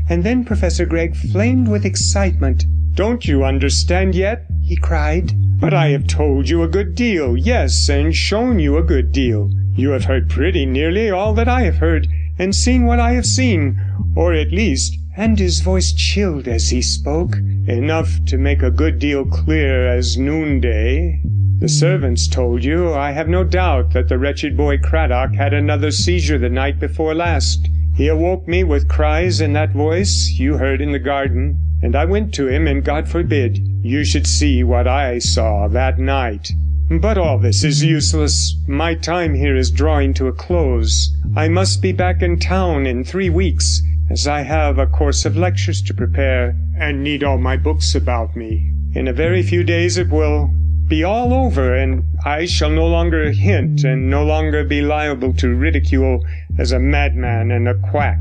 and 0.10 0.22
then 0.22 0.44
Professor 0.44 0.86
Gregg 0.86 1.16
flamed 1.16 1.70
with 1.70 1.86
excitement. 1.86 2.66
"Don't 2.94 3.26
you 3.26 3.46
understand 3.46 4.14
yet?" 4.16 4.46
he 4.62 4.76
cried. 4.76 5.32
But 5.62 5.74
I 5.74 5.92
have 5.92 6.08
told 6.08 6.50
you 6.50 6.62
a 6.62 6.68
good 6.68 6.94
deal, 6.94 7.38
yes, 7.38 7.88
and 7.88 8.14
shown 8.14 8.60
you 8.60 8.76
a 8.76 8.84
good 8.84 9.14
deal. 9.14 9.50
You 9.78 9.92
have 9.92 10.04
heard 10.04 10.28
pretty 10.28 10.66
nearly 10.66 11.10
all 11.10 11.34
that 11.36 11.48
I 11.48 11.62
have 11.62 11.78
heard, 11.78 12.06
and 12.38 12.54
seen 12.54 12.84
what 12.84 13.00
I 13.00 13.14
have 13.14 13.26
seen, 13.26 13.80
or 14.14 14.34
at 14.34 14.52
least 14.52 15.00
and 15.16 15.40
his 15.40 15.62
voice 15.62 15.94
chilled 15.94 16.50
as 16.50 16.70
he 16.70 16.82
spoke, 16.82 17.38
enough 17.66 18.20
to 18.26 18.38
make 18.38 18.62
a 18.62 18.72
good 18.72 19.00
deal 19.00 19.24
clear 19.24 19.88
as 19.88 20.18
noonday. 20.18 21.22
The 21.60 21.66
hmm. 21.66 21.68
servants 21.68 22.30
told 22.30 22.64
you, 22.64 22.94
I 22.94 23.12
have 23.12 23.28
no 23.28 23.44
doubt, 23.44 23.92
that 23.92 24.08
the 24.08 24.18
wretched 24.18 24.56
boy 24.56 24.78
Cradock 24.78 25.36
had 25.36 25.54
another 25.54 25.92
seizure 25.92 26.38
the 26.38 26.48
night 26.48 26.80
before 26.80 27.14
last. 27.14 27.68
He 27.94 28.08
awoke 28.08 28.48
me 28.48 28.64
with 28.64 28.88
cries 28.88 29.42
in 29.42 29.52
that 29.54 29.74
voice 29.74 30.36
you 30.40 30.56
heard 30.56 30.80
in 30.80 30.94
the 30.94 31.00
garden, 31.00 31.60
and 31.82 31.98
I 31.98 32.06
went 32.06 32.34
to 32.36 32.48
him, 32.48 32.66
and 32.66 32.82
God 32.82 33.10
forbid 33.10 33.60
you 33.84 34.06
should 34.06 34.26
see 34.26 34.64
what 34.64 34.88
I 34.88 35.20
saw 35.20 35.68
that 35.68 36.00
night. 36.00 36.50
But 36.90 37.18
all 37.18 37.38
this 37.38 37.66
is 37.66 37.84
useless. 37.84 38.56
My 38.66 38.96
time 38.96 39.36
here 39.36 39.58
is 39.58 39.70
drawing 39.70 40.14
to 40.14 40.28
a 40.28 40.32
close. 40.32 41.14
I 41.36 41.50
must 41.50 41.82
be 41.82 41.92
back 41.92 42.22
in 42.22 42.40
town 42.40 42.86
in 42.86 43.04
three 43.04 43.30
weeks, 43.30 43.84
as 44.10 44.30
I 44.30 44.44
have 44.44 44.80
a 44.80 44.88
course 44.88 45.26
of 45.26 45.36
lectures 45.36 45.82
to 45.82 45.94
prepare, 45.94 46.56
and 46.78 47.04
need 47.04 47.22
all 47.22 47.38
my 47.38 47.58
books 47.58 47.96
about 47.96 48.38
me. 48.38 48.72
In 48.96 49.10
a 49.10 49.14
very 49.14 49.44
few 49.44 49.66
days 49.66 49.98
it 49.98 50.10
will 50.10 50.54
be 50.90 51.04
all 51.04 51.34
over, 51.34 51.76
and 51.76 52.04
I 52.26 52.46
shall 52.46 52.72
no 52.72 52.88
longer 52.88 53.32
hint, 53.32 53.84
and 53.84 54.10
no 54.10 54.26
longer 54.26 54.64
be 54.64 54.82
liable 54.82 55.34
to 55.36 55.54
ridicule 55.54 56.26
as 56.58 56.72
a 56.72 56.80
madman 56.80 57.52
and 57.52 57.68
a 57.68 57.76
quack. 57.76 58.20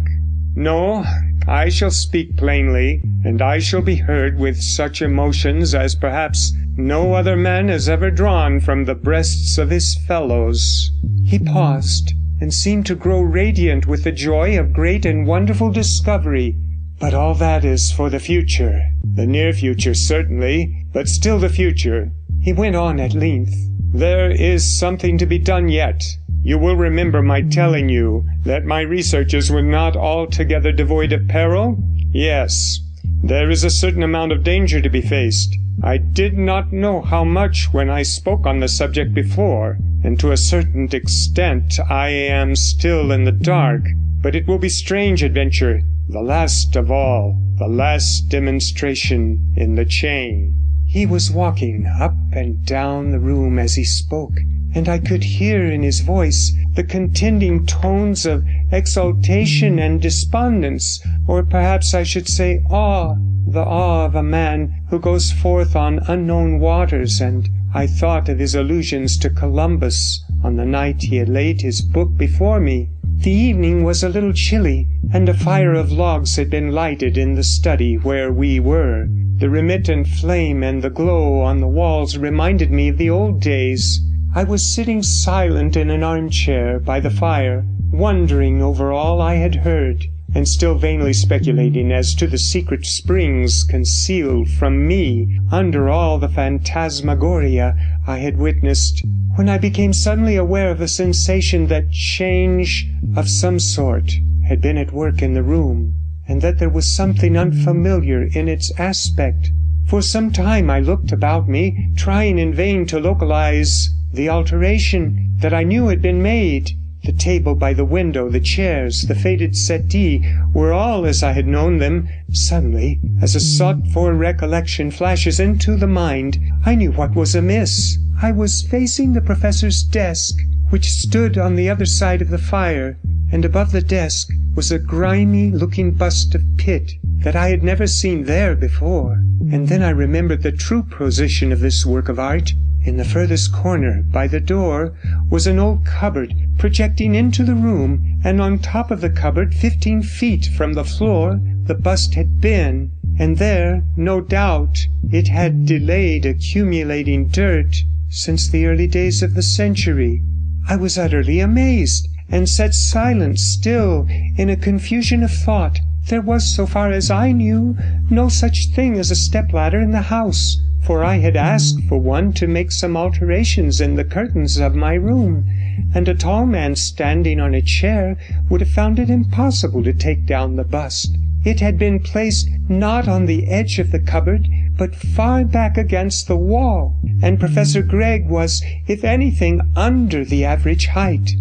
No, 0.55 1.03
I 1.47 1.71
shall 1.71 1.91
speak 1.91 2.37
plainly, 2.37 3.03
and 3.25 3.41
I 3.41 3.59
shall 3.59 3.81
be 3.81 3.97
heard 3.97 4.39
with 4.39 4.61
such 4.61 5.01
emotions 5.01 5.75
as 5.75 5.95
perhaps 5.95 6.53
no 6.77 7.15
other 7.15 7.37
man 7.37 7.69
has 7.69 7.89
ever 7.89 8.11
drawn 8.11 8.61
from 8.61 8.85
the 8.85 8.95
breasts 8.95 9.57
of 9.57 9.71
his 9.71 9.97
fellows. 10.07 10.93
He 11.25 11.39
paused 11.39 12.13
and 12.41 12.53
seemed 12.53 12.85
to 12.87 12.95
grow 12.95 13.21
radiant 13.21 13.87
with 13.87 14.05
the 14.05 14.13
joy 14.13 14.59
of 14.59 14.75
great 14.75 15.07
and 15.07 15.27
wonderful 15.27 15.71
discovery. 15.71 16.55
But 17.01 17.15
all 17.15 17.35
that 17.37 17.65
is 17.65 17.91
for 17.91 18.11
the 18.11 18.21
future, 18.21 18.81
the 19.03 19.27
near 19.27 19.53
future 19.53 19.95
certainly, 19.95 20.87
but 20.93 21.09
still 21.09 21.39
the 21.39 21.49
future. 21.49 22.13
He 22.41 22.53
went 22.53 22.77
on 22.77 23.01
at 23.01 23.15
length. 23.15 23.55
There 23.93 24.31
is 24.31 24.79
something 24.79 25.19
to 25.19 25.27
be 25.27 25.39
done 25.39 25.69
yet. 25.69 26.03
You 26.43 26.59
will 26.59 26.77
remember 26.77 27.21
my 27.21 27.43
telling 27.43 27.89
you 27.89 28.25
that 28.45 28.65
my 28.65 28.81
researches 28.81 29.51
were 29.51 29.63
not 29.63 29.97
altogether 29.97 30.73
devoid 30.73 31.13
of 31.13 31.27
peril? 31.29 31.77
Yes, 32.13 32.81
there 33.23 33.51
is 33.51 33.65
a 33.65 33.71
certain 33.71 34.03
amount 34.03 34.33
of 34.33 34.45
danger 34.45 34.81
to 34.81 34.89
be 34.89 35.01
faced. 35.01 35.57
I 35.83 35.97
did 35.97 36.39
not 36.39 36.73
know 36.73 37.03
how 37.03 37.25
much 37.25 37.73
when 37.73 37.91
I 37.91 38.03
spoke 38.03 38.47
on 38.47 38.61
the 38.61 38.69
subject 38.69 39.15
before, 39.15 39.79
and 40.03 40.19
to 40.21 40.33
a 40.33 40.37
certain 40.37 40.89
extent 40.93 41.79
I 41.91 42.09
am 42.09 42.57
still 42.57 43.11
in 43.13 43.25
the 43.25 43.33
dark, 43.33 43.83
but 44.23 44.35
it 44.35 44.47
will 44.47 44.59
be 44.59 44.69
strange 44.69 45.23
adventure, 45.23 45.83
the 46.09 46.23
last 46.23 46.77
of 46.77 46.91
all, 46.91 47.37
the 47.59 47.69
last 47.69 48.29
demonstration 48.29 49.53
in 49.57 49.75
the 49.75 49.85
chain. 49.85 50.55
He 50.91 51.05
was 51.05 51.31
walking 51.31 51.85
up 51.85 52.17
and 52.33 52.65
down 52.65 53.11
the 53.11 53.19
room 53.19 53.59
as 53.59 53.75
he 53.75 53.85
spoke, 53.85 54.41
and 54.75 54.89
I 54.89 54.97
could 54.97 55.23
hear 55.23 55.67
in 55.67 55.83
his 55.83 56.01
voice 56.01 56.57
the 56.77 56.83
contending 56.83 57.67
tones 57.67 58.25
of 58.25 58.43
exultation 58.73 59.79
and 59.79 60.01
despondence, 60.01 61.07
or 61.27 61.43
perhaps 61.43 61.93
I 61.93 62.05
should 62.05 62.27
say 62.27 62.63
awe 62.71 63.17
the 63.47 63.65
awe 63.65 64.07
of 64.07 64.15
a 64.15 64.23
man 64.23 64.73
who 64.89 64.99
goes 64.99 65.31
forth 65.31 65.77
on 65.77 66.01
unknown 66.09 66.59
waters, 66.59 67.21
and 67.21 67.51
I 67.75 67.87
thought 67.87 68.31
of 68.31 68.39
his 68.39 68.55
allusions 68.55 69.19
to 69.19 69.29
Columbus 69.29 70.25
on 70.43 70.57
the 70.57 70.65
night 70.65 71.03
he 71.03 71.17
had 71.17 71.29
laid 71.29 71.61
his 71.61 71.83
book 71.83 72.17
before 72.17 72.61
me. 72.61 72.89
The 73.19 73.31
evening 73.31 73.85
was 73.85 74.03
a 74.03 74.09
little 74.09 74.33
chilly, 74.33 74.89
and 75.13 75.29
a 75.29 75.35
fire 75.35 75.75
of 75.75 75.93
logs 75.93 76.37
had 76.37 76.49
been 76.49 76.73
lighted 76.73 77.19
in 77.19 77.35
the 77.35 77.45
study 77.45 77.97
where 77.97 78.33
we 78.33 78.59
were. 78.59 79.07
The 79.39 79.49
remittent 79.49 80.09
flame 80.09 80.65
and 80.65 80.83
the 80.83 80.91
glow 80.91 81.43
on 81.43 81.61
the 81.61 81.69
walls 81.69 82.19
reminded 82.19 82.73
me 82.73 82.89
of 82.89 82.99
the 82.99 83.09
old 83.09 83.41
days. 83.41 84.01
I 84.35 84.43
was 84.43 84.75
sitting 84.75 85.01
silent 85.01 85.77
in 85.77 85.91
an 85.91 86.03
armchair 86.03 86.81
by 86.81 86.99
the 86.99 87.11
fire, 87.11 87.65
wondering 87.93 88.61
over 88.61 88.91
all 88.91 89.21
I 89.21 89.37
had 89.37 89.55
heard 89.55 90.07
and 90.35 90.49
still 90.49 90.75
vainly 90.75 91.13
speculating 91.13 91.93
as 91.93 92.17
to 92.17 92.27
the 92.27 92.37
secret 92.37 92.85
springs 92.85 93.63
concealed 93.63 94.51
from 94.51 94.89
me 94.89 95.39
under 95.53 95.89
all 95.89 96.19
the 96.19 96.29
phantasmagoria 96.29 97.77
I 98.09 98.19
had 98.19 98.39
witnessed, 98.39 99.07
when 99.37 99.49
I 99.49 99.59
became 99.59 99.93
suddenly 99.93 100.35
aware 100.35 100.73
of 100.73 100.81
a 100.81 100.89
sensation 100.89 101.69
that 101.69 101.93
change 101.93 102.91
of 103.17 103.29
some 103.29 103.61
sort 103.61 104.15
had 104.49 104.61
been 104.61 104.77
at 104.77 104.93
work 104.93 105.23
in 105.23 105.35
the 105.35 105.45
room, 105.45 105.95
and 106.29 106.43
that 106.43 106.59
there 106.59 106.69
was 106.69 106.95
something 106.95 107.37
unfamiliar 107.37 108.23
in 108.23 108.47
its 108.49 108.71
aspect. 108.79 109.51
For 109.87 110.03
some 110.03 110.31
time 110.31 110.69
I 110.69 110.81
looked 110.81 111.11
about 111.11 111.49
me, 111.49 111.91
trying 111.97 112.39
in 112.39 112.53
vain 112.53 112.85
to 112.87 113.01
localize 113.01 113.89
the 114.13 114.29
alteration 114.29 115.35
that 115.39 115.55
I 115.55 115.63
knew 115.63 115.89
had 115.89 116.03
been 116.03 116.23
made. 116.23 116.73
The 117.05 117.13
table 117.13 117.55
by 117.55 117.73
the 117.73 117.85
window, 117.85 118.29
the 118.29 118.41
chairs, 118.41 119.03
the 119.03 119.15
faded 119.15 119.57
settee, 119.57 120.23
were 120.53 120.73
all 120.73 121.07
as 121.07 121.23
I 121.23 121.33
had 121.33 121.47
known 121.47 121.79
them. 121.79 122.09
Suddenly, 122.33 123.01
as 123.23 123.35
a 123.35 123.41
sought 123.41 123.87
for 123.89 124.13
recollection 124.13 124.91
flashes 124.91 125.41
into 125.41 125.77
the 125.77 125.87
mind, 125.87 126.39
I 126.67 126.75
knew 126.75 126.93
what 126.93 127.15
was 127.15 127.35
amiss. 127.35 127.97
I 128.21 128.33
was 128.33 128.63
facing 128.63 129.13
the 129.13 129.21
professor's 129.21 129.85
desk, 129.85 130.41
which 130.71 130.91
stood 130.91 131.39
on 131.39 131.55
the 131.55 131.71
other 131.71 131.87
side 131.87 132.21
of 132.21 132.31
the 132.31 132.37
fire, 132.37 132.99
and 133.31 133.45
above 133.45 133.71
the 133.71 133.81
desk 133.81 134.33
was 134.57 134.73
a 134.73 134.79
grimy 134.81 135.53
looking 135.53 135.93
bust 135.93 136.35
of 136.35 136.43
Pitt 136.57 136.95
that 137.23 137.37
I 137.37 137.51
had 137.51 137.63
never 137.63 137.87
seen 137.87 138.25
there 138.25 138.57
before. 138.57 139.23
And 139.53 139.69
then 139.69 139.85
I 139.85 139.91
remembered 139.91 140.43
the 140.43 140.51
true 140.51 140.83
position 140.83 141.53
of 141.53 141.61
this 141.61 141.87
work 141.87 142.09
of 142.09 142.19
art. 142.19 142.55
In 142.83 142.97
the 142.97 143.05
furthest 143.05 143.53
corner, 143.53 144.03
by 144.03 144.27
the 144.27 144.41
door, 144.41 144.95
was 145.31 145.47
an 145.47 145.61
old 145.61 145.87
cupboard 145.87 146.35
projecting 146.59 147.15
into 147.15 147.45
the 147.45 147.55
room, 147.55 148.21
and 148.25 148.41
on 148.41 148.59
top 148.59 148.91
of 148.91 149.01
the 149.01 149.11
cupboard, 149.11 149.55
fifteen 149.55 150.03
feet 150.03 150.47
from 150.57 150.73
the 150.73 150.83
floor, 150.83 151.41
the 151.67 151.77
bust 151.77 152.15
had 152.15 152.41
been, 152.41 152.91
and 153.17 153.39
there, 153.39 153.85
no 153.97 154.21
doubt, 154.21 154.89
it 155.13 155.29
had 155.29 155.67
delayed 155.67 156.27
accumulating 156.27 157.29
dirt 157.29 157.77
since 158.09 158.49
the 158.49 158.67
early 158.67 158.87
days 158.87 159.23
of 159.23 159.35
the 159.35 159.43
century. 159.43 160.23
I 160.69 160.77
was 160.77 160.99
utterly 160.99 161.41
amazed, 161.41 162.09
and 162.29 162.49
sat 162.49 162.75
silent 162.75 163.39
still 163.39 164.07
in 164.37 164.51
a 164.51 164.57
confusion 164.57 165.23
of 165.23 165.31
thought. 165.31 165.81
There 166.09 166.21
was, 166.21 166.55
so 166.55 166.67
far 166.67 166.91
as 166.91 167.11
I 167.11 167.33
knew, 167.33 167.77
no 168.11 168.29
such 168.29 168.71
thing 168.75 168.99
as 168.99 169.11
a 169.11 169.15
stepladder 169.15 169.81
in 169.81 169.91
the 169.91 170.03
house, 170.03 170.61
for 170.83 171.05
I 171.05 171.19
had 171.19 171.37
asked 171.37 171.83
for 171.89 171.99
one 171.99 172.33
to 172.35 172.47
make 172.47 172.73
some 172.73 172.97
alterations 172.97 173.81
in 173.81 173.95
the 173.95 174.05
curtains 174.05 174.57
of 174.57 174.75
my 174.75 174.95
room, 174.95 175.47
and 175.95 176.09
a 176.09 176.15
tall 176.15 176.47
man 176.47 176.77
standing 176.77 177.41
on 177.41 177.55
a 177.55 177.61
chair 177.61 178.17
would 178.49 178.63
have 178.63 178.71
found 178.71 178.99
it 178.99 179.11
impossible 179.11 179.85
to 179.85 179.93
take 179.93 180.25
down 180.25 180.57
the 180.57 180.65
bust. 180.65 181.17
It 181.49 181.61
had 181.61 181.79
been 181.79 182.01
placed 182.01 182.51
not 182.69 183.09
on 183.09 183.25
the 183.25 183.47
edge 183.47 183.79
of 183.79 183.91
the 183.91 183.99
cupboard, 183.99 184.47
but 184.77 184.95
far 184.95 185.47
back 185.47 185.79
against 185.79 186.29
the 186.29 186.37
wall, 186.37 187.01
and 187.23 187.41
Professor 187.41 187.81
Gregg 187.81 188.29
was, 188.29 188.63
if 188.87 189.03
anything, 189.03 189.63
under 189.75 190.27
the 190.27 190.45
average 190.45 190.89
height. 190.89 191.33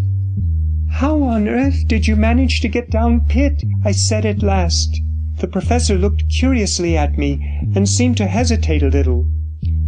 'How 0.91 1.21
on 1.23 1.49
earth 1.49 1.89
did 1.89 2.07
you 2.07 2.15
manage 2.15 2.61
to 2.61 2.69
get 2.69 2.89
down 2.89 3.25
Pitt?' 3.27 3.65
I 3.83 3.91
said 3.91 4.25
at 4.25 4.41
last. 4.41 4.97
The 5.39 5.47
professor 5.47 5.97
looked 5.97 6.29
curiously 6.29 6.95
at 6.95 7.17
me, 7.17 7.41
and 7.75 7.89
seemed 7.89 8.15
to 8.15 8.27
hesitate 8.27 8.83
a 8.83 8.87
little. 8.87 9.25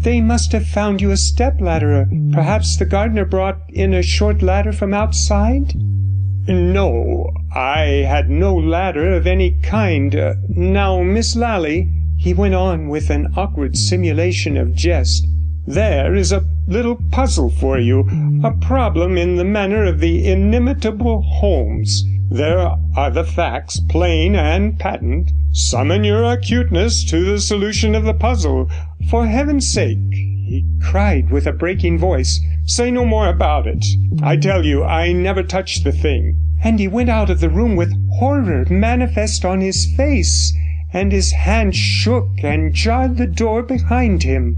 'They 0.02 0.20
must 0.20 0.52
have 0.52 0.68
found 0.68 1.00
you 1.00 1.12
a 1.12 1.16
step 1.16 1.62
ladder. 1.62 2.10
Perhaps 2.34 2.76
the 2.76 2.86
gardener 2.86 3.24
brought 3.24 3.62
in 3.70 3.94
a 3.94 4.04
short 4.04 4.42
ladder 4.42 4.74
from 4.74 4.94
outside?' 4.94 5.76
'No, 6.46 7.32
I 7.56 8.06
had 8.08 8.30
no 8.30 8.56
ladder 8.56 9.12
of 9.12 9.26
any 9.26 9.52
kind. 9.64 10.16
Uh, 10.16 10.36
now, 10.50 11.02
Miss 11.02 11.36
Lally,' 11.36 11.88
he 12.16 12.32
went 12.32 12.54
on 12.54 12.90
with 12.90 13.10
an 13.10 13.34
awkward 13.36 13.76
simulation 13.76 14.56
of 14.56 14.76
jest, 14.76 15.26
'there 15.66 16.14
is 16.14 16.32
a 16.32 16.46
little 16.68 16.98
puzzle 17.10 17.50
for 17.50 17.80
you, 17.80 18.08
a 18.44 18.52
problem 18.52 19.18
in 19.18 19.36
the 19.36 19.44
manner 19.44 19.84
of 19.84 20.00
the 20.00 20.28
inimitable 20.28 21.24
Holmes. 21.24 22.06
There 22.30 22.60
are 22.96 23.10
the 23.10 23.24
facts, 23.24 23.80
plain 23.80 24.36
and 24.36 24.78
patent. 24.78 25.32
Summon 25.52 26.04
your 26.04 26.24
acuteness 26.26 27.04
to 27.06 27.26
the 27.26 27.40
solution 27.40 27.96
of 27.96 28.04
the 28.04 28.14
puzzle. 28.14 28.70
For 29.10 29.26
heaven's 29.26 29.68
sake,' 29.68 30.14
he 30.14 30.66
cried 30.84 31.32
with 31.32 31.48
a 31.48 31.52
breaking 31.52 31.98
voice, 31.98 32.40
'say 32.66 32.92
no 32.92 33.06
more 33.06 33.28
about 33.28 33.66
it. 33.66 33.84
I 34.22 34.38
tell 34.38 34.64
you 34.64 34.84
I 34.84 35.14
never 35.14 35.42
touched 35.42 35.84
the 35.84 35.92
thing.' 35.92 36.36
And 36.64 36.80
he 36.80 36.88
went 36.88 37.10
out 37.10 37.30
of 37.30 37.40
the 37.40 37.50
room 37.50 37.76
with 37.76 37.94
horror 38.18 38.66
manifest 38.70 39.46
on 39.46 39.62
his 39.62 39.86
face, 39.96 40.54
and 40.92 41.12
his 41.12 41.32
hand 41.32 41.76
shook 41.76 42.30
and 42.44 42.74
jarred 42.74 43.18
the 43.18 43.28
door 43.28 43.64
behind 43.64 44.24
him. 44.24 44.58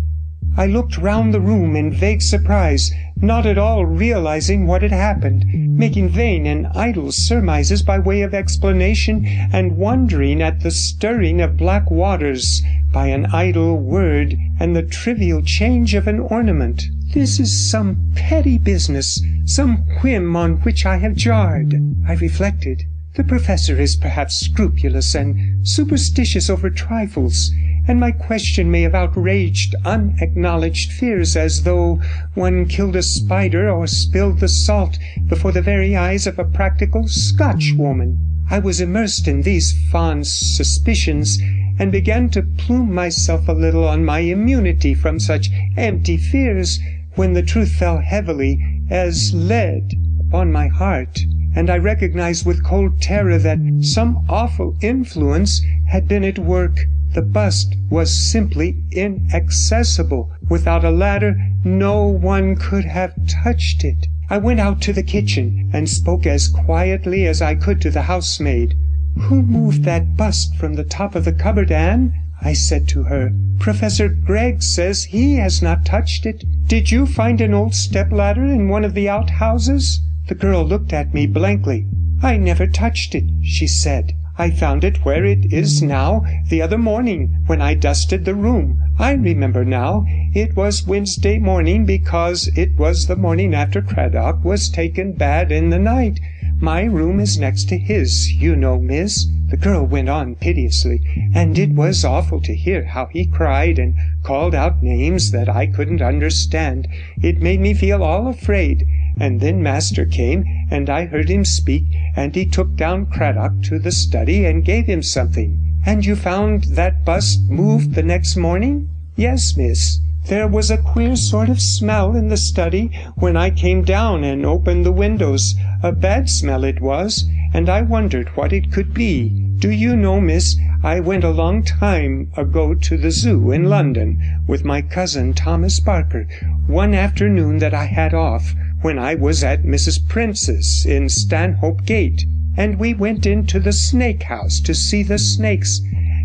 I 0.57 0.65
looked 0.65 0.97
round 0.97 1.33
the 1.33 1.39
room 1.39 1.77
in 1.77 1.93
vague 1.93 2.21
surprise, 2.21 2.91
not 3.15 3.45
at 3.45 3.57
all 3.57 3.85
realizing 3.85 4.67
what 4.67 4.81
had 4.81 4.91
happened, 4.91 5.45
making 5.77 6.09
vain 6.09 6.45
and 6.45 6.67
idle 6.75 7.11
surmises 7.11 7.83
by 7.83 7.99
way 7.99 8.21
of 8.21 8.33
explanation, 8.33 9.25
and 9.53 9.77
wondering 9.77 10.41
at 10.41 10.59
the 10.59 10.71
stirring 10.71 11.39
of 11.39 11.55
black 11.55 11.89
waters 11.89 12.61
by 12.91 13.07
an 13.07 13.27
idle 13.27 13.77
word 13.77 14.35
and 14.59 14.75
the 14.75 14.83
trivial 14.83 15.41
change 15.41 15.93
of 15.93 16.07
an 16.07 16.19
ornament. 16.19 16.83
This 17.13 17.41
is 17.41 17.69
some 17.69 18.13
petty 18.15 18.57
business, 18.57 19.21
some 19.43 19.79
whim 20.01 20.33
on 20.37 20.61
which 20.61 20.85
I 20.85 20.95
have 20.95 21.13
jarred, 21.13 21.75
I 22.07 22.13
reflected. 22.13 22.83
The 23.15 23.25
professor 23.25 23.77
is 23.77 23.97
perhaps 23.97 24.39
scrupulous 24.39 25.13
and 25.13 25.67
superstitious 25.67 26.49
over 26.49 26.69
trifles, 26.69 27.51
and 27.85 27.99
my 27.99 28.11
question 28.11 28.71
may 28.71 28.83
have 28.83 28.95
outraged 28.95 29.75
unacknowledged 29.83 30.93
fears, 30.93 31.35
as 31.35 31.63
though 31.63 31.99
one 32.33 32.65
killed 32.65 32.95
a 32.95 33.03
spider 33.03 33.69
or 33.69 33.87
spilled 33.87 34.39
the 34.39 34.47
salt 34.47 34.97
before 35.27 35.51
the 35.51 35.61
very 35.61 35.97
eyes 35.97 36.25
of 36.25 36.39
a 36.39 36.45
practical 36.45 37.09
Scotchwoman. 37.09 38.19
I 38.49 38.59
was 38.59 38.79
immersed 38.79 39.27
in 39.27 39.41
these 39.41 39.73
fond 39.91 40.27
suspicions, 40.27 41.39
and 41.77 41.91
began 41.91 42.29
to 42.29 42.43
plume 42.43 42.93
myself 42.93 43.49
a 43.49 43.53
little 43.53 43.85
on 43.85 44.05
my 44.05 44.19
immunity 44.19 44.93
from 44.93 45.19
such 45.19 45.49
empty 45.75 46.15
fears, 46.15 46.79
when 47.15 47.33
the 47.33 47.41
truth 47.41 47.71
fell 47.71 47.97
heavily 47.99 48.57
as 48.89 49.33
lead 49.33 49.93
upon 50.19 50.51
my 50.51 50.67
heart, 50.67 51.19
and 51.55 51.69
I 51.69 51.77
recognized 51.77 52.45
with 52.45 52.63
cold 52.63 53.01
terror 53.01 53.37
that 53.37 53.59
some 53.81 54.25
awful 54.29 54.77
influence 54.81 55.61
had 55.87 56.07
been 56.07 56.23
at 56.23 56.39
work. 56.39 56.77
The 57.13 57.21
bust 57.21 57.75
was 57.89 58.31
simply 58.31 58.77
inaccessible. 58.91 60.31
Without 60.49 60.85
a 60.85 60.91
ladder 60.91 61.35
no 61.65 62.05
one 62.05 62.55
could 62.55 62.85
have 62.85 63.13
touched 63.27 63.83
it. 63.83 64.07
I 64.29 64.37
went 64.37 64.61
out 64.61 64.81
to 64.83 64.93
the 64.93 65.03
kitchen, 65.03 65.69
and 65.73 65.89
spoke 65.89 66.25
as 66.25 66.47
quietly 66.47 67.27
as 67.27 67.41
I 67.41 67.55
could 67.55 67.81
to 67.81 67.91
the 67.91 68.03
housemaid. 68.03 68.75
'Who 69.17 69.41
moved 69.41 69.83
that 69.83 70.15
bust 70.15 70.55
from 70.55 70.75
the 70.75 70.85
top 70.85 71.15
of 71.15 71.25
the 71.25 71.33
cupboard, 71.33 71.69
Anne?' 71.69 72.13
I 72.43 72.53
said 72.53 72.87
to 72.87 73.03
her, 73.03 73.33
"Professor 73.59 74.09
Gregg 74.09 74.63
says 74.63 75.03
he 75.03 75.35
has 75.35 75.61
not 75.61 75.85
touched 75.85 76.25
it. 76.25 76.43
Did 76.67 76.89
you 76.91 77.05
find 77.05 77.39
an 77.39 77.53
old 77.53 77.75
step 77.75 78.11
ladder 78.11 78.43
in 78.47 78.67
one 78.67 78.83
of 78.83 78.95
the 78.95 79.07
outhouses?' 79.07 80.01
The 80.27 80.33
girl 80.33 80.65
looked 80.65 80.91
at 80.91 81.13
me 81.13 81.27
blankly. 81.27 81.85
"I 82.23 82.37
never 82.37 82.65
touched 82.65 83.13
it,' 83.13 83.29
she 83.43 83.67
said. 83.67 84.13
"I 84.39 84.49
found 84.49 84.83
it 84.83 85.05
where 85.05 85.23
it 85.23 85.53
is 85.53 85.83
now 85.83 86.25
the 86.49 86.63
other 86.63 86.79
morning 86.79 87.29
when 87.45 87.61
I 87.61 87.75
dusted 87.75 88.25
the 88.25 88.33
room. 88.33 88.81
I 88.97 89.11
remember 89.11 89.63
now, 89.63 90.07
it 90.33 90.55
was 90.55 90.87
Wednesday 90.87 91.37
morning, 91.37 91.85
because 91.85 92.49
it 92.57 92.75
was 92.75 93.05
the 93.05 93.15
morning 93.15 93.53
after 93.53 93.83
Cradock 93.83 94.43
was 94.43 94.67
taken 94.67 95.11
bad 95.11 95.51
in 95.51 95.69
the 95.69 95.77
night. 95.77 96.19
My 96.63 96.83
room 96.83 97.19
is 97.19 97.39
next 97.39 97.69
to 97.69 97.77
his, 97.79 98.33
you 98.33 98.55
know, 98.55 98.79
miss.' 98.79 99.25
The 99.49 99.57
girl 99.57 99.83
went 99.83 100.09
on 100.09 100.35
piteously, 100.35 101.01
and 101.33 101.57
it 101.57 101.71
was 101.71 102.05
awful 102.05 102.39
to 102.41 102.53
hear 102.55 102.85
how 102.85 103.07
he 103.07 103.25
cried 103.25 103.79
and 103.79 103.95
called 104.21 104.53
out 104.53 104.83
names 104.83 105.31
that 105.31 105.49
I 105.49 105.65
couldn't 105.65 106.03
understand. 106.03 106.87
It 107.19 107.41
made 107.41 107.61
me 107.61 107.73
feel 107.73 108.03
all 108.03 108.27
afraid. 108.27 108.85
And 109.17 109.39
then 109.39 109.63
master 109.63 110.05
came, 110.05 110.45
and 110.69 110.87
I 110.87 111.05
heard 111.05 111.29
him 111.29 111.45
speak, 111.45 111.85
and 112.15 112.35
he 112.35 112.45
took 112.45 112.75
down 112.75 113.07
Cradock 113.07 113.63
to 113.63 113.79
the 113.79 113.91
study 113.91 114.45
and 114.45 114.63
gave 114.63 114.85
him 114.85 115.01
something.' 115.01 115.57
'And 115.83 116.05
you 116.05 116.15
found 116.15 116.65
that 116.75 117.03
bust 117.03 117.49
moved 117.49 117.95
the 117.95 118.03
next 118.03 118.37
morning?' 118.37 118.87
'Yes, 119.15 119.57
miss. 119.57 119.99
There 120.27 120.47
was 120.47 120.69
a 120.69 120.77
queer 120.77 121.15
sort 121.15 121.49
of 121.49 121.59
smell 121.59 122.15
in 122.15 122.27
the 122.27 122.37
study 122.37 122.91
when 123.15 123.35
I 123.35 123.49
came 123.49 123.81
down 123.81 124.23
and 124.23 124.45
opened 124.45 124.85
the 124.85 124.91
windows, 124.91 125.55
a 125.81 125.91
bad 125.91 126.29
smell 126.29 126.63
it 126.63 126.79
was, 126.79 127.27
and 127.55 127.67
I 127.67 127.81
wondered 127.81 128.29
what 128.35 128.53
it 128.53 128.71
could 128.71 128.93
be. 128.93 129.29
Do 129.57 129.71
you 129.71 129.95
know, 129.95 130.21
miss, 130.21 130.57
I 130.83 130.99
went 130.99 131.23
a 131.23 131.31
long 131.31 131.63
time 131.63 132.31
ago 132.37 132.75
to 132.75 132.97
the 132.97 133.09
Zoo 133.09 133.51
in 133.51 133.63
London 133.63 134.21
with 134.45 134.63
my 134.63 134.83
cousin 134.83 135.33
Thomas 135.33 135.79
Barker, 135.79 136.27
one 136.67 136.93
afternoon 136.93 137.57
that 137.57 137.73
I 137.73 137.85
had 137.85 138.13
off, 138.13 138.53
when 138.83 138.99
I 138.99 139.15
was 139.15 139.43
at 139.43 139.63
Mrs 139.63 140.07
Prince's 140.07 140.85
in 140.85 141.09
Stanhope 141.09 141.83
Gate, 141.83 142.25
and 142.55 142.77
we 142.77 142.93
went 142.93 143.25
into 143.25 143.59
the 143.59 143.73
snake 143.73 144.21
house 144.21 144.59
to 144.59 144.75
see 144.75 145.01
the 145.01 145.17
snakes, 145.17 145.81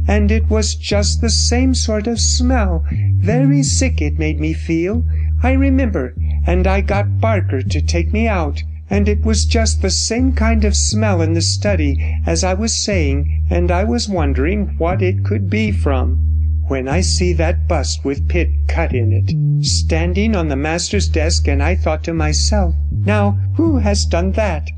and 0.09 0.31
it 0.31 0.49
was 0.49 0.75
just 0.75 1.21
the 1.21 1.31
same 1.31 1.75
sort 1.75 2.07
of 2.07 2.21
smell, 2.21 2.85
very 3.17 3.63
sick 3.63 4.01
it 4.01 4.19
made 4.19 4.39
me 4.39 4.53
feel, 4.53 5.05
I 5.43 5.53
remember, 5.53 6.15
and 6.47 6.67
I 6.67 6.81
got 6.81 7.21
Barker 7.21 7.63
to 7.63 7.83
take 7.83 8.13
me 8.13 8.29
out, 8.29 8.63
and 8.89 9.09
it 9.09 9.25
was 9.25 9.45
just 9.45 9.83
the 9.83 9.91
same 9.91 10.33
kind 10.33 10.65
of 10.65 10.77
smell 10.77 11.21
in 11.21 11.33
the 11.33 11.43
study 11.43 11.99
as 12.25 12.45
I 12.45 12.55
was 12.55 12.77
saying, 12.77 13.47
and 13.51 13.71
I 13.71 13.85
was 13.85 14.09
wondering 14.09 14.77
what 14.79 15.03
it 15.03 15.25
could 15.25 15.51
be 15.51 15.73
from.' 15.73 16.23
when 16.69 16.89
I 16.89 17.01
see 17.01 17.33
that 17.35 17.69
bust 17.69 18.05
with 18.05 18.29
Pitt 18.29 18.51
cut 18.67 18.93
in 18.93 19.13
it, 19.13 19.65
standing 19.65 20.35
on 20.35 20.49
the 20.49 20.57
master's 20.57 21.09
desk, 21.09 21.47
and 21.47 21.63
I 21.63 21.77
thought 21.77 22.03
to 22.05 22.13
myself, 22.13 22.75
now 22.91 23.39
who 23.55 23.79
has 23.79 24.05
done 24.05 24.33
that? 24.33 24.71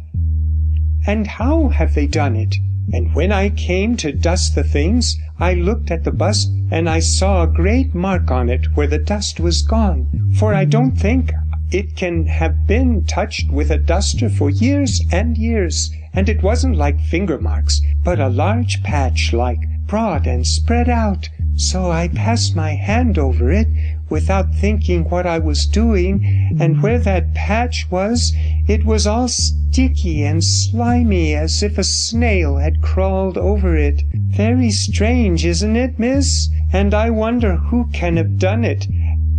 And 1.07 1.26
how 1.26 1.68
have 1.68 1.95
they 1.95 2.07
done 2.07 2.37
it? 2.37 2.57
And 2.93 3.14
when 3.14 3.32
I 3.32 3.51
came 3.51 3.97
to 3.99 4.12
dust 4.12 4.55
the 4.55 4.64
things, 4.64 5.18
I 5.39 5.55
looked 5.55 5.91
at 5.91 6.05
the 6.05 6.11
bust, 6.11 6.51
and 6.70 6.89
I 6.89 7.01
saw 7.01 7.43
a 7.43 7.47
great 7.47 7.95
mark 7.95 8.30
on 8.30 8.49
it 8.49 8.66
where 8.76 8.86
the 8.86 8.99
dust 8.99 9.41
was 9.41 9.62
gone, 9.62 10.32
for 10.39 10.55
I 10.55 10.64
don't 10.64 10.99
think 10.99 11.30
it 11.70 11.97
can 11.97 12.24
have 12.26 12.66
been 12.66 13.05
touched 13.05 13.51
with 13.51 13.70
a 13.70 13.76
duster 13.76 14.30
for 14.30 14.49
years 14.49 15.03
and 15.12 15.36
years, 15.36 15.91
and 16.14 16.28
it 16.28 16.43
wasn't 16.43 16.76
like 16.76 16.99
finger 17.01 17.39
marks, 17.39 17.82
but 18.03 18.18
a 18.18 18.30
large 18.30 18.82
patch 18.82 19.34
like, 19.34 19.61
broad 19.86 20.26
and 20.26 20.47
spread 20.47 20.89
out. 20.89 21.28
So 21.57 21.91
I 21.91 22.09
passed 22.09 22.57
my 22.57 22.70
hand 22.70 23.18
over 23.18 23.53
it 23.53 23.68
without 24.11 24.54
thinking 24.54 25.09
what 25.11 25.26
I 25.26 25.38
was 25.38 25.66
doing, 25.66 26.56
and 26.61 26.82
where 26.82 26.98
that 26.98 27.34
patch 27.34 27.86
was, 27.90 28.32
it 28.66 28.84
was 28.84 29.06
all 29.06 29.28
sticky 29.28 30.24
and 30.24 30.42
slimy 30.42 31.34
as 31.34 31.62
if 31.62 31.78
a 31.78 31.84
snail 31.84 32.56
had 32.56 32.82
crawled 32.82 33.36
over 33.36 33.76
it. 33.76 34.02
Very 34.14 34.70
strange, 34.70 35.44
isn't 35.44 35.76
it, 35.76 35.98
miss? 35.98 36.48
And 36.72 36.94
I 36.94 37.11
wonder 37.11 37.56
who 37.56 37.88
can 37.92 38.16
have 38.16 38.38
done 38.38 38.64
it, 38.64 38.86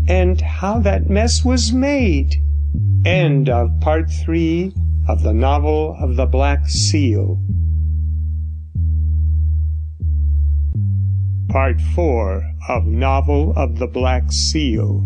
and 0.07 0.41
how 0.41 0.79
that 0.79 1.09
mess 1.09 1.43
was 1.45 1.71
made. 1.71 2.35
End 3.05 3.49
of 3.49 3.79
part 3.81 4.09
three 4.09 4.73
of 5.07 5.23
the 5.23 5.33
novel 5.33 5.97
of 5.99 6.15
the 6.15 6.25
Black 6.25 6.67
Seal. 6.67 7.39
Part 11.49 11.81
4 11.95 12.48
of 12.67 12.85
Novel 12.85 13.53
of 13.55 13.79
the 13.79 13.87
Black 13.87 14.31
Seal. 14.31 15.05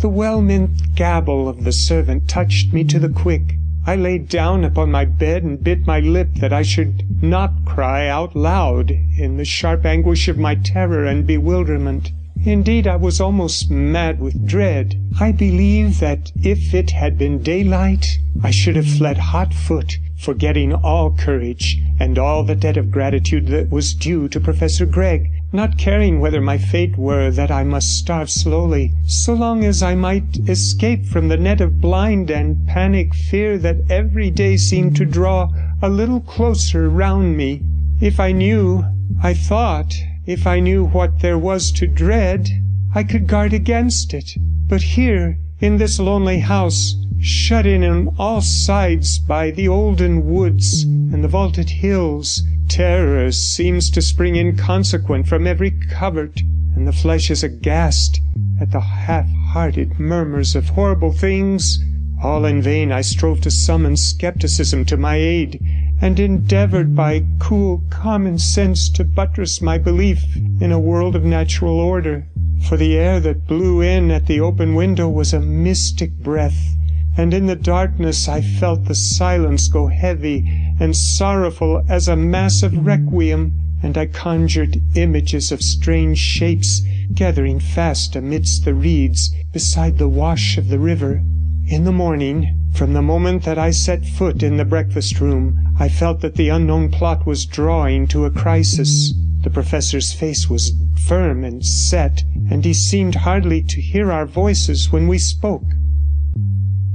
The 0.00 0.08
well 0.08 0.40
meant 0.40 0.94
gabble 0.94 1.48
of 1.48 1.64
the 1.64 1.72
servant 1.72 2.28
touched 2.28 2.72
me 2.72 2.84
to 2.84 2.98
the 2.98 3.08
quick. 3.08 3.56
I 3.86 3.96
lay 3.96 4.18
down 4.18 4.64
upon 4.64 4.90
my 4.90 5.04
bed 5.04 5.42
and 5.42 5.62
bit 5.62 5.86
my 5.86 6.00
lip 6.00 6.34
that 6.36 6.52
I 6.52 6.62
should 6.62 7.22
not 7.22 7.64
cry 7.64 8.08
out 8.08 8.36
loud 8.36 8.90
in 8.90 9.36
the 9.36 9.44
sharp 9.44 9.84
anguish 9.84 10.28
of 10.28 10.38
my 10.38 10.54
terror 10.54 11.04
and 11.04 11.26
bewilderment. 11.26 12.12
Indeed, 12.44 12.86
I 12.86 12.96
was 12.96 13.20
almost 13.20 13.70
mad 13.70 14.20
with 14.20 14.46
dread. 14.46 14.96
I 15.18 15.32
believe 15.32 16.00
that 16.00 16.32
if 16.42 16.74
it 16.74 16.90
had 16.90 17.18
been 17.18 17.42
daylight, 17.42 18.18
I 18.42 18.50
should 18.50 18.76
have 18.76 18.88
fled 18.88 19.18
hot 19.18 19.52
foot 19.52 19.98
forgetting 20.20 20.74
all 20.74 21.10
courage 21.16 21.80
and 21.98 22.18
all 22.18 22.44
the 22.44 22.54
debt 22.54 22.76
of 22.76 22.90
gratitude 22.90 23.46
that 23.46 23.70
was 23.70 23.94
due 23.94 24.28
to 24.28 24.38
Professor 24.38 24.84
Gregg, 24.84 25.30
not 25.52 25.76
caring 25.76 26.20
whether 26.20 26.40
my 26.40 26.56
fate 26.56 26.96
were 26.96 27.30
that 27.30 27.50
I 27.50 27.64
must 27.64 27.98
starve 27.98 28.30
slowly, 28.30 28.92
so 29.04 29.34
long 29.34 29.64
as 29.64 29.82
I 29.82 29.94
might 29.94 30.38
escape 30.48 31.04
from 31.04 31.28
the 31.28 31.36
net 31.36 31.60
of 31.60 31.80
blind 31.80 32.30
and 32.30 32.66
panic 32.68 33.14
fear 33.14 33.58
that 33.58 33.90
every 33.90 34.30
day 34.30 34.56
seemed 34.56 34.94
to 34.96 35.04
draw 35.04 35.50
a 35.82 35.88
little 35.88 36.20
closer 36.20 36.88
round 36.88 37.36
me. 37.36 37.62
If 38.00 38.20
I 38.20 38.32
knew, 38.32 38.84
I 39.22 39.34
thought, 39.34 39.94
if 40.24 40.46
I 40.46 40.60
knew 40.60 40.84
what 40.84 41.20
there 41.20 41.38
was 41.38 41.72
to 41.72 41.86
dread, 41.86 42.48
I 42.94 43.02
could 43.02 43.26
guard 43.26 43.52
against 43.52 44.14
it. 44.14 44.36
But 44.68 44.82
here, 44.82 45.38
in 45.58 45.78
this 45.78 45.98
lonely 45.98 46.38
house, 46.38 46.94
shut 47.22 47.66
in 47.66 47.84
on 47.84 48.08
all 48.18 48.40
sides 48.40 49.18
by 49.18 49.50
the 49.50 49.68
olden 49.68 50.24
woods 50.24 50.84
and 50.84 51.22
the 51.22 51.28
vaulted 51.28 51.68
hills. 51.68 52.42
Terror 52.66 53.30
seems 53.30 53.90
to 53.90 54.00
spring 54.00 54.36
inconsequent 54.36 55.28
from 55.28 55.46
every 55.46 55.70
covert, 55.70 56.40
and 56.74 56.88
the 56.88 56.92
flesh 56.92 57.30
is 57.30 57.44
aghast 57.44 58.20
at 58.58 58.70
the 58.70 58.80
half-hearted 58.80 60.00
murmurs 60.00 60.56
of 60.56 60.70
horrible 60.70 61.12
things. 61.12 61.78
All 62.22 62.46
in 62.46 62.62
vain 62.62 62.90
I 62.90 63.02
strove 63.02 63.42
to 63.42 63.50
summon 63.50 63.98
skepticism 63.98 64.86
to 64.86 64.96
my 64.96 65.16
aid, 65.16 65.62
and 66.00 66.18
endeavoured 66.18 66.96
by 66.96 67.26
cool 67.38 67.82
common 67.90 68.38
sense 68.38 68.88
to 68.90 69.04
buttress 69.04 69.60
my 69.60 69.76
belief 69.76 70.24
in 70.60 70.72
a 70.72 70.80
world 70.80 71.14
of 71.14 71.24
natural 71.24 71.78
order. 71.78 72.26
For 72.66 72.78
the 72.78 72.96
air 72.96 73.20
that 73.20 73.46
blew 73.46 73.82
in 73.82 74.10
at 74.10 74.26
the 74.26 74.40
open 74.40 74.74
window 74.74 75.08
was 75.08 75.34
a 75.34 75.40
mystic 75.40 76.12
breath 76.12 76.76
and 77.16 77.34
in 77.34 77.46
the 77.46 77.56
darkness 77.56 78.28
I 78.28 78.40
felt 78.40 78.84
the 78.84 78.94
silence 78.94 79.68
go 79.68 79.88
heavy 79.88 80.44
and 80.78 80.96
sorrowful 80.96 81.82
as 81.88 82.08
a 82.08 82.16
massive 82.16 82.86
requiem, 82.86 83.52
and 83.82 83.98
I 83.98 84.06
conjured 84.06 84.80
images 84.94 85.50
of 85.50 85.62
strange 85.62 86.18
shapes 86.18 86.82
gathering 87.14 87.58
fast 87.58 88.14
amidst 88.14 88.64
the 88.64 88.74
reeds 88.74 89.34
beside 89.52 89.98
the 89.98 90.08
wash 90.08 90.56
of 90.56 90.68
the 90.68 90.78
river. 90.78 91.22
In 91.66 91.84
the 91.84 91.92
morning, 91.92 92.56
from 92.72 92.92
the 92.92 93.02
moment 93.02 93.42
that 93.42 93.58
I 93.58 93.70
set 93.70 94.06
foot 94.06 94.42
in 94.42 94.56
the 94.56 94.64
breakfast 94.64 95.20
room, 95.20 95.58
I 95.78 95.88
felt 95.88 96.20
that 96.20 96.36
the 96.36 96.48
unknown 96.48 96.90
plot 96.90 97.26
was 97.26 97.44
drawing 97.44 98.06
to 98.08 98.24
a 98.24 98.30
crisis. 98.30 99.12
The 99.42 99.50
professor's 99.50 100.12
face 100.12 100.48
was 100.48 100.72
firm 101.06 101.44
and 101.44 101.64
set, 101.64 102.22
and 102.50 102.64
he 102.64 102.72
seemed 102.72 103.16
hardly 103.16 103.62
to 103.62 103.80
hear 103.80 104.12
our 104.12 104.26
voices 104.26 104.92
when 104.92 105.08
we 105.08 105.18
spoke. 105.18 105.64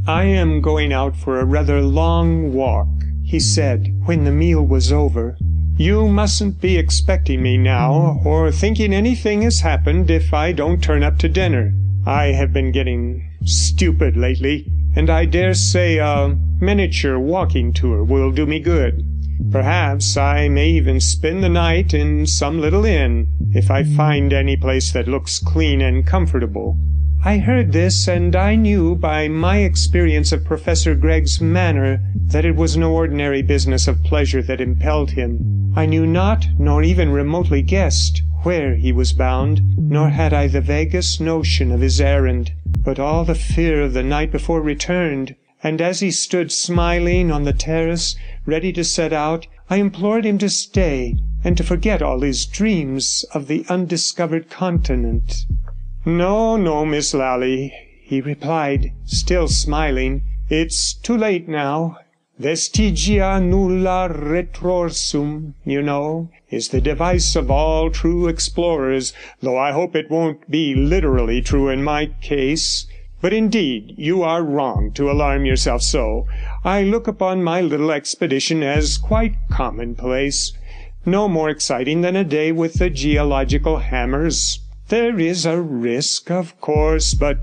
I 0.07 0.25
am 0.25 0.61
going 0.61 0.93
out 0.93 1.15
for 1.15 1.39
a 1.39 1.45
rather 1.45 1.81
long 1.81 2.53
walk, 2.53 2.87
he 3.23 3.39
said, 3.39 3.91
when 4.05 4.23
the 4.23 4.31
meal 4.31 4.61
was 4.61 4.91
over. 4.91 5.35
You 5.77 6.07
mustn't 6.07 6.61
be 6.61 6.77
expecting 6.77 7.41
me 7.41 7.57
now, 7.57 8.21
or 8.23 8.51
thinking 8.51 8.93
anything 8.93 9.41
has 9.41 9.61
happened 9.61 10.11
if 10.11 10.31
I 10.31 10.51
don't 10.51 10.83
turn 10.83 11.01
up 11.01 11.17
to 11.19 11.27
dinner. 11.27 11.73
I 12.05 12.25
have 12.27 12.53
been 12.53 12.71
getting 12.71 13.27
stupid 13.45 14.15
lately, 14.15 14.67
and 14.95 15.09
I 15.09 15.25
dare 15.25 15.55
say 15.55 15.97
a 15.97 16.37
miniature 16.61 17.17
walking 17.17 17.73
tour 17.73 18.03
will 18.03 18.31
do 18.31 18.45
me 18.45 18.59
good. 18.59 19.03
Perhaps 19.51 20.17
I 20.17 20.49
may 20.49 20.69
even 20.69 20.99
spend 20.99 21.43
the 21.43 21.49
night 21.49 21.95
in 21.95 22.27
some 22.27 22.61
little 22.61 22.85
inn, 22.85 23.27
if 23.53 23.71
I 23.71 23.83
find 23.83 24.31
any 24.31 24.55
place 24.55 24.91
that 24.91 25.07
looks 25.07 25.39
clean 25.39 25.81
and 25.81 26.05
comfortable. 26.05 26.77
I 27.27 27.39
heard 27.39 27.71
this, 27.71 28.07
and 28.07 28.35
I 28.35 28.53
knew 28.53 28.95
by 28.95 29.27
my 29.27 29.57
experience 29.57 30.31
of 30.31 30.45
Professor 30.45 30.93
Gregg's 30.93 31.41
manner 31.41 31.99
that 32.13 32.45
it 32.45 32.55
was 32.55 32.77
no 32.77 32.93
ordinary 32.93 33.41
business 33.41 33.87
of 33.87 34.03
pleasure 34.03 34.43
that 34.43 34.61
impelled 34.61 35.09
him. 35.09 35.73
I 35.75 35.87
knew 35.87 36.05
not, 36.05 36.45
nor 36.59 36.83
even 36.83 37.09
remotely 37.09 37.63
guessed, 37.63 38.21
where 38.43 38.75
he 38.75 38.91
was 38.91 39.11
bound, 39.11 39.75
nor 39.75 40.09
had 40.09 40.35
I 40.35 40.45
the 40.45 40.61
vaguest 40.61 41.19
notion 41.19 41.71
of 41.71 41.81
his 41.81 41.99
errand. 41.99 42.53
But 42.83 42.99
all 42.99 43.25
the 43.25 43.33
fear 43.33 43.81
of 43.81 43.93
the 43.93 44.03
night 44.03 44.31
before 44.31 44.61
returned, 44.61 45.33
and 45.63 45.81
as 45.81 46.01
he 46.01 46.11
stood 46.11 46.51
smiling 46.51 47.31
on 47.31 47.41
the 47.41 47.53
terrace, 47.53 48.15
ready 48.45 48.71
to 48.73 48.83
set 48.83 49.13
out, 49.13 49.47
I 49.67 49.77
implored 49.77 50.27
him 50.27 50.37
to 50.37 50.49
stay, 50.49 51.17
and 51.43 51.57
to 51.57 51.63
forget 51.63 52.03
all 52.03 52.21
his 52.21 52.45
dreams 52.45 53.25
of 53.33 53.47
the 53.47 53.65
undiscovered 53.67 54.51
continent. 54.51 55.47
No, 56.07 56.55
no, 56.55 56.85
Miss 56.85 57.15
Lally, 57.15 57.73
he 58.03 58.21
replied, 58.21 58.91
still 59.05 59.47
smiling. 59.47 60.21
It's 60.49 60.93
too 60.93 61.17
late 61.17 61.47
now. 61.47 61.97
Vestigia 62.39 63.41
nulla 63.41 64.07
retrorsum, 64.13 65.55
you 65.63 65.81
know, 65.81 66.29
is 66.51 66.69
the 66.69 66.79
device 66.79 67.35
of 67.35 67.49
all 67.49 67.89
true 67.89 68.27
explorers, 68.27 69.13
though 69.41 69.57
I 69.57 69.71
hope 69.71 69.95
it 69.95 70.11
won't 70.11 70.47
be 70.47 70.75
literally 70.75 71.41
true 71.41 71.69
in 71.69 71.83
my 71.83 72.11
case. 72.21 72.85
But 73.19 73.33
indeed 73.33 73.95
you 73.97 74.21
are 74.21 74.43
wrong 74.43 74.91
to 74.91 75.09
alarm 75.09 75.45
yourself 75.45 75.81
so. 75.81 76.27
I 76.63 76.83
look 76.83 77.07
upon 77.07 77.43
my 77.43 77.61
little 77.61 77.89
expedition 77.89 78.61
as 78.61 78.99
quite 78.99 79.33
commonplace, 79.49 80.53
no 81.03 81.27
more 81.27 81.49
exciting 81.49 82.01
than 82.01 82.15
a 82.15 82.23
day 82.23 82.51
with 82.51 82.75
the 82.75 82.91
geological 82.91 83.77
hammers. 83.77 84.59
There 84.89 85.19
is 85.19 85.47
a 85.47 85.59
risk, 85.59 86.29
of 86.29 86.61
course, 86.61 87.15
but 87.15 87.39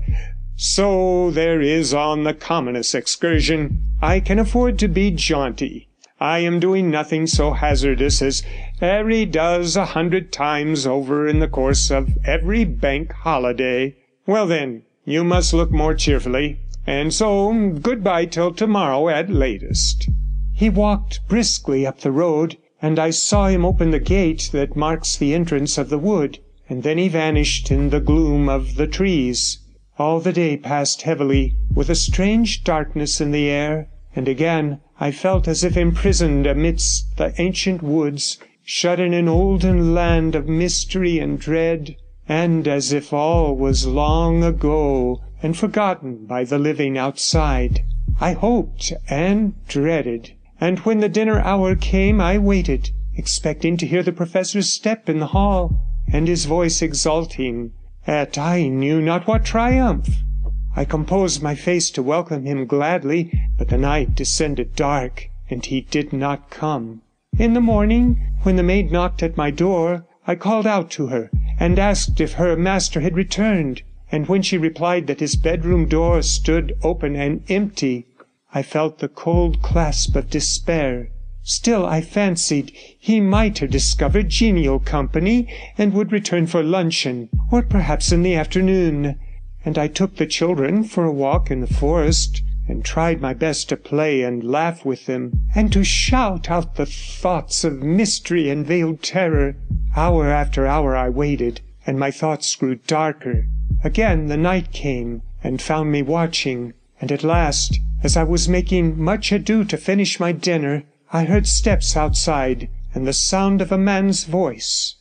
so 0.55 1.29
there 1.29 1.59
is 1.59 1.93
on 1.93 2.23
the 2.23 2.33
commonest 2.33 2.95
excursion. 2.95 3.79
I 4.01 4.21
can 4.21 4.39
afford 4.39 4.79
to 4.79 4.87
be 4.87 5.11
jaunty. 5.11 5.89
I 6.21 6.39
am 6.39 6.61
doing 6.61 6.89
nothing 6.89 7.27
so 7.27 7.51
hazardous 7.51 8.21
as 8.21 8.43
'Arry 8.81 9.25
does 9.25 9.75
a 9.75 9.87
hundred 9.87 10.31
times 10.31 10.87
over 10.87 11.27
in 11.27 11.39
the 11.39 11.49
course 11.49 11.91
of 11.91 12.17
every 12.23 12.63
bank 12.63 13.11
holiday. 13.11 13.95
Well, 14.25 14.47
then, 14.47 14.83
you 15.03 15.25
must 15.25 15.53
look 15.53 15.69
more 15.69 15.95
cheerfully, 15.95 16.59
and 16.87 17.13
so 17.13 17.51
goodbye 17.81 18.27
till 18.27 18.53
tomorrow 18.53 19.09
at 19.09 19.29
latest.' 19.29 20.07
He 20.53 20.69
walked 20.69 21.27
briskly 21.27 21.85
up 21.85 21.99
the 21.99 22.11
road, 22.13 22.55
and 22.81 22.97
I 22.97 23.09
saw 23.09 23.47
him 23.47 23.65
open 23.65 23.91
the 23.91 23.99
gate 23.99 24.49
that 24.53 24.77
marks 24.77 25.17
the 25.17 25.33
entrance 25.33 25.77
of 25.77 25.89
the 25.89 25.99
wood 25.99 26.39
and 26.69 26.83
then 26.83 26.97
he 26.97 27.09
vanished 27.09 27.69
in 27.69 27.89
the 27.89 27.99
gloom 27.99 28.47
of 28.47 28.75
the 28.75 28.87
trees. 28.87 29.59
All 29.99 30.21
the 30.21 30.31
day 30.31 30.55
passed 30.55 31.01
heavily, 31.01 31.55
with 31.75 31.89
a 31.89 31.95
strange 31.95 32.63
darkness 32.63 33.19
in 33.19 33.31
the 33.31 33.49
air, 33.49 33.89
and 34.15 34.29
again 34.29 34.79
I 34.99 35.11
felt 35.11 35.47
as 35.47 35.65
if 35.65 35.75
imprisoned 35.75 36.47
amidst 36.47 37.17
the 37.17 37.33
ancient 37.37 37.83
woods 37.83 38.37
shut 38.63 38.97
in 38.97 39.13
an 39.13 39.27
olden 39.27 39.93
land 39.93 40.35
of 40.35 40.47
mystery 40.47 41.19
and 41.19 41.37
dread, 41.37 41.97
and 42.29 42.65
as 42.65 42.93
if 42.93 43.11
all 43.11 43.57
was 43.57 43.85
long 43.85 44.41
ago 44.41 45.21
and 45.41 45.57
forgotten 45.57 46.25
by 46.25 46.45
the 46.45 46.57
living 46.57 46.97
outside. 46.97 47.83
I 48.21 48.31
hoped 48.31 48.93
and 49.09 49.53
dreaded, 49.67 50.31
and 50.61 50.79
when 50.79 51.01
the 51.01 51.09
dinner 51.09 51.41
hour 51.41 51.75
came 51.75 52.21
I 52.21 52.37
waited, 52.37 52.91
expecting 53.15 53.75
to 53.77 53.85
hear 53.85 54.01
the 54.01 54.13
professor's 54.13 54.69
step 54.69 55.09
in 55.09 55.19
the 55.19 55.27
hall, 55.27 55.81
and 56.11 56.27
his 56.27 56.45
voice 56.45 56.81
exulting 56.81 57.71
at 58.05 58.37
I 58.37 58.67
knew 58.67 59.01
not 59.01 59.27
what 59.27 59.45
triumph. 59.45 60.09
I 60.75 60.85
composed 60.85 61.41
my 61.41 61.55
face 61.55 61.89
to 61.91 62.03
welcome 62.03 62.45
him 62.45 62.65
gladly, 62.65 63.31
but 63.57 63.69
the 63.69 63.77
night 63.77 64.15
descended 64.15 64.75
dark, 64.75 65.29
and 65.49 65.65
he 65.65 65.81
did 65.81 66.11
not 66.11 66.49
come. 66.49 67.01
In 67.39 67.53
the 67.53 67.61
morning, 67.61 68.19
when 68.41 68.57
the 68.57 68.63
maid 68.63 68.91
knocked 68.91 69.23
at 69.23 69.37
my 69.37 69.51
door, 69.51 70.05
I 70.27 70.35
called 70.35 70.67
out 70.67 70.91
to 70.91 71.07
her, 71.07 71.29
and 71.59 71.79
asked 71.79 72.19
if 72.19 72.33
her 72.33 72.55
master 72.55 72.99
had 72.99 73.15
returned, 73.15 73.83
and 74.11 74.27
when 74.27 74.41
she 74.41 74.57
replied 74.57 75.07
that 75.07 75.19
his 75.21 75.35
bedroom 75.35 75.87
door 75.87 76.21
stood 76.21 76.75
open 76.83 77.15
and 77.15 77.43
empty, 77.49 78.05
I 78.53 78.61
felt 78.63 78.99
the 78.99 79.07
cold 79.07 79.61
clasp 79.61 80.15
of 80.15 80.29
despair. 80.29 81.09
Still 81.43 81.85
I 81.85 82.01
fancied 82.01 82.71
he 82.97 83.19
might 83.19 83.59
have 83.59 83.69
discovered 83.69 84.29
genial 84.29 84.79
company, 84.79 85.47
and 85.77 85.93
would 85.93 86.11
return 86.11 86.47
for 86.47 86.63
luncheon, 86.63 87.29
or 87.51 87.61
perhaps 87.61 88.11
in 88.11 88.23
the 88.23 88.35
afternoon 88.35 89.19
and 89.65 89.77
I 89.77 89.87
took 89.87 90.17
the 90.17 90.25
children 90.25 90.83
for 90.83 91.05
a 91.05 91.11
walk 91.11 91.49
in 91.49 91.61
the 91.61 91.67
forest, 91.67 92.43
and 92.67 92.83
tried 92.83 93.21
my 93.21 93.33
best 93.33 93.69
to 93.69 93.77
play 93.77 94.21
and 94.21 94.43
laugh 94.43 94.83
with 94.83 95.05
them, 95.05 95.47
and 95.55 95.71
to 95.71 95.83
shout 95.83 96.51
out 96.51 96.75
the 96.75 96.85
thoughts 96.85 97.63
of 97.63 97.81
mystery 97.81 98.49
and 98.49 98.65
veiled 98.65 99.01
terror. 99.01 99.55
Hour 99.95 100.27
after 100.29 100.67
hour 100.67 100.97
I 100.97 101.07
waited, 101.09 101.61
and 101.87 101.97
my 101.97 102.11
thoughts 102.11 102.55
grew 102.55 102.75
darker. 102.75 103.45
Again 103.83 104.27
the 104.27 104.37
night 104.37 104.71
came, 104.73 105.21
and 105.41 105.61
found 105.61 105.91
me 105.91 106.01
watching, 106.01 106.73
and 106.99 107.11
at 107.11 107.23
last, 107.23 107.79
as 108.01 108.17
I 108.17 108.23
was 108.23 108.49
making 108.49 109.01
much 109.01 109.31
ado 109.31 109.63
to 109.63 109.77
finish 109.77 110.19
my 110.19 110.33
dinner, 110.33 110.83
I 111.15 111.25
heard 111.25 111.45
steps 111.45 111.95
outside, 111.95 112.69
and 112.95 113.05
the 113.05 113.13
sound 113.13 113.61
of 113.61 113.71
a 113.71 113.77
man's 113.77 114.23
voice. 114.23 114.95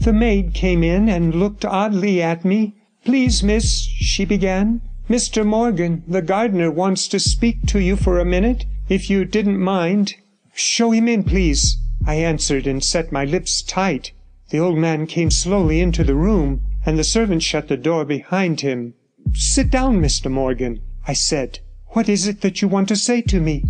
The 0.00 0.12
maid 0.12 0.52
came 0.52 0.82
in 0.82 1.08
and 1.08 1.32
looked 1.32 1.64
oddly 1.64 2.20
at 2.20 2.44
me, 2.44 2.74
Please, 3.04 3.40
miss, 3.44 3.82
she 3.82 4.24
began, 4.24 4.80
Mr. 5.08 5.46
Morgan, 5.46 6.02
the 6.08 6.22
gardener, 6.22 6.72
wants 6.72 7.06
to 7.06 7.20
speak 7.20 7.64
to 7.66 7.78
you 7.78 7.94
for 7.94 8.18
a 8.18 8.24
minute, 8.24 8.64
if 8.88 9.08
you 9.08 9.24
didn't 9.24 9.60
mind. 9.60 10.16
Show 10.54 10.90
him 10.90 11.06
in, 11.06 11.22
please, 11.22 11.78
I 12.04 12.16
answered, 12.16 12.66
and 12.66 12.82
set 12.82 13.12
my 13.12 13.24
lips 13.24 13.62
tight. 13.62 14.10
The 14.50 14.58
old 14.58 14.76
man 14.76 15.06
came 15.06 15.30
slowly 15.30 15.78
into 15.78 16.02
the 16.02 16.16
room, 16.16 16.62
and 16.84 16.98
the 16.98 17.04
servant 17.04 17.44
shut 17.44 17.68
the 17.68 17.76
door 17.76 18.04
behind 18.04 18.62
him. 18.62 18.94
Sit 19.34 19.70
down, 19.70 20.02
Mr. 20.02 20.28
Morgan, 20.28 20.80
I 21.06 21.12
said. 21.12 21.60
What 21.90 22.08
is 22.08 22.26
it 22.26 22.40
that 22.40 22.60
you 22.60 22.66
want 22.66 22.88
to 22.88 22.96
say 22.96 23.22
to 23.22 23.38
me? 23.38 23.62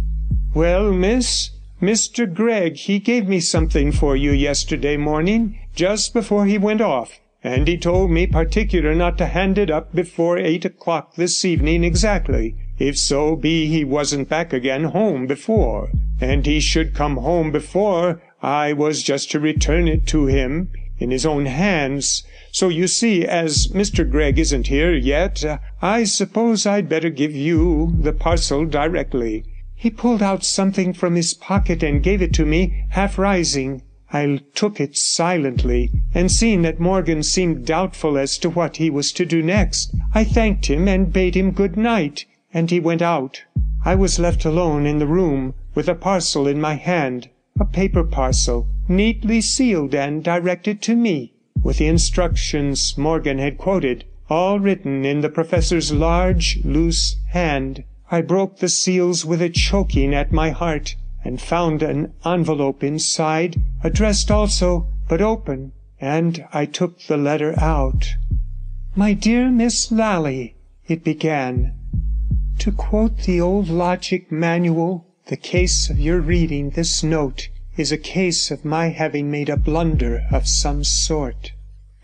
Well, 0.56 0.90
miss, 0.90 1.50
Mr. 1.82 2.24
Gregg, 2.32 2.78
he 2.78 2.98
gave 2.98 3.28
me 3.28 3.40
something 3.40 3.92
for 3.92 4.16
you 4.16 4.32
yesterday 4.32 4.96
morning, 4.96 5.58
just 5.74 6.14
before 6.14 6.46
he 6.46 6.56
went 6.56 6.80
off 6.80 7.20
and 7.44 7.68
he 7.68 7.76
told 7.76 8.10
me 8.10 8.26
particular 8.26 8.94
not 8.94 9.18
to 9.18 9.26
hand 9.26 9.58
it 9.58 9.70
up 9.70 9.94
before 9.94 10.38
eight 10.38 10.64
o'clock 10.64 11.14
this 11.16 11.44
evening 11.44 11.84
exactly, 11.84 12.56
if 12.78 12.96
so 12.96 13.36
be 13.36 13.66
he 13.66 13.84
wasn't 13.84 14.30
back 14.30 14.54
again 14.54 14.84
home 14.84 15.26
before, 15.26 15.90
and 16.22 16.46
he 16.46 16.58
should 16.58 16.94
come 16.94 17.18
home 17.18 17.52
before 17.52 18.22
I 18.40 18.72
was 18.72 19.02
just 19.02 19.30
to 19.32 19.38
return 19.38 19.86
it 19.86 20.06
to 20.06 20.24
him 20.24 20.70
in 20.98 21.10
his 21.10 21.26
own 21.26 21.44
hands. 21.44 22.24
So 22.50 22.70
you 22.70 22.86
see, 22.86 23.26
as 23.26 23.68
Mr. 23.74 24.10
Gregg 24.10 24.38
isn't 24.38 24.68
here 24.68 24.94
yet, 24.94 25.44
I 25.82 26.04
suppose 26.04 26.64
I'd 26.64 26.88
better 26.88 27.10
give 27.10 27.36
you 27.36 27.94
the 28.00 28.14
parcel 28.14 28.64
directly. 28.64 29.44
He 29.78 29.90
pulled 29.90 30.22
out 30.22 30.42
something 30.42 30.94
from 30.94 31.16
his 31.16 31.34
pocket 31.34 31.82
and 31.82 32.02
gave 32.02 32.22
it 32.22 32.32
to 32.32 32.46
me, 32.46 32.84
half 32.92 33.18
rising. 33.18 33.82
I 34.10 34.40
took 34.54 34.80
it 34.80 34.96
silently, 34.96 35.90
and 36.14 36.32
seeing 36.32 36.62
that 36.62 36.80
Morgan 36.80 37.22
seemed 37.22 37.66
doubtful 37.66 38.16
as 38.16 38.38
to 38.38 38.48
what 38.48 38.78
he 38.78 38.88
was 38.88 39.12
to 39.12 39.26
do 39.26 39.42
next, 39.42 39.94
I 40.14 40.24
thanked 40.24 40.66
him 40.66 40.88
and 40.88 41.12
bade 41.12 41.34
him 41.34 41.50
good 41.50 41.76
night, 41.76 42.24
and 42.54 42.70
he 42.70 42.80
went 42.80 43.02
out. 43.02 43.42
I 43.84 43.96
was 43.96 44.18
left 44.18 44.46
alone 44.46 44.86
in 44.86 44.98
the 44.98 45.06
room 45.06 45.52
with 45.74 45.90
a 45.90 45.94
parcel 45.94 46.46
in 46.46 46.58
my 46.58 46.76
hand, 46.76 47.28
a 47.60 47.66
paper 47.66 48.02
parcel, 48.02 48.66
neatly 48.88 49.42
sealed 49.42 49.94
and 49.94 50.24
directed 50.24 50.80
to 50.82 50.96
me, 50.96 51.34
with 51.62 51.76
the 51.76 51.86
instructions 51.86 52.96
Morgan 52.96 53.38
had 53.38 53.58
quoted, 53.58 54.04
all 54.30 54.58
written 54.58 55.04
in 55.04 55.20
the 55.20 55.28
professor's 55.28 55.92
large, 55.92 56.60
loose 56.64 57.16
hand. 57.32 57.84
I 58.10 58.20
broke 58.20 58.58
the 58.58 58.68
seals 58.68 59.24
with 59.24 59.42
a 59.42 59.48
choking 59.48 60.14
at 60.14 60.30
my 60.30 60.50
heart 60.50 60.94
and 61.24 61.40
found 61.40 61.82
an 61.82 62.12
envelope 62.24 62.84
inside, 62.84 63.60
addressed 63.82 64.30
also, 64.30 64.86
but 65.08 65.20
open, 65.20 65.72
and 66.00 66.46
I 66.52 66.66
took 66.66 67.00
the 67.02 67.16
letter 67.16 67.58
out. 67.58 68.14
My 68.94 69.12
dear 69.12 69.50
Miss 69.50 69.90
Lally, 69.90 70.54
it 70.86 71.02
began, 71.02 71.74
to 72.60 72.70
quote 72.70 73.18
the 73.24 73.40
old 73.40 73.68
logic 73.68 74.30
manual, 74.30 75.06
the 75.26 75.36
case 75.36 75.90
of 75.90 75.98
your 75.98 76.20
reading 76.20 76.70
this 76.70 77.02
note 77.02 77.48
is 77.76 77.90
a 77.90 77.98
case 77.98 78.50
of 78.52 78.64
my 78.64 78.88
having 78.88 79.30
made 79.30 79.48
a 79.48 79.56
blunder 79.56 80.26
of 80.30 80.46
some 80.46 80.84
sort. 80.84 81.52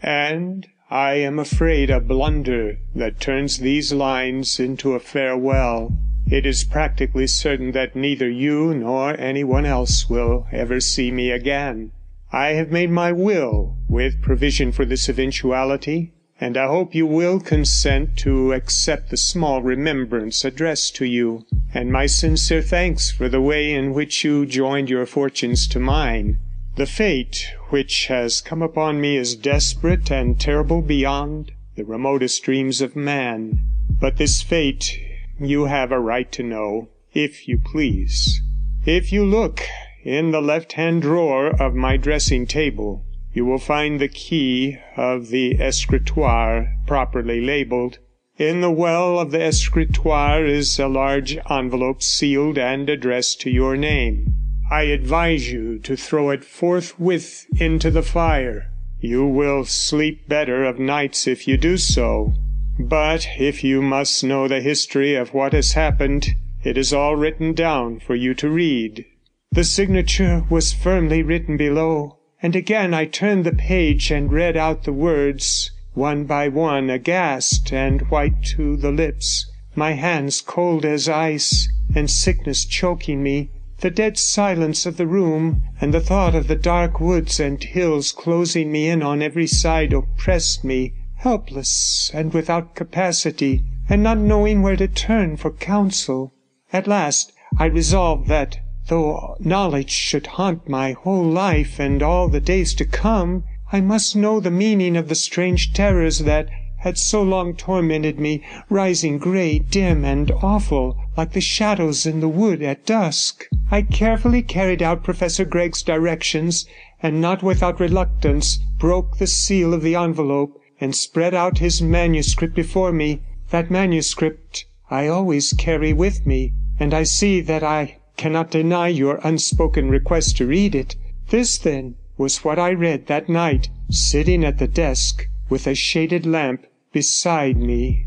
And 0.02 0.66
I 0.94 1.14
am 1.14 1.38
afraid 1.38 1.88
a 1.88 2.00
blunder 2.00 2.76
that 2.94 3.18
turns 3.18 3.60
these 3.60 3.94
lines 3.94 4.60
into 4.60 4.92
a 4.92 5.00
farewell. 5.00 5.96
It 6.26 6.44
is 6.44 6.64
practically 6.64 7.28
certain 7.28 7.72
that 7.72 7.96
neither 7.96 8.28
you 8.28 8.74
nor 8.74 9.18
anyone 9.18 9.64
else 9.64 10.10
will 10.10 10.46
ever 10.52 10.80
see 10.80 11.10
me 11.10 11.30
again. 11.30 11.92
I 12.30 12.48
have 12.48 12.70
made 12.70 12.90
my 12.90 13.10
will 13.10 13.78
with 13.88 14.20
provision 14.20 14.70
for 14.70 14.84
this 14.84 15.08
eventuality, 15.08 16.12
and 16.38 16.58
I 16.58 16.66
hope 16.66 16.94
you 16.94 17.06
will 17.06 17.40
consent 17.40 18.18
to 18.18 18.52
accept 18.52 19.08
the 19.08 19.16
small 19.16 19.62
remembrance 19.62 20.44
addressed 20.44 20.94
to 20.96 21.06
you, 21.06 21.46
and 21.72 21.90
my 21.90 22.04
sincere 22.04 22.60
thanks 22.60 23.10
for 23.10 23.30
the 23.30 23.40
way 23.40 23.72
in 23.72 23.94
which 23.94 24.24
you 24.24 24.44
joined 24.44 24.90
your 24.90 25.06
fortunes 25.06 25.66
to 25.68 25.80
mine. 25.80 26.38
The 26.74 26.86
fate 26.86 27.52
which 27.68 28.06
has 28.06 28.40
come 28.40 28.62
upon 28.62 28.98
me 28.98 29.18
is 29.18 29.36
desperate 29.36 30.10
and 30.10 30.40
terrible 30.40 30.80
beyond 30.80 31.52
the 31.76 31.84
remotest 31.84 32.42
dreams 32.44 32.80
of 32.80 32.96
man, 32.96 33.60
but 34.00 34.16
this 34.16 34.40
fate 34.40 34.98
you 35.38 35.66
have 35.66 35.92
a 35.92 36.00
right 36.00 36.32
to 36.32 36.42
know, 36.42 36.88
if 37.12 37.46
you 37.46 37.58
please. 37.58 38.40
If 38.86 39.12
you 39.12 39.22
look 39.22 39.60
in 40.02 40.30
the 40.30 40.40
left-hand 40.40 41.02
drawer 41.02 41.48
of 41.48 41.74
my 41.74 41.98
dressing 41.98 42.46
table, 42.46 43.04
you 43.34 43.44
will 43.44 43.58
find 43.58 44.00
the 44.00 44.08
key 44.08 44.78
of 44.96 45.28
the 45.28 45.60
escritoire 45.60 46.74
properly 46.86 47.42
labelled. 47.42 47.98
In 48.38 48.62
the 48.62 48.70
well 48.70 49.18
of 49.18 49.30
the 49.30 49.42
escritoire 49.42 50.46
is 50.46 50.78
a 50.78 50.88
large 50.88 51.36
envelope 51.50 52.02
sealed 52.02 52.56
and 52.56 52.88
addressed 52.88 53.42
to 53.42 53.50
your 53.50 53.76
name. 53.76 54.41
I 54.72 54.84
advise 54.84 55.52
you 55.52 55.78
to 55.80 55.96
throw 55.98 56.30
it 56.30 56.42
forthwith 56.42 57.44
into 57.60 57.90
the 57.90 58.00
fire. 58.00 58.70
You 59.00 59.26
will 59.26 59.66
sleep 59.66 60.26
better 60.26 60.64
of 60.64 60.78
nights 60.78 61.26
if 61.26 61.46
you 61.46 61.58
do 61.58 61.76
so. 61.76 62.32
But 62.78 63.28
if 63.38 63.62
you 63.62 63.82
must 63.82 64.24
know 64.24 64.48
the 64.48 64.62
history 64.62 65.14
of 65.14 65.34
what 65.34 65.52
has 65.52 65.74
happened, 65.74 66.36
it 66.64 66.78
is 66.78 66.90
all 66.90 67.16
written 67.16 67.52
down 67.52 68.00
for 68.00 68.14
you 68.14 68.32
to 68.32 68.48
read.' 68.48 69.04
The 69.50 69.64
signature 69.64 70.46
was 70.48 70.72
firmly 70.72 71.22
written 71.22 71.58
below, 71.58 72.16
and 72.42 72.56
again 72.56 72.94
I 72.94 73.04
turned 73.04 73.44
the 73.44 73.52
page 73.52 74.10
and 74.10 74.32
read 74.32 74.56
out 74.56 74.84
the 74.84 74.94
words, 74.94 75.70
one 75.92 76.24
by 76.24 76.48
one, 76.48 76.88
aghast 76.88 77.74
and 77.74 78.08
white 78.10 78.42
to 78.56 78.78
the 78.78 78.90
lips, 78.90 79.52
my 79.76 79.92
hands 79.92 80.40
cold 80.40 80.86
as 80.86 81.10
ice, 81.10 81.68
and 81.94 82.10
sickness 82.10 82.64
choking 82.64 83.22
me. 83.22 83.50
The 83.82 83.90
dead 83.90 84.16
silence 84.16 84.86
of 84.86 84.96
the 84.96 85.08
room, 85.08 85.64
and 85.80 85.92
the 85.92 86.00
thought 86.00 86.36
of 86.36 86.46
the 86.46 86.54
dark 86.54 87.00
woods 87.00 87.40
and 87.40 87.60
hills 87.60 88.12
closing 88.12 88.70
me 88.70 88.88
in 88.88 89.02
on 89.02 89.20
every 89.20 89.48
side 89.48 89.92
oppressed 89.92 90.62
me 90.62 90.92
helpless 91.16 92.08
and 92.14 92.32
without 92.32 92.76
capacity, 92.76 93.64
and 93.88 94.00
not 94.00 94.18
knowing 94.18 94.62
where 94.62 94.76
to 94.76 94.86
turn 94.86 95.36
for 95.36 95.50
counsel. 95.50 96.32
At 96.72 96.86
last 96.86 97.32
I 97.58 97.64
resolved 97.64 98.28
that, 98.28 98.60
though 98.86 99.34
knowledge 99.40 99.90
should 99.90 100.28
haunt 100.28 100.68
my 100.68 100.92
whole 100.92 101.24
life 101.24 101.80
and 101.80 102.04
all 102.04 102.28
the 102.28 102.40
days 102.40 102.74
to 102.74 102.84
come, 102.84 103.42
I 103.72 103.80
must 103.80 104.14
know 104.14 104.38
the 104.38 104.52
meaning 104.52 104.96
of 104.96 105.08
the 105.08 105.16
strange 105.16 105.72
terrors 105.72 106.20
that 106.20 106.48
had 106.82 106.98
so 106.98 107.22
long 107.22 107.54
tormented 107.54 108.18
me, 108.18 108.42
rising 108.68 109.16
grey, 109.16 109.56
dim, 109.56 110.04
and 110.04 110.32
awful, 110.42 110.98
like 111.16 111.32
the 111.32 111.40
shadows 111.40 112.06
in 112.06 112.18
the 112.18 112.28
wood 112.28 112.60
at 112.60 112.84
dusk. 112.84 113.46
I 113.70 113.82
carefully 113.82 114.42
carried 114.42 114.82
out 114.82 115.04
Professor 115.04 115.44
Gregg's 115.44 115.80
directions, 115.80 116.66
and 117.00 117.20
not 117.20 117.40
without 117.40 117.78
reluctance 117.78 118.58
broke 118.78 119.18
the 119.18 119.28
seal 119.28 119.72
of 119.72 119.82
the 119.82 119.94
envelope, 119.94 120.60
and 120.80 120.92
spread 120.92 121.34
out 121.34 121.58
his 121.58 121.80
manuscript 121.80 122.56
before 122.56 122.90
me. 122.90 123.20
That 123.50 123.70
manuscript 123.70 124.64
I 124.90 125.06
always 125.06 125.52
carry 125.52 125.92
with 125.92 126.26
me, 126.26 126.52
and 126.80 126.92
I 126.92 127.04
see 127.04 127.40
that 127.42 127.62
I 127.62 127.98
cannot 128.16 128.50
deny 128.50 128.88
your 128.88 129.20
unspoken 129.22 129.88
request 129.88 130.36
to 130.38 130.48
read 130.48 130.74
it. 130.74 130.96
This, 131.28 131.58
then, 131.58 131.94
was 132.18 132.44
what 132.44 132.58
I 132.58 132.72
read 132.72 133.06
that 133.06 133.28
night, 133.28 133.68
sitting 133.88 134.44
at 134.44 134.58
the 134.58 134.66
desk 134.66 135.28
with 135.48 135.68
a 135.68 135.76
shaded 135.76 136.26
lamp 136.26 136.66
beside 136.92 137.56
me. 137.56 138.06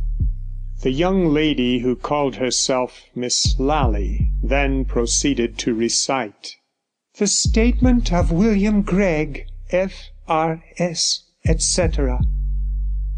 The 0.82 0.92
young 0.92 1.34
lady 1.34 1.80
who 1.80 1.96
called 1.96 2.36
herself 2.36 3.04
Miss 3.16 3.60
Lally 3.60 4.32
then 4.44 4.86
proceeded 4.86 5.58
to 5.60 5.74
recite. 5.74 6.56
The 7.18 7.28
statement 7.28 8.14
of 8.14 8.32
William 8.32 8.82
Gregg, 8.82 9.48
F.R.S., 9.72 11.24
etc. 11.46 12.20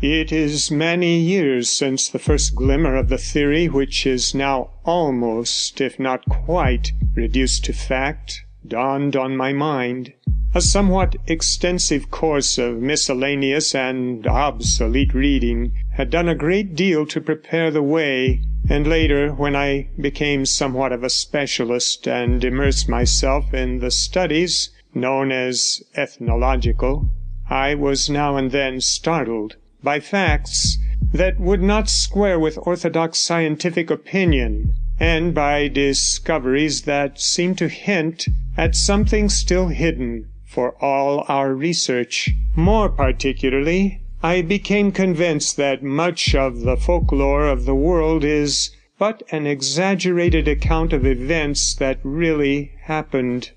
It 0.02 0.32
is 0.32 0.70
many 0.70 1.20
years 1.20 1.70
since 1.70 2.08
the 2.08 2.20
first 2.20 2.54
glimmer 2.54 2.96
of 2.96 3.10
the 3.10 3.18
theory 3.18 3.68
which 3.68 4.06
is 4.06 4.36
now 4.36 4.70
almost, 4.86 5.82
if 5.82 6.00
not 6.00 6.24
quite, 6.26 6.92
reduced 7.16 7.66
to 7.66 7.74
fact, 7.74 8.44
dawned 8.66 9.16
on 9.16 9.36
my 9.36 9.54
mind. 9.54 10.14
A 10.56 10.62
somewhat 10.62 11.16
extensive 11.28 12.10
course 12.10 12.58
of 12.58 12.82
miscellaneous 12.82 13.76
and 13.76 14.26
obsolete 14.26 15.14
reading 15.14 15.74
had 15.92 16.10
done 16.10 16.28
a 16.28 16.34
great 16.34 16.74
deal 16.74 17.06
to 17.08 17.22
prepare 17.22 17.70
the 17.70 17.84
way, 17.84 18.42
and 18.68 18.88
later, 18.88 19.34
when 19.34 19.56
I 19.56 19.90
became 20.02 20.48
somewhat 20.48 20.92
of 20.92 21.04
a 21.04 21.12
specialist 21.12 22.08
and 22.08 22.44
immersed 22.44 22.90
myself 22.90 23.54
in 23.54 23.80
the 23.82 23.92
studies 23.92 24.72
known 24.96 25.32
as 25.32 25.84
ethnological, 25.96 27.08
I 27.48 27.76
was 27.76 28.10
now 28.10 28.36
and 28.36 28.50
then 28.50 28.82
startled 28.82 29.58
by 29.84 30.00
facts 30.00 30.80
that 31.14 31.40
would 31.40 31.62
not 31.62 31.88
square 31.88 32.40
with 32.40 32.58
orthodox 32.64 33.20
scientific 33.20 33.92
opinion, 33.92 34.74
and 35.00 35.36
by 35.36 35.68
discoveries 35.68 36.82
that 36.84 37.22
seemed 37.22 37.60
to 37.60 37.68
hint 37.68 38.26
at 38.58 38.76
something 38.76 39.30
still 39.30 39.68
hidden 39.68 40.26
for 40.58 40.74
all 40.84 41.24
our 41.28 41.54
research. 41.54 42.32
More 42.56 42.90
particularly, 42.90 44.02
I 44.24 44.42
became 44.42 44.92
convinced 44.92 45.56
that 45.58 45.84
much 45.84 46.34
of 46.34 46.62
the 46.62 46.76
folklore 46.76 47.48
of 47.48 47.66
the 47.66 47.76
world 47.76 48.24
is 48.24 48.72
but 48.98 49.22
an 49.30 49.46
exaggerated 49.46 50.48
account 50.48 50.94
of 50.94 51.06
events 51.06 51.76
that 51.76 52.00
really 52.02 52.72
happened 52.86 53.52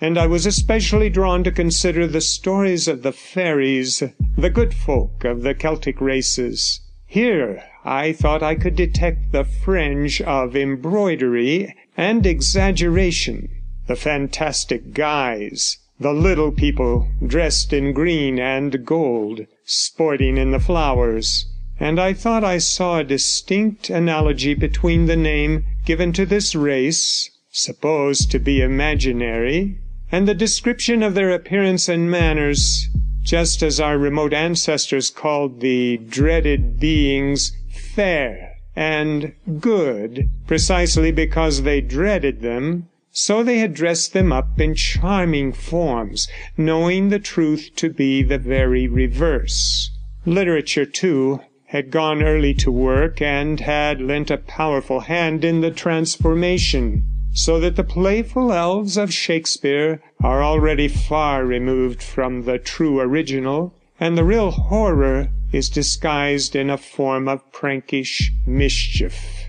and 0.00 0.18
I 0.18 0.26
was 0.26 0.44
especially 0.44 1.08
drawn 1.08 1.44
to 1.44 1.52
consider 1.52 2.08
the 2.08 2.20
stories 2.20 2.88
of 2.88 3.04
the 3.04 3.12
fairies, 3.12 4.02
the 4.36 4.50
good 4.50 4.74
folk 4.74 5.22
of 5.22 5.42
the 5.42 5.54
Celtic 5.54 6.00
races. 6.00 6.80
Here 7.06 7.62
I 7.84 8.12
thought 8.12 8.42
I 8.42 8.56
could 8.56 8.74
detect 8.74 9.30
the 9.30 9.44
fringe 9.44 10.20
of 10.22 10.56
embroidery 10.56 11.76
and 11.96 12.26
exaggeration, 12.26 13.50
the 13.86 13.94
fantastic 13.94 14.94
guise, 14.94 15.78
the 16.00 16.12
little 16.14 16.50
people 16.50 17.06
dressed 17.26 17.74
in 17.74 17.92
green 17.92 18.38
and 18.38 18.86
gold, 18.86 19.46
sporting 19.66 20.38
in 20.38 20.50
the 20.50 20.58
flowers, 20.58 21.44
and 21.78 22.00
I 22.00 22.14
thought 22.14 22.42
I 22.42 22.56
saw 22.56 22.98
a 22.98 23.04
distinct 23.04 23.90
analogy 23.90 24.54
between 24.54 25.04
the 25.04 25.16
name 25.16 25.64
given 25.84 26.12
to 26.14 26.24
this 26.24 26.54
race, 26.54 27.30
supposed 27.50 28.30
to 28.30 28.38
be 28.38 28.62
imaginary, 28.62 29.78
and 30.10 30.26
the 30.26 30.34
description 30.34 31.02
of 31.02 31.14
their 31.14 31.30
appearance 31.30 31.88
and 31.88 32.10
manners, 32.10 32.88
just 33.22 33.62
as 33.62 33.78
our 33.78 33.98
remote 33.98 34.32
ancestors 34.32 35.10
called 35.10 35.60
the 35.60 35.98
dreaded 35.98 36.80
beings 36.80 37.52
fair 37.94 38.56
and 38.74 39.34
good 39.60 40.30
precisely 40.46 41.12
because 41.12 41.62
they 41.62 41.80
dreaded 41.80 42.40
them, 42.40 42.88
so 43.12 43.42
they 43.42 43.58
had 43.58 43.74
dressed 43.74 44.12
them 44.12 44.32
up 44.32 44.60
in 44.60 44.74
charming 44.74 45.52
forms, 45.52 46.28
knowing 46.56 47.08
the 47.08 47.18
truth 47.18 47.70
to 47.76 47.90
be 47.90 48.22
the 48.22 48.38
very 48.38 48.86
reverse. 48.86 49.90
Literature, 50.24 50.86
too, 50.86 51.40
had 51.66 51.90
gone 51.90 52.22
early 52.22 52.52
to 52.54 52.70
work 52.70 53.22
and 53.22 53.60
had 53.60 54.00
lent 54.00 54.30
a 54.30 54.36
powerful 54.36 55.00
hand 55.00 55.44
in 55.44 55.60
the 55.60 55.70
transformation 55.70 57.04
so 57.32 57.60
that 57.60 57.76
the 57.76 57.84
playful 57.84 58.52
elves 58.52 58.96
of 58.96 59.12
Shakespeare 59.12 60.02
are 60.22 60.42
already 60.42 60.88
far 60.88 61.44
removed 61.44 62.02
from 62.02 62.42
the 62.42 62.58
true 62.58 62.98
original, 62.98 63.72
and 64.00 64.18
the 64.18 64.24
real 64.24 64.50
horror 64.50 65.28
is 65.52 65.68
disguised 65.68 66.56
in 66.56 66.70
a 66.70 66.76
form 66.76 67.28
of 67.28 67.52
prankish 67.52 68.32
mischief. 68.46 69.39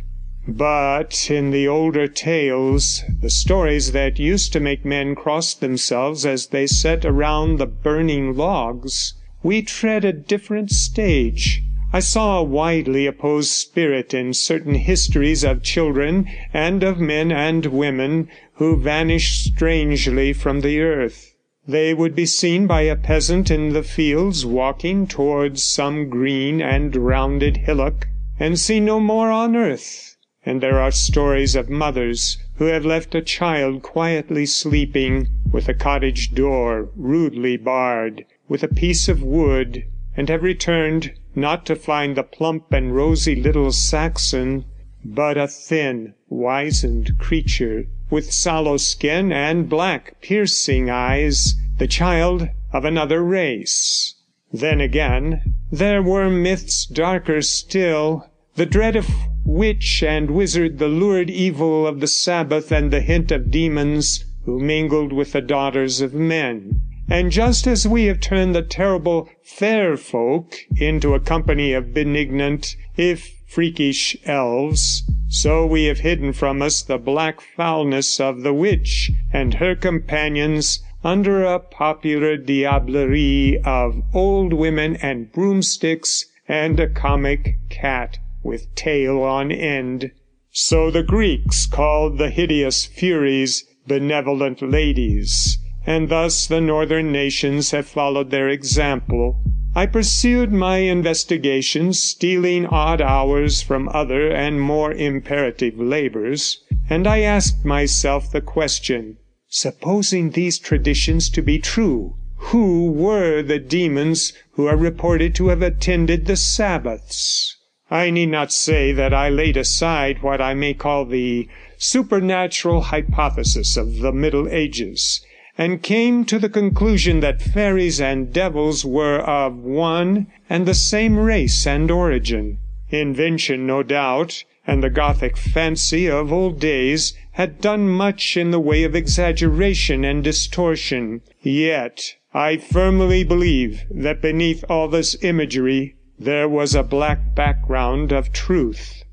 But 0.48 1.30
in 1.30 1.52
the 1.52 1.68
older 1.68 2.08
tales, 2.08 3.04
the 3.22 3.30
stories 3.30 3.92
that 3.92 4.20
used 4.20 4.54
to 4.54 4.60
make 4.60 4.84
men 4.84 5.16
cross 5.16 5.54
themselves 5.54 6.26
as 6.26 6.48
they 6.48 6.68
sat 6.68 7.06
around 7.06 7.58
the 7.58 7.68
burning 7.68 8.36
logs, 8.36 9.14
we 9.44 9.62
tread 9.62 10.04
a 10.04 10.14
different 10.14 10.72
stage 10.72 11.62
I 11.94 12.00
saw 12.00 12.40
a 12.40 12.44
widely 12.44 13.06
opposed 13.06 13.52
spirit 13.52 14.14
in 14.14 14.34
certain 14.34 14.76
histories 14.76 15.44
of 15.44 15.62
children 15.62 16.26
and 16.54 16.84
of 16.84 17.02
men 17.02 17.34
and 17.34 17.66
women 17.66 18.30
who 18.54 18.78
vanished 18.78 19.44
strangely 19.44 20.32
from 20.32 20.62
the 20.62 20.80
earth. 20.80 21.36
They 21.68 21.94
would 21.94 22.16
be 22.16 22.26
seen 22.26 22.66
by 22.66 22.84
a 22.84 22.96
peasant 22.96 23.52
in 23.52 23.74
the 23.74 23.84
fields 23.84 24.46
walking 24.46 25.06
towards 25.06 25.66
some 25.66 26.10
green 26.10 26.62
and 26.62 26.96
rounded 26.96 27.58
hillock, 27.58 28.08
and 28.40 28.58
seen 28.58 28.86
no 28.86 29.02
more 29.02 29.30
on 29.30 29.58
earth. 29.58 30.11
And 30.44 30.60
there 30.60 30.80
are 30.80 30.92
stories 30.92 31.56
of 31.56 31.70
mothers 31.70 32.40
who 32.56 32.66
have 32.66 32.84
left 32.84 33.14
a 33.14 33.22
child 33.22 33.84
quietly 33.84 34.48
sleeping, 34.48 35.28
with 35.52 35.70
a 35.70 35.74
cottage 35.76 36.34
door 36.34 36.90
rudely 36.96 37.58
barred 37.58 38.26
with 38.50 38.64
a 38.64 38.68
piece 38.68 39.08
of 39.08 39.22
wood, 39.22 39.86
and 40.18 40.30
have 40.30 40.42
returned 40.42 41.14
not 41.36 41.66
to 41.68 41.76
find 41.76 42.18
the 42.18 42.24
plump 42.24 42.74
and 42.74 42.96
rosy 42.96 43.36
little 43.36 43.72
Saxon, 43.72 44.66
but 45.06 45.38
a 45.38 45.48
thin, 45.48 46.16
wizened 46.28 47.20
creature, 47.20 47.86
with 48.10 48.34
sallow 48.34 48.78
skin 48.78 49.32
and 49.32 49.70
black, 49.70 50.20
piercing 50.22 50.90
eyes, 50.90 51.56
the 51.78 51.88
child 51.88 52.50
of 52.74 52.84
another 52.84 53.24
race. 53.24 54.16
Then 54.52 54.82
again, 54.82 55.54
there 55.72 56.02
were 56.02 56.30
myths 56.30 56.86
darker 56.88 57.42
still, 57.42 58.28
the 58.56 58.66
dread 58.66 58.96
of 58.96 59.08
witch 59.46 60.04
and 60.04 60.32
wizard, 60.32 60.78
the 60.78 60.88
lurid 60.88 61.30
evil 61.30 61.88
of 61.88 62.00
the 62.00 62.08
Sabbath, 62.08 62.72
and 62.72 62.92
the 62.92 63.02
hint 63.02 63.32
of 63.32 63.52
demons 63.52 64.24
who 64.46 64.60
mingled 64.60 65.12
with 65.12 65.32
the 65.32 65.42
daughters 65.42 66.02
of 66.02 66.14
men. 66.14 66.82
And 67.10 67.32
just 67.32 67.68
as 67.68 67.88
we 67.88 68.06
have 68.06 68.20
turned 68.20 68.56
the 68.56 68.62
terrible 68.62 69.30
fair 69.44 69.98
folk 69.98 70.58
into 70.78 71.14
a 71.14 71.20
company 71.20 71.74
of 71.74 71.94
benignant, 71.94 72.76
if 72.96 73.36
freakish 73.48 74.16
elves, 74.26 75.04
so 75.28 75.66
we 75.66 75.86
have 75.86 76.00
hidden 76.00 76.32
from 76.34 76.62
us 76.62 76.82
the 76.82 76.98
black 76.98 77.42
foulness 77.42 78.20
of 78.20 78.44
the 78.44 78.54
witch 78.54 79.12
and 79.34 79.56
her 79.56 79.76
companions 79.76 80.84
under 81.04 81.44
a 81.44 81.60
popular 81.60 82.38
diablerie 82.38 83.62
of 83.66 84.04
old 84.14 84.54
women 84.54 84.96
and 84.98 85.32
broomsticks 85.32 86.26
and 86.48 86.80
a 86.80 86.88
comic 86.88 87.58
cat 87.70 88.20
with 88.44 88.74
tail 88.76 89.22
on 89.22 89.52
end. 89.52 90.12
So 90.52 90.92
the 90.92 91.04
Greeks 91.04 91.66
called 91.66 92.18
the 92.18 92.30
hideous 92.30 92.86
Furies 92.86 93.66
benevolent 93.88 94.62
ladies 94.62 95.58
and 95.86 96.10
thus 96.10 96.46
the 96.46 96.62
northern 96.62 97.12
nations 97.12 97.72
have 97.72 97.88
followed 97.88 98.30
their 98.30 98.48
example. 98.48 99.42
I 99.74 99.88
pursued 99.88 100.52
my 100.52 100.78
investigations, 100.78 101.98
stealing 102.00 102.68
odd 102.68 103.02
hours 103.02 103.62
from 103.62 103.90
other 103.90 104.30
and 104.30 104.62
more 104.62 104.92
imperative 104.92 105.80
labors, 105.80 106.60
and 106.90 107.08
I 107.08 107.22
asked 107.22 107.66
myself 107.66 108.32
the 108.32 108.42
question, 108.42 109.18
supposing 109.48 110.32
these 110.32 110.60
traditions 110.60 111.30
to 111.32 111.42
be 111.42 111.58
true, 111.58 112.16
who 112.36 112.92
were 112.92 113.42
the 113.42 113.60
demons 113.60 114.34
who 114.52 114.68
are 114.68 114.78
reported 114.78 115.34
to 115.36 115.48
have 115.48 115.62
attended 115.62 116.26
the 116.26 116.36
Sabbaths? 116.36 117.58
I 117.94 118.10
need 118.10 118.30
not 118.30 118.54
say 118.54 118.94
that 118.94 119.14
I 119.14 119.28
laid 119.28 119.58
aside 119.58 120.24
what 120.24 120.40
I 120.40 120.54
may 120.54 120.74
call 120.74 121.04
the 121.04 121.50
supernatural 121.78 122.84
hypothesis 122.84 123.76
of 123.76 124.00
the 124.00 124.14
Middle 124.14 124.48
Ages 124.48 125.20
and 125.58 125.84
came 125.84 126.24
to 126.24 126.40
the 126.40 126.48
conclusion 126.48 127.20
that 127.20 127.42
fairies 127.42 128.00
and 128.00 128.32
devils 128.32 128.86
were 128.86 129.20
of 129.20 129.58
one 129.58 130.28
and 130.50 130.66
the 130.66 130.74
same 130.74 131.20
race 131.20 131.68
and 131.68 131.92
origin. 131.92 132.60
Invention, 132.92 133.68
no 133.68 133.84
doubt, 133.84 134.46
and 134.66 134.82
the 134.82 134.90
Gothic 134.90 135.36
fancy 135.36 136.10
of 136.10 136.32
old 136.32 136.62
days 136.62 137.14
had 137.32 137.60
done 137.60 137.90
much 137.90 138.38
in 138.38 138.52
the 138.52 138.60
way 138.60 138.84
of 138.84 138.96
exaggeration 138.96 140.06
and 140.06 140.24
distortion, 140.24 141.22
yet 141.42 142.16
I 142.34 142.56
firmly 142.56 143.26
believe 143.26 143.84
that 143.92 144.22
beneath 144.22 144.64
all 144.70 144.88
this 144.88 145.22
imagery 145.22 145.96
there 146.24 146.48
was 146.48 146.76
a 146.76 146.84
black 146.84 147.34
background 147.34 148.12
of 148.12 148.32
truth. 148.32 149.04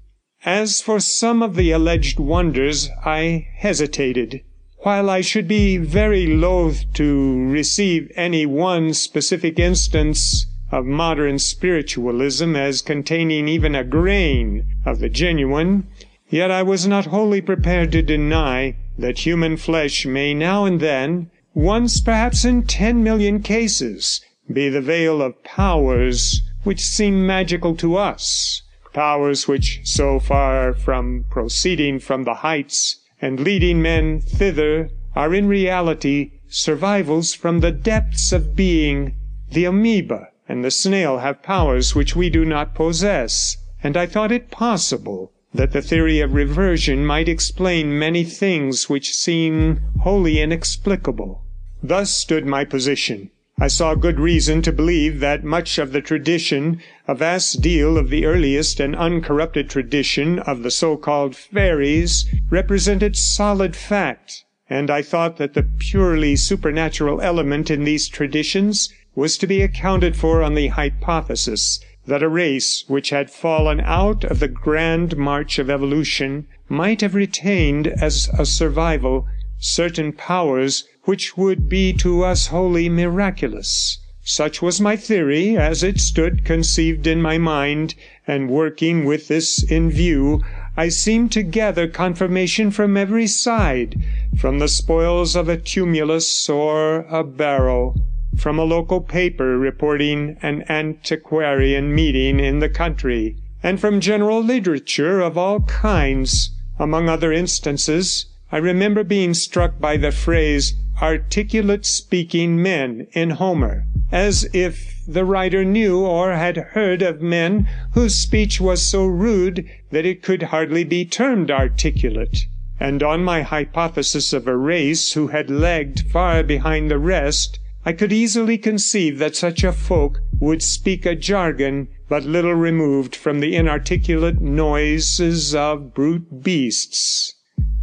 As 0.45 0.83
for 0.83 1.01
some 1.01 1.43
of 1.43 1.57
the 1.57 1.71
alleged 1.71 2.19
wonders, 2.19 2.91
I 3.03 3.47
hesitated. 3.57 4.43
While 4.81 5.09
I 5.09 5.23
should 5.23 5.49
be 5.49 5.79
very 5.79 6.27
loath 6.27 6.85
to 6.95 7.47
receive 7.47 8.13
any 8.15 8.45
one 8.45 8.93
specific 8.93 9.59
instance 9.59 10.47
of 10.71 10.85
modern 10.85 11.39
spiritualism 11.39 12.55
as 12.55 12.83
containing 12.83 13.49
even 13.49 13.75
a 13.75 13.85
grain 13.85 14.67
of 14.85 14.99
the 14.99 15.09
genuine, 15.09 15.87
yet 16.29 16.51
I 16.51 16.63
was 16.63 16.87
not 16.87 17.07
wholly 17.07 17.41
prepared 17.41 17.91
to 17.93 18.03
deny 18.03 18.77
that 18.99 19.21
human 19.21 19.57
flesh 19.57 20.05
may 20.05 20.35
now 20.35 20.67
and 20.67 20.79
then, 20.79 21.31
once 21.55 22.01
perhaps 22.01 22.45
in 22.45 22.65
ten 22.65 23.03
million 23.03 23.43
cases, 23.43 24.21
be 24.53 24.69
the 24.69 24.83
veil 24.83 25.23
of 25.23 25.43
powers 25.43 26.43
which 26.65 26.81
seem 26.81 27.27
magical 27.27 27.75
to 27.77 27.97
us, 27.97 28.63
powers 28.93 29.47
which, 29.47 29.81
so 29.85 30.19
far 30.19 30.75
from 30.75 31.25
proceeding 31.31 31.99
from 31.99 32.25
the 32.25 32.35
heights 32.35 33.01
and 33.21 33.41
leading 33.41 33.81
men 33.83 34.21
thither, 34.21 34.91
are 35.15 35.35
in 35.35 35.47
reality 35.49 36.33
survivals 36.49 37.35
from 37.35 37.61
the 37.61 37.73
depths 37.73 38.33
of 38.33 38.57
being. 38.57 39.15
The 39.51 39.65
amoeba 39.65 40.29
and 40.49 40.65
the 40.65 40.71
snail 40.71 41.19
have 41.19 41.43
powers 41.43 41.95
which 41.95 42.17
we 42.17 42.31
do 42.31 42.45
not 42.45 42.75
possess, 42.75 43.57
and 43.83 43.97
I 43.97 44.07
thought 44.07 44.33
it 44.33 44.51
possible 44.51 45.33
that 45.55 45.73
the 45.73 45.83
theory 45.83 46.21
of 46.21 46.35
reversion 46.35 47.07
might 47.07 47.29
explain 47.29 47.99
many 47.99 48.25
things 48.25 48.89
which 48.89 49.15
seem 49.15 49.81
wholly 50.01 50.41
inexplicable. 50.41 51.43
Thus 51.83 52.11
stood 52.11 52.47
my 52.47 52.65
position. 52.65 53.31
I 53.61 53.67
saw 53.67 53.97
good 53.97 54.21
reason 54.21 54.63
to 54.63 54.73
believe 54.73 55.19
that 55.19 55.43
much 55.43 55.79
of 55.79 55.91
the 55.91 56.01
tradition, 56.01 56.81
a 57.09 57.15
vast 57.17 57.61
deal 57.61 57.99
of 57.99 58.09
the 58.09 58.25
earliest 58.25 58.79
and 58.79 58.95
uncorrupted 58.95 59.69
tradition 59.69 60.39
of 60.39 60.63
the 60.63 60.71
so 60.71 60.97
called 60.97 61.35
fairies, 61.35 62.25
represented 62.51 63.17
solid 63.17 63.75
fact, 63.75 64.45
and 64.71 64.93
I 64.93 65.03
thought 65.03 65.39
that 65.39 65.55
the 65.55 65.65
purely 65.79 66.37
supernatural 66.37 67.21
element 67.21 67.69
in 67.69 67.83
these 67.83 68.07
traditions 68.07 68.95
was 69.17 69.37
to 69.39 69.47
be 69.49 69.61
accounted 69.61 70.17
for 70.17 70.41
on 70.41 70.55
the 70.55 70.69
hypothesis 70.69 71.81
that 72.07 72.23
a 72.23 72.29
race 72.29 72.85
which 72.87 73.11
had 73.11 73.29
fallen 73.29 73.81
out 73.81 74.23
of 74.23 74.39
the 74.39 74.47
grand 74.47 75.17
march 75.17 75.59
of 75.59 75.69
evolution 75.69 76.47
might 76.69 77.01
have 77.01 77.17
retained 77.17 77.89
as 77.89 78.29
a 78.39 78.47
survival 78.47 79.27
certain 79.59 80.13
powers 80.13 80.85
which 81.09 81.39
would 81.39 81.71
be 81.71 81.91
to 81.91 82.23
us 82.23 82.49
wholly 82.49 82.87
miraculous. 82.87 83.97
Such 84.23 84.61
was 84.61 84.79
my 84.79 84.95
theory 84.95 85.57
as 85.57 85.83
it 85.83 85.99
stood 85.99 86.45
conceived 86.45 87.07
in 87.07 87.23
my 87.23 87.39
mind, 87.39 87.95
and 88.27 88.51
working 88.51 89.07
with 89.07 89.27
this 89.27 89.63
in 89.63 89.91
view, 89.91 90.43
I 90.77 90.91
seemed 90.91 91.33
to 91.33 91.43
gather 91.43 91.89
confirmation 91.89 92.71
from 92.71 92.99
every 92.99 93.27
side, 93.27 93.97
from 94.37 94.59
the 94.59 94.69
spoils 94.69 95.35
of 95.35 95.49
a 95.49 95.57
tumulus 95.57 96.47
or 96.47 97.07
a 97.09 97.25
barrow, 97.25 97.95
from 98.37 98.59
a 98.59 98.65
local 98.65 99.01
paper 99.01 99.57
reporting 99.59 100.37
an 100.43 100.63
antiquarian 100.69 101.95
meeting 101.95 102.39
in 102.39 102.59
the 102.59 102.69
country, 102.69 103.35
and 103.63 103.81
from 103.81 104.01
general 104.03 104.43
literature 104.43 105.23
of 105.23 105.39
all 105.39 105.61
kinds. 105.61 106.51
Among 106.79 107.09
other 107.09 107.33
instances, 107.33 108.27
I 108.53 108.59
remember 108.59 109.05
being 109.05 109.33
struck 109.33 109.79
by 109.79 109.97
the 109.97 110.13
phrase 110.13 110.75
articulate 111.01 111.87
speaking 111.87 112.61
men 112.61 113.07
in 113.13 113.31
Homer, 113.31 113.85
as 114.11 114.49
if 114.53 114.97
the 115.07 115.25
writer 115.25 115.65
knew 115.65 116.01
or 116.01 116.33
had 116.33 116.57
heard 116.73 117.03
of 117.03 117.23
men 117.23 117.69
whose 117.93 118.17
speech 118.17 118.61
was 118.61 118.83
so 118.83 119.07
rude 119.07 119.65
that 119.93 120.05
it 120.05 120.23
could 120.23 120.43
hardly 120.45 120.83
be 120.83 121.05
termed 121.05 121.51
articulate; 121.51 122.47
and 122.81 123.03
on 123.03 123.23
my 123.23 123.43
hypothesis 123.43 124.33
of 124.33 124.49
a 124.49 124.57
race 124.57 125.13
who 125.13 125.29
had 125.29 125.49
lagged 125.49 126.01
far 126.11 126.43
behind 126.43 126.91
the 126.91 126.99
rest, 126.99 127.61
I 127.85 127.93
could 127.93 128.13
easily 128.13 128.59
conceive 128.59 129.19
that 129.19 129.37
such 129.37 129.63
a 129.63 129.73
folk 129.73 130.21
would 130.41 130.63
speak 130.63 131.07
a 131.07 131.15
jargon 131.15 131.89
but 132.09 132.25
little 132.25 132.55
removed 132.55 133.15
from 133.15 133.41
the 133.41 133.55
inarticulate 133.55 134.41
noises 134.41 135.55
of 135.55 135.95
brute 135.95 136.43
beasts. 136.43 137.35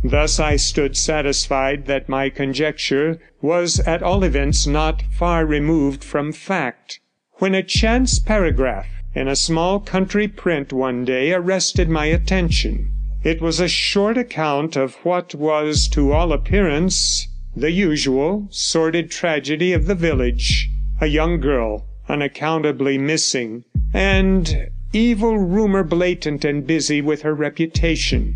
Thus 0.07 0.39
I 0.39 0.55
stood 0.55 0.95
satisfied 0.95 1.87
that 1.87 2.07
my 2.07 2.29
conjecture 2.29 3.17
was 3.41 3.79
at 3.87 4.03
all 4.03 4.23
events 4.23 4.67
not 4.67 5.01
far 5.11 5.47
removed 5.47 6.03
from 6.03 6.31
fact, 6.31 6.99
when 7.39 7.55
a 7.55 7.63
chance 7.63 8.19
paragraph 8.19 8.85
in 9.15 9.27
a 9.27 9.35
small 9.35 9.79
country 9.79 10.27
print 10.27 10.71
one 10.71 11.05
day 11.05 11.33
arrested 11.33 11.89
my 11.89 12.05
attention. 12.05 12.91
It 13.23 13.41
was 13.41 13.59
a 13.59 13.67
short 13.67 14.15
account 14.15 14.75
of 14.75 14.93
what 15.03 15.33
was 15.33 15.87
to 15.87 16.11
all 16.11 16.31
appearance 16.31 17.27
the 17.55 17.71
usual 17.71 18.47
sordid 18.51 19.09
tragedy 19.09 19.73
of 19.73 19.87
the 19.87 19.95
village 19.95 20.69
a 21.01 21.07
young 21.07 21.39
girl 21.39 21.87
unaccountably 22.07 22.99
missing, 22.99 23.63
and 23.91 24.69
evil 24.93 25.39
rumour 25.39 25.83
blatant 25.83 26.45
and 26.45 26.67
busy 26.67 27.01
with 27.01 27.23
her 27.23 27.33
reputation. 27.33 28.35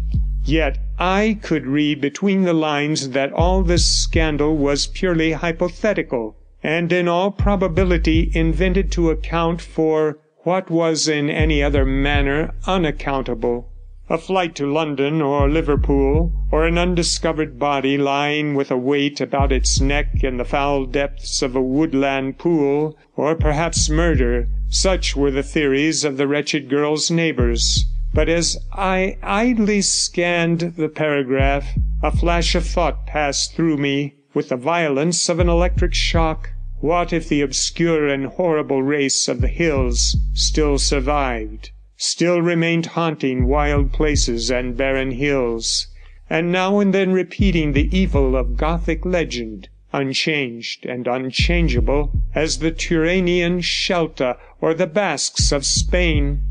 Yet 0.51 0.79
I 0.97 1.37
could 1.43 1.67
read 1.67 2.01
between 2.01 2.41
the 2.41 2.53
lines 2.53 3.09
that 3.09 3.31
all 3.31 3.61
this 3.61 3.85
scandal 3.85 4.57
was 4.57 4.87
purely 4.87 5.33
hypothetical, 5.33 6.37
and 6.63 6.91
in 6.91 7.07
all 7.07 7.29
probability 7.29 8.31
invented 8.33 8.91
to 8.93 9.11
account 9.11 9.61
for 9.61 10.17
what 10.39 10.71
was 10.71 11.07
in 11.07 11.29
any 11.29 11.61
other 11.61 11.85
manner 11.85 12.55
unaccountable. 12.65 13.69
A 14.09 14.17
flight 14.17 14.55
to 14.55 14.65
London 14.65 15.21
or 15.21 15.47
Liverpool, 15.47 16.33
or 16.51 16.65
an 16.65 16.79
undiscovered 16.79 17.59
body 17.59 17.95
lying 17.95 18.55
with 18.55 18.71
a 18.71 18.77
weight 18.77 19.21
about 19.21 19.51
its 19.51 19.79
neck 19.79 20.23
in 20.23 20.37
the 20.37 20.45
foul 20.45 20.87
depths 20.87 21.43
of 21.43 21.55
a 21.55 21.61
woodland 21.61 22.39
pool, 22.39 22.97
or 23.15 23.35
perhaps 23.35 23.87
murder, 23.87 24.47
such 24.67 25.15
were 25.15 25.29
the 25.29 25.43
theories 25.43 26.03
of 26.03 26.17
the 26.17 26.27
wretched 26.27 26.69
girl's 26.69 27.11
neighbours. 27.11 27.85
But 28.11 28.27
as 28.27 28.57
I 28.73 29.17
idly 29.21 29.83
scanned 29.83 30.73
the 30.77 30.89
paragraph, 30.89 31.77
a 32.01 32.09
flash 32.09 32.55
of 32.55 32.65
thought 32.65 33.05
passed 33.05 33.53
through 33.53 33.77
me 33.77 34.15
with 34.33 34.49
the 34.49 34.55
violence 34.55 35.29
of 35.29 35.39
an 35.39 35.47
electric 35.47 35.93
shock. 35.93 36.49
What 36.79 37.13
if 37.13 37.29
the 37.29 37.41
obscure 37.41 38.07
and 38.07 38.25
horrible 38.25 38.81
race 38.81 39.27
of 39.27 39.41
the 39.41 39.47
hills 39.47 40.17
still 40.33 40.79
survived, 40.79 41.69
still 41.97 42.41
remained 42.41 42.87
haunting 42.87 43.45
wild 43.45 43.93
places 43.93 44.49
and 44.49 44.75
barren 44.75 45.11
hills, 45.11 45.85
and 46.31 46.51
now 46.51 46.79
and 46.79 46.93
then 46.93 47.11
repeating 47.11 47.73
the 47.73 47.95
evil 47.95 48.35
of 48.35 48.57
Gothic 48.57 49.05
legend, 49.05 49.69
unchanged 49.93 50.83
and 50.85 51.05
unchangeable 51.05 52.11
as 52.33 52.57
the 52.57 52.71
Turanian 52.71 53.61
Shelta 53.61 54.37
or 54.59 54.73
the 54.73 54.87
Basques 54.87 55.51
of 55.51 55.63
Spain? 55.63 56.41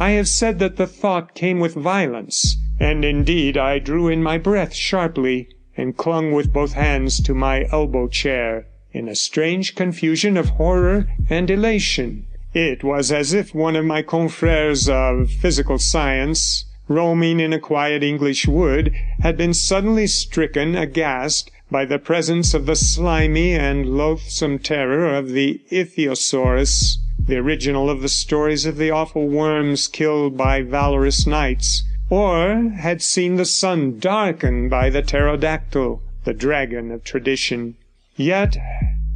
I 0.00 0.10
have 0.10 0.26
said 0.26 0.58
that 0.58 0.76
the 0.76 0.88
thought 0.88 1.36
came 1.36 1.60
with 1.60 1.74
violence, 1.74 2.56
and 2.80 3.04
indeed 3.04 3.56
I 3.56 3.78
drew 3.78 4.08
in 4.08 4.24
my 4.24 4.38
breath 4.38 4.74
sharply, 4.74 5.46
and 5.76 5.96
clung 5.96 6.32
with 6.32 6.52
both 6.52 6.72
hands 6.72 7.22
to 7.22 7.32
my 7.32 7.68
elbow 7.70 8.08
chair, 8.08 8.66
in 8.92 9.08
a 9.08 9.14
strange 9.14 9.76
confusion 9.76 10.36
of 10.36 10.48
horror 10.48 11.06
and 11.30 11.48
elation. 11.48 12.26
It 12.52 12.82
was 12.82 13.12
as 13.12 13.32
if 13.32 13.54
one 13.54 13.76
of 13.76 13.84
my 13.84 14.02
confreres 14.02 14.88
of 14.88 15.30
physical 15.30 15.78
science, 15.78 16.64
roaming 16.88 17.38
in 17.38 17.52
a 17.52 17.60
quiet 17.60 18.02
English 18.02 18.48
wood, 18.48 18.92
had 19.20 19.36
been 19.36 19.54
suddenly 19.54 20.08
stricken 20.08 20.74
aghast 20.74 21.52
by 21.70 21.84
the 21.84 22.00
presence 22.00 22.52
of 22.52 22.66
the 22.66 22.74
slimy 22.74 23.52
and 23.52 23.86
loathsome 23.86 24.58
terror 24.58 25.14
of 25.14 25.28
the 25.28 25.60
ichthyosaurus 25.70 26.96
the 27.26 27.36
original 27.36 27.88
of 27.88 28.02
the 28.02 28.08
stories 28.08 28.66
of 28.66 28.76
the 28.76 28.90
awful 28.90 29.26
worms 29.26 29.88
killed 29.88 30.36
by 30.36 30.60
valorous 30.60 31.26
knights, 31.26 31.82
or 32.10 32.70
had 32.76 33.00
seen 33.00 33.36
the 33.36 33.44
sun 33.44 33.98
darkened 33.98 34.68
by 34.68 34.90
the 34.90 35.02
pterodactyl, 35.02 36.02
the 36.24 36.34
dragon 36.34 36.90
of 36.90 37.02
tradition. 37.02 37.74
Yet, 38.16 38.56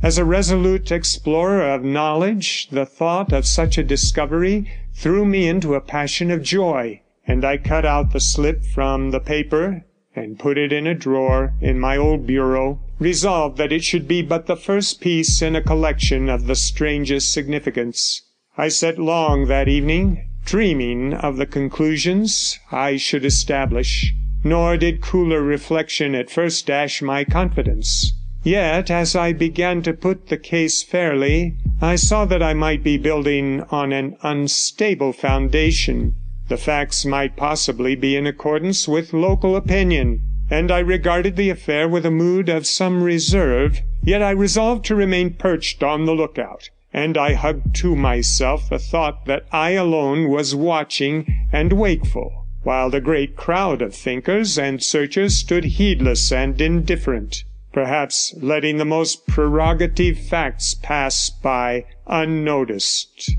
as 0.03 0.17
a 0.17 0.25
resolute 0.25 0.91
explorer 0.91 1.63
of 1.63 1.85
knowledge, 1.85 2.69
the 2.71 2.87
thought 2.87 3.33
of 3.33 3.47
such 3.47 3.77
a 3.77 3.83
discovery 3.83 4.71
threw 4.95 5.25
me 5.25 5.49
into 5.49 5.75
a 5.75 5.81
passion 5.81 6.31
of 6.31 6.43
joy, 6.43 7.01
and 7.27 7.45
I 7.45 7.57
cut 7.57 7.85
out 7.85 8.13
the 8.13 8.21
slip 8.21 8.65
from 8.65 9.11
the 9.11 9.21
paper 9.21 9.85
and 10.17 10.39
put 10.39 10.57
it 10.57 10.73
in 10.73 10.87
a 10.87 10.95
drawer 10.95 11.53
in 11.61 11.79
my 11.79 11.97
old 11.97 12.27
bureau, 12.27 12.81
resolved 12.99 13.57
that 13.57 13.73
it 13.73 13.85
should 13.85 14.09
be 14.09 14.23
but 14.23 14.47
the 14.47 14.57
first 14.57 15.01
piece 15.01 15.41
in 15.41 15.55
a 15.55 15.63
collection 15.63 16.29
of 16.29 16.47
the 16.47 16.57
strangest 16.57 17.33
significance. 17.33 18.23
I 18.57 18.69
sat 18.69 18.99
long 18.99 19.47
that 19.47 19.69
evening, 19.69 20.29
dreaming 20.45 21.15
of 21.15 21.37
the 21.37 21.47
conclusions 21.47 22.59
I 22.73 22.97
should 22.97 23.25
establish, 23.25 24.13
nor 24.43 24.77
did 24.77 25.01
cooler 25.01 25.43
reflection 25.43 26.15
at 26.15 26.31
first 26.31 26.67
dash 26.67 27.01
my 27.03 27.25
confidence. 27.25 28.13
Yet, 28.43 28.91
as 28.91 29.15
I 29.15 29.33
began 29.33 29.83
to 29.83 29.93
put 29.93 30.29
the 30.29 30.39
case 30.39 30.83
fairly, 30.83 31.57
I 31.81 31.97
saw 31.97 32.25
that 32.25 32.43
I 32.43 32.55
might 32.55 32.83
be 32.83 32.97
building 32.97 33.63
on 33.71 33.93
an 33.93 34.17
unstable 34.23 35.13
foundation. 35.13 36.15
The 36.49 36.57
facts 36.57 37.05
might 37.05 37.37
possibly 37.37 37.95
be 37.95 38.17
in 38.17 38.27
accordance 38.27 38.89
with 38.89 39.13
local 39.13 39.55
opinion, 39.55 40.23
and 40.51 40.71
I 40.71 40.79
regarded 40.79 41.37
the 41.37 41.51
affair 41.51 41.89
with 41.89 42.07
a 42.07 42.11
mood 42.11 42.49
of 42.49 42.67
some 42.67 43.03
reserve, 43.03 43.83
yet 44.03 44.23
I 44.23 44.31
resolved 44.31 44.85
to 44.87 44.95
remain 44.95 45.35
perched 45.35 45.83
on 45.83 46.05
the 46.05 46.15
lookout, 46.15 46.71
and 46.93 47.17
I 47.17 47.35
hugged 47.35 47.75
to 47.77 47.95
myself 47.95 48.69
the 48.69 48.79
thought 48.79 49.27
that 49.27 49.47
I 49.53 49.71
alone 49.71 50.29
was 50.29 50.55
watching 50.55 51.49
and 51.53 51.73
wakeful, 51.73 52.47
while 52.63 52.91
the 52.91 53.01
great 53.01 53.37
crowd 53.37 53.83
of 53.83 53.95
thinkers 53.95 54.59
and 54.59 54.83
searchers 54.83 55.37
stood 55.37 55.65
heedless 55.65 56.33
and 56.33 56.61
indifferent 56.61 57.45
perhaps 57.73 58.35
letting 58.41 58.79
the 58.79 58.85
most 58.85 59.27
prerogative 59.27 60.19
facts 60.19 60.75
pass 60.75 61.31
by 61.31 61.85
unnoticed. 62.07 63.31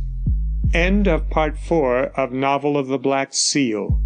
End 0.73 1.07
of 1.07 1.29
part 1.29 1.57
four 1.57 2.03
of 2.15 2.31
Novel 2.31 2.77
of 2.77 2.87
the 2.87 2.97
Black 2.97 3.33
Seal. 3.33 3.99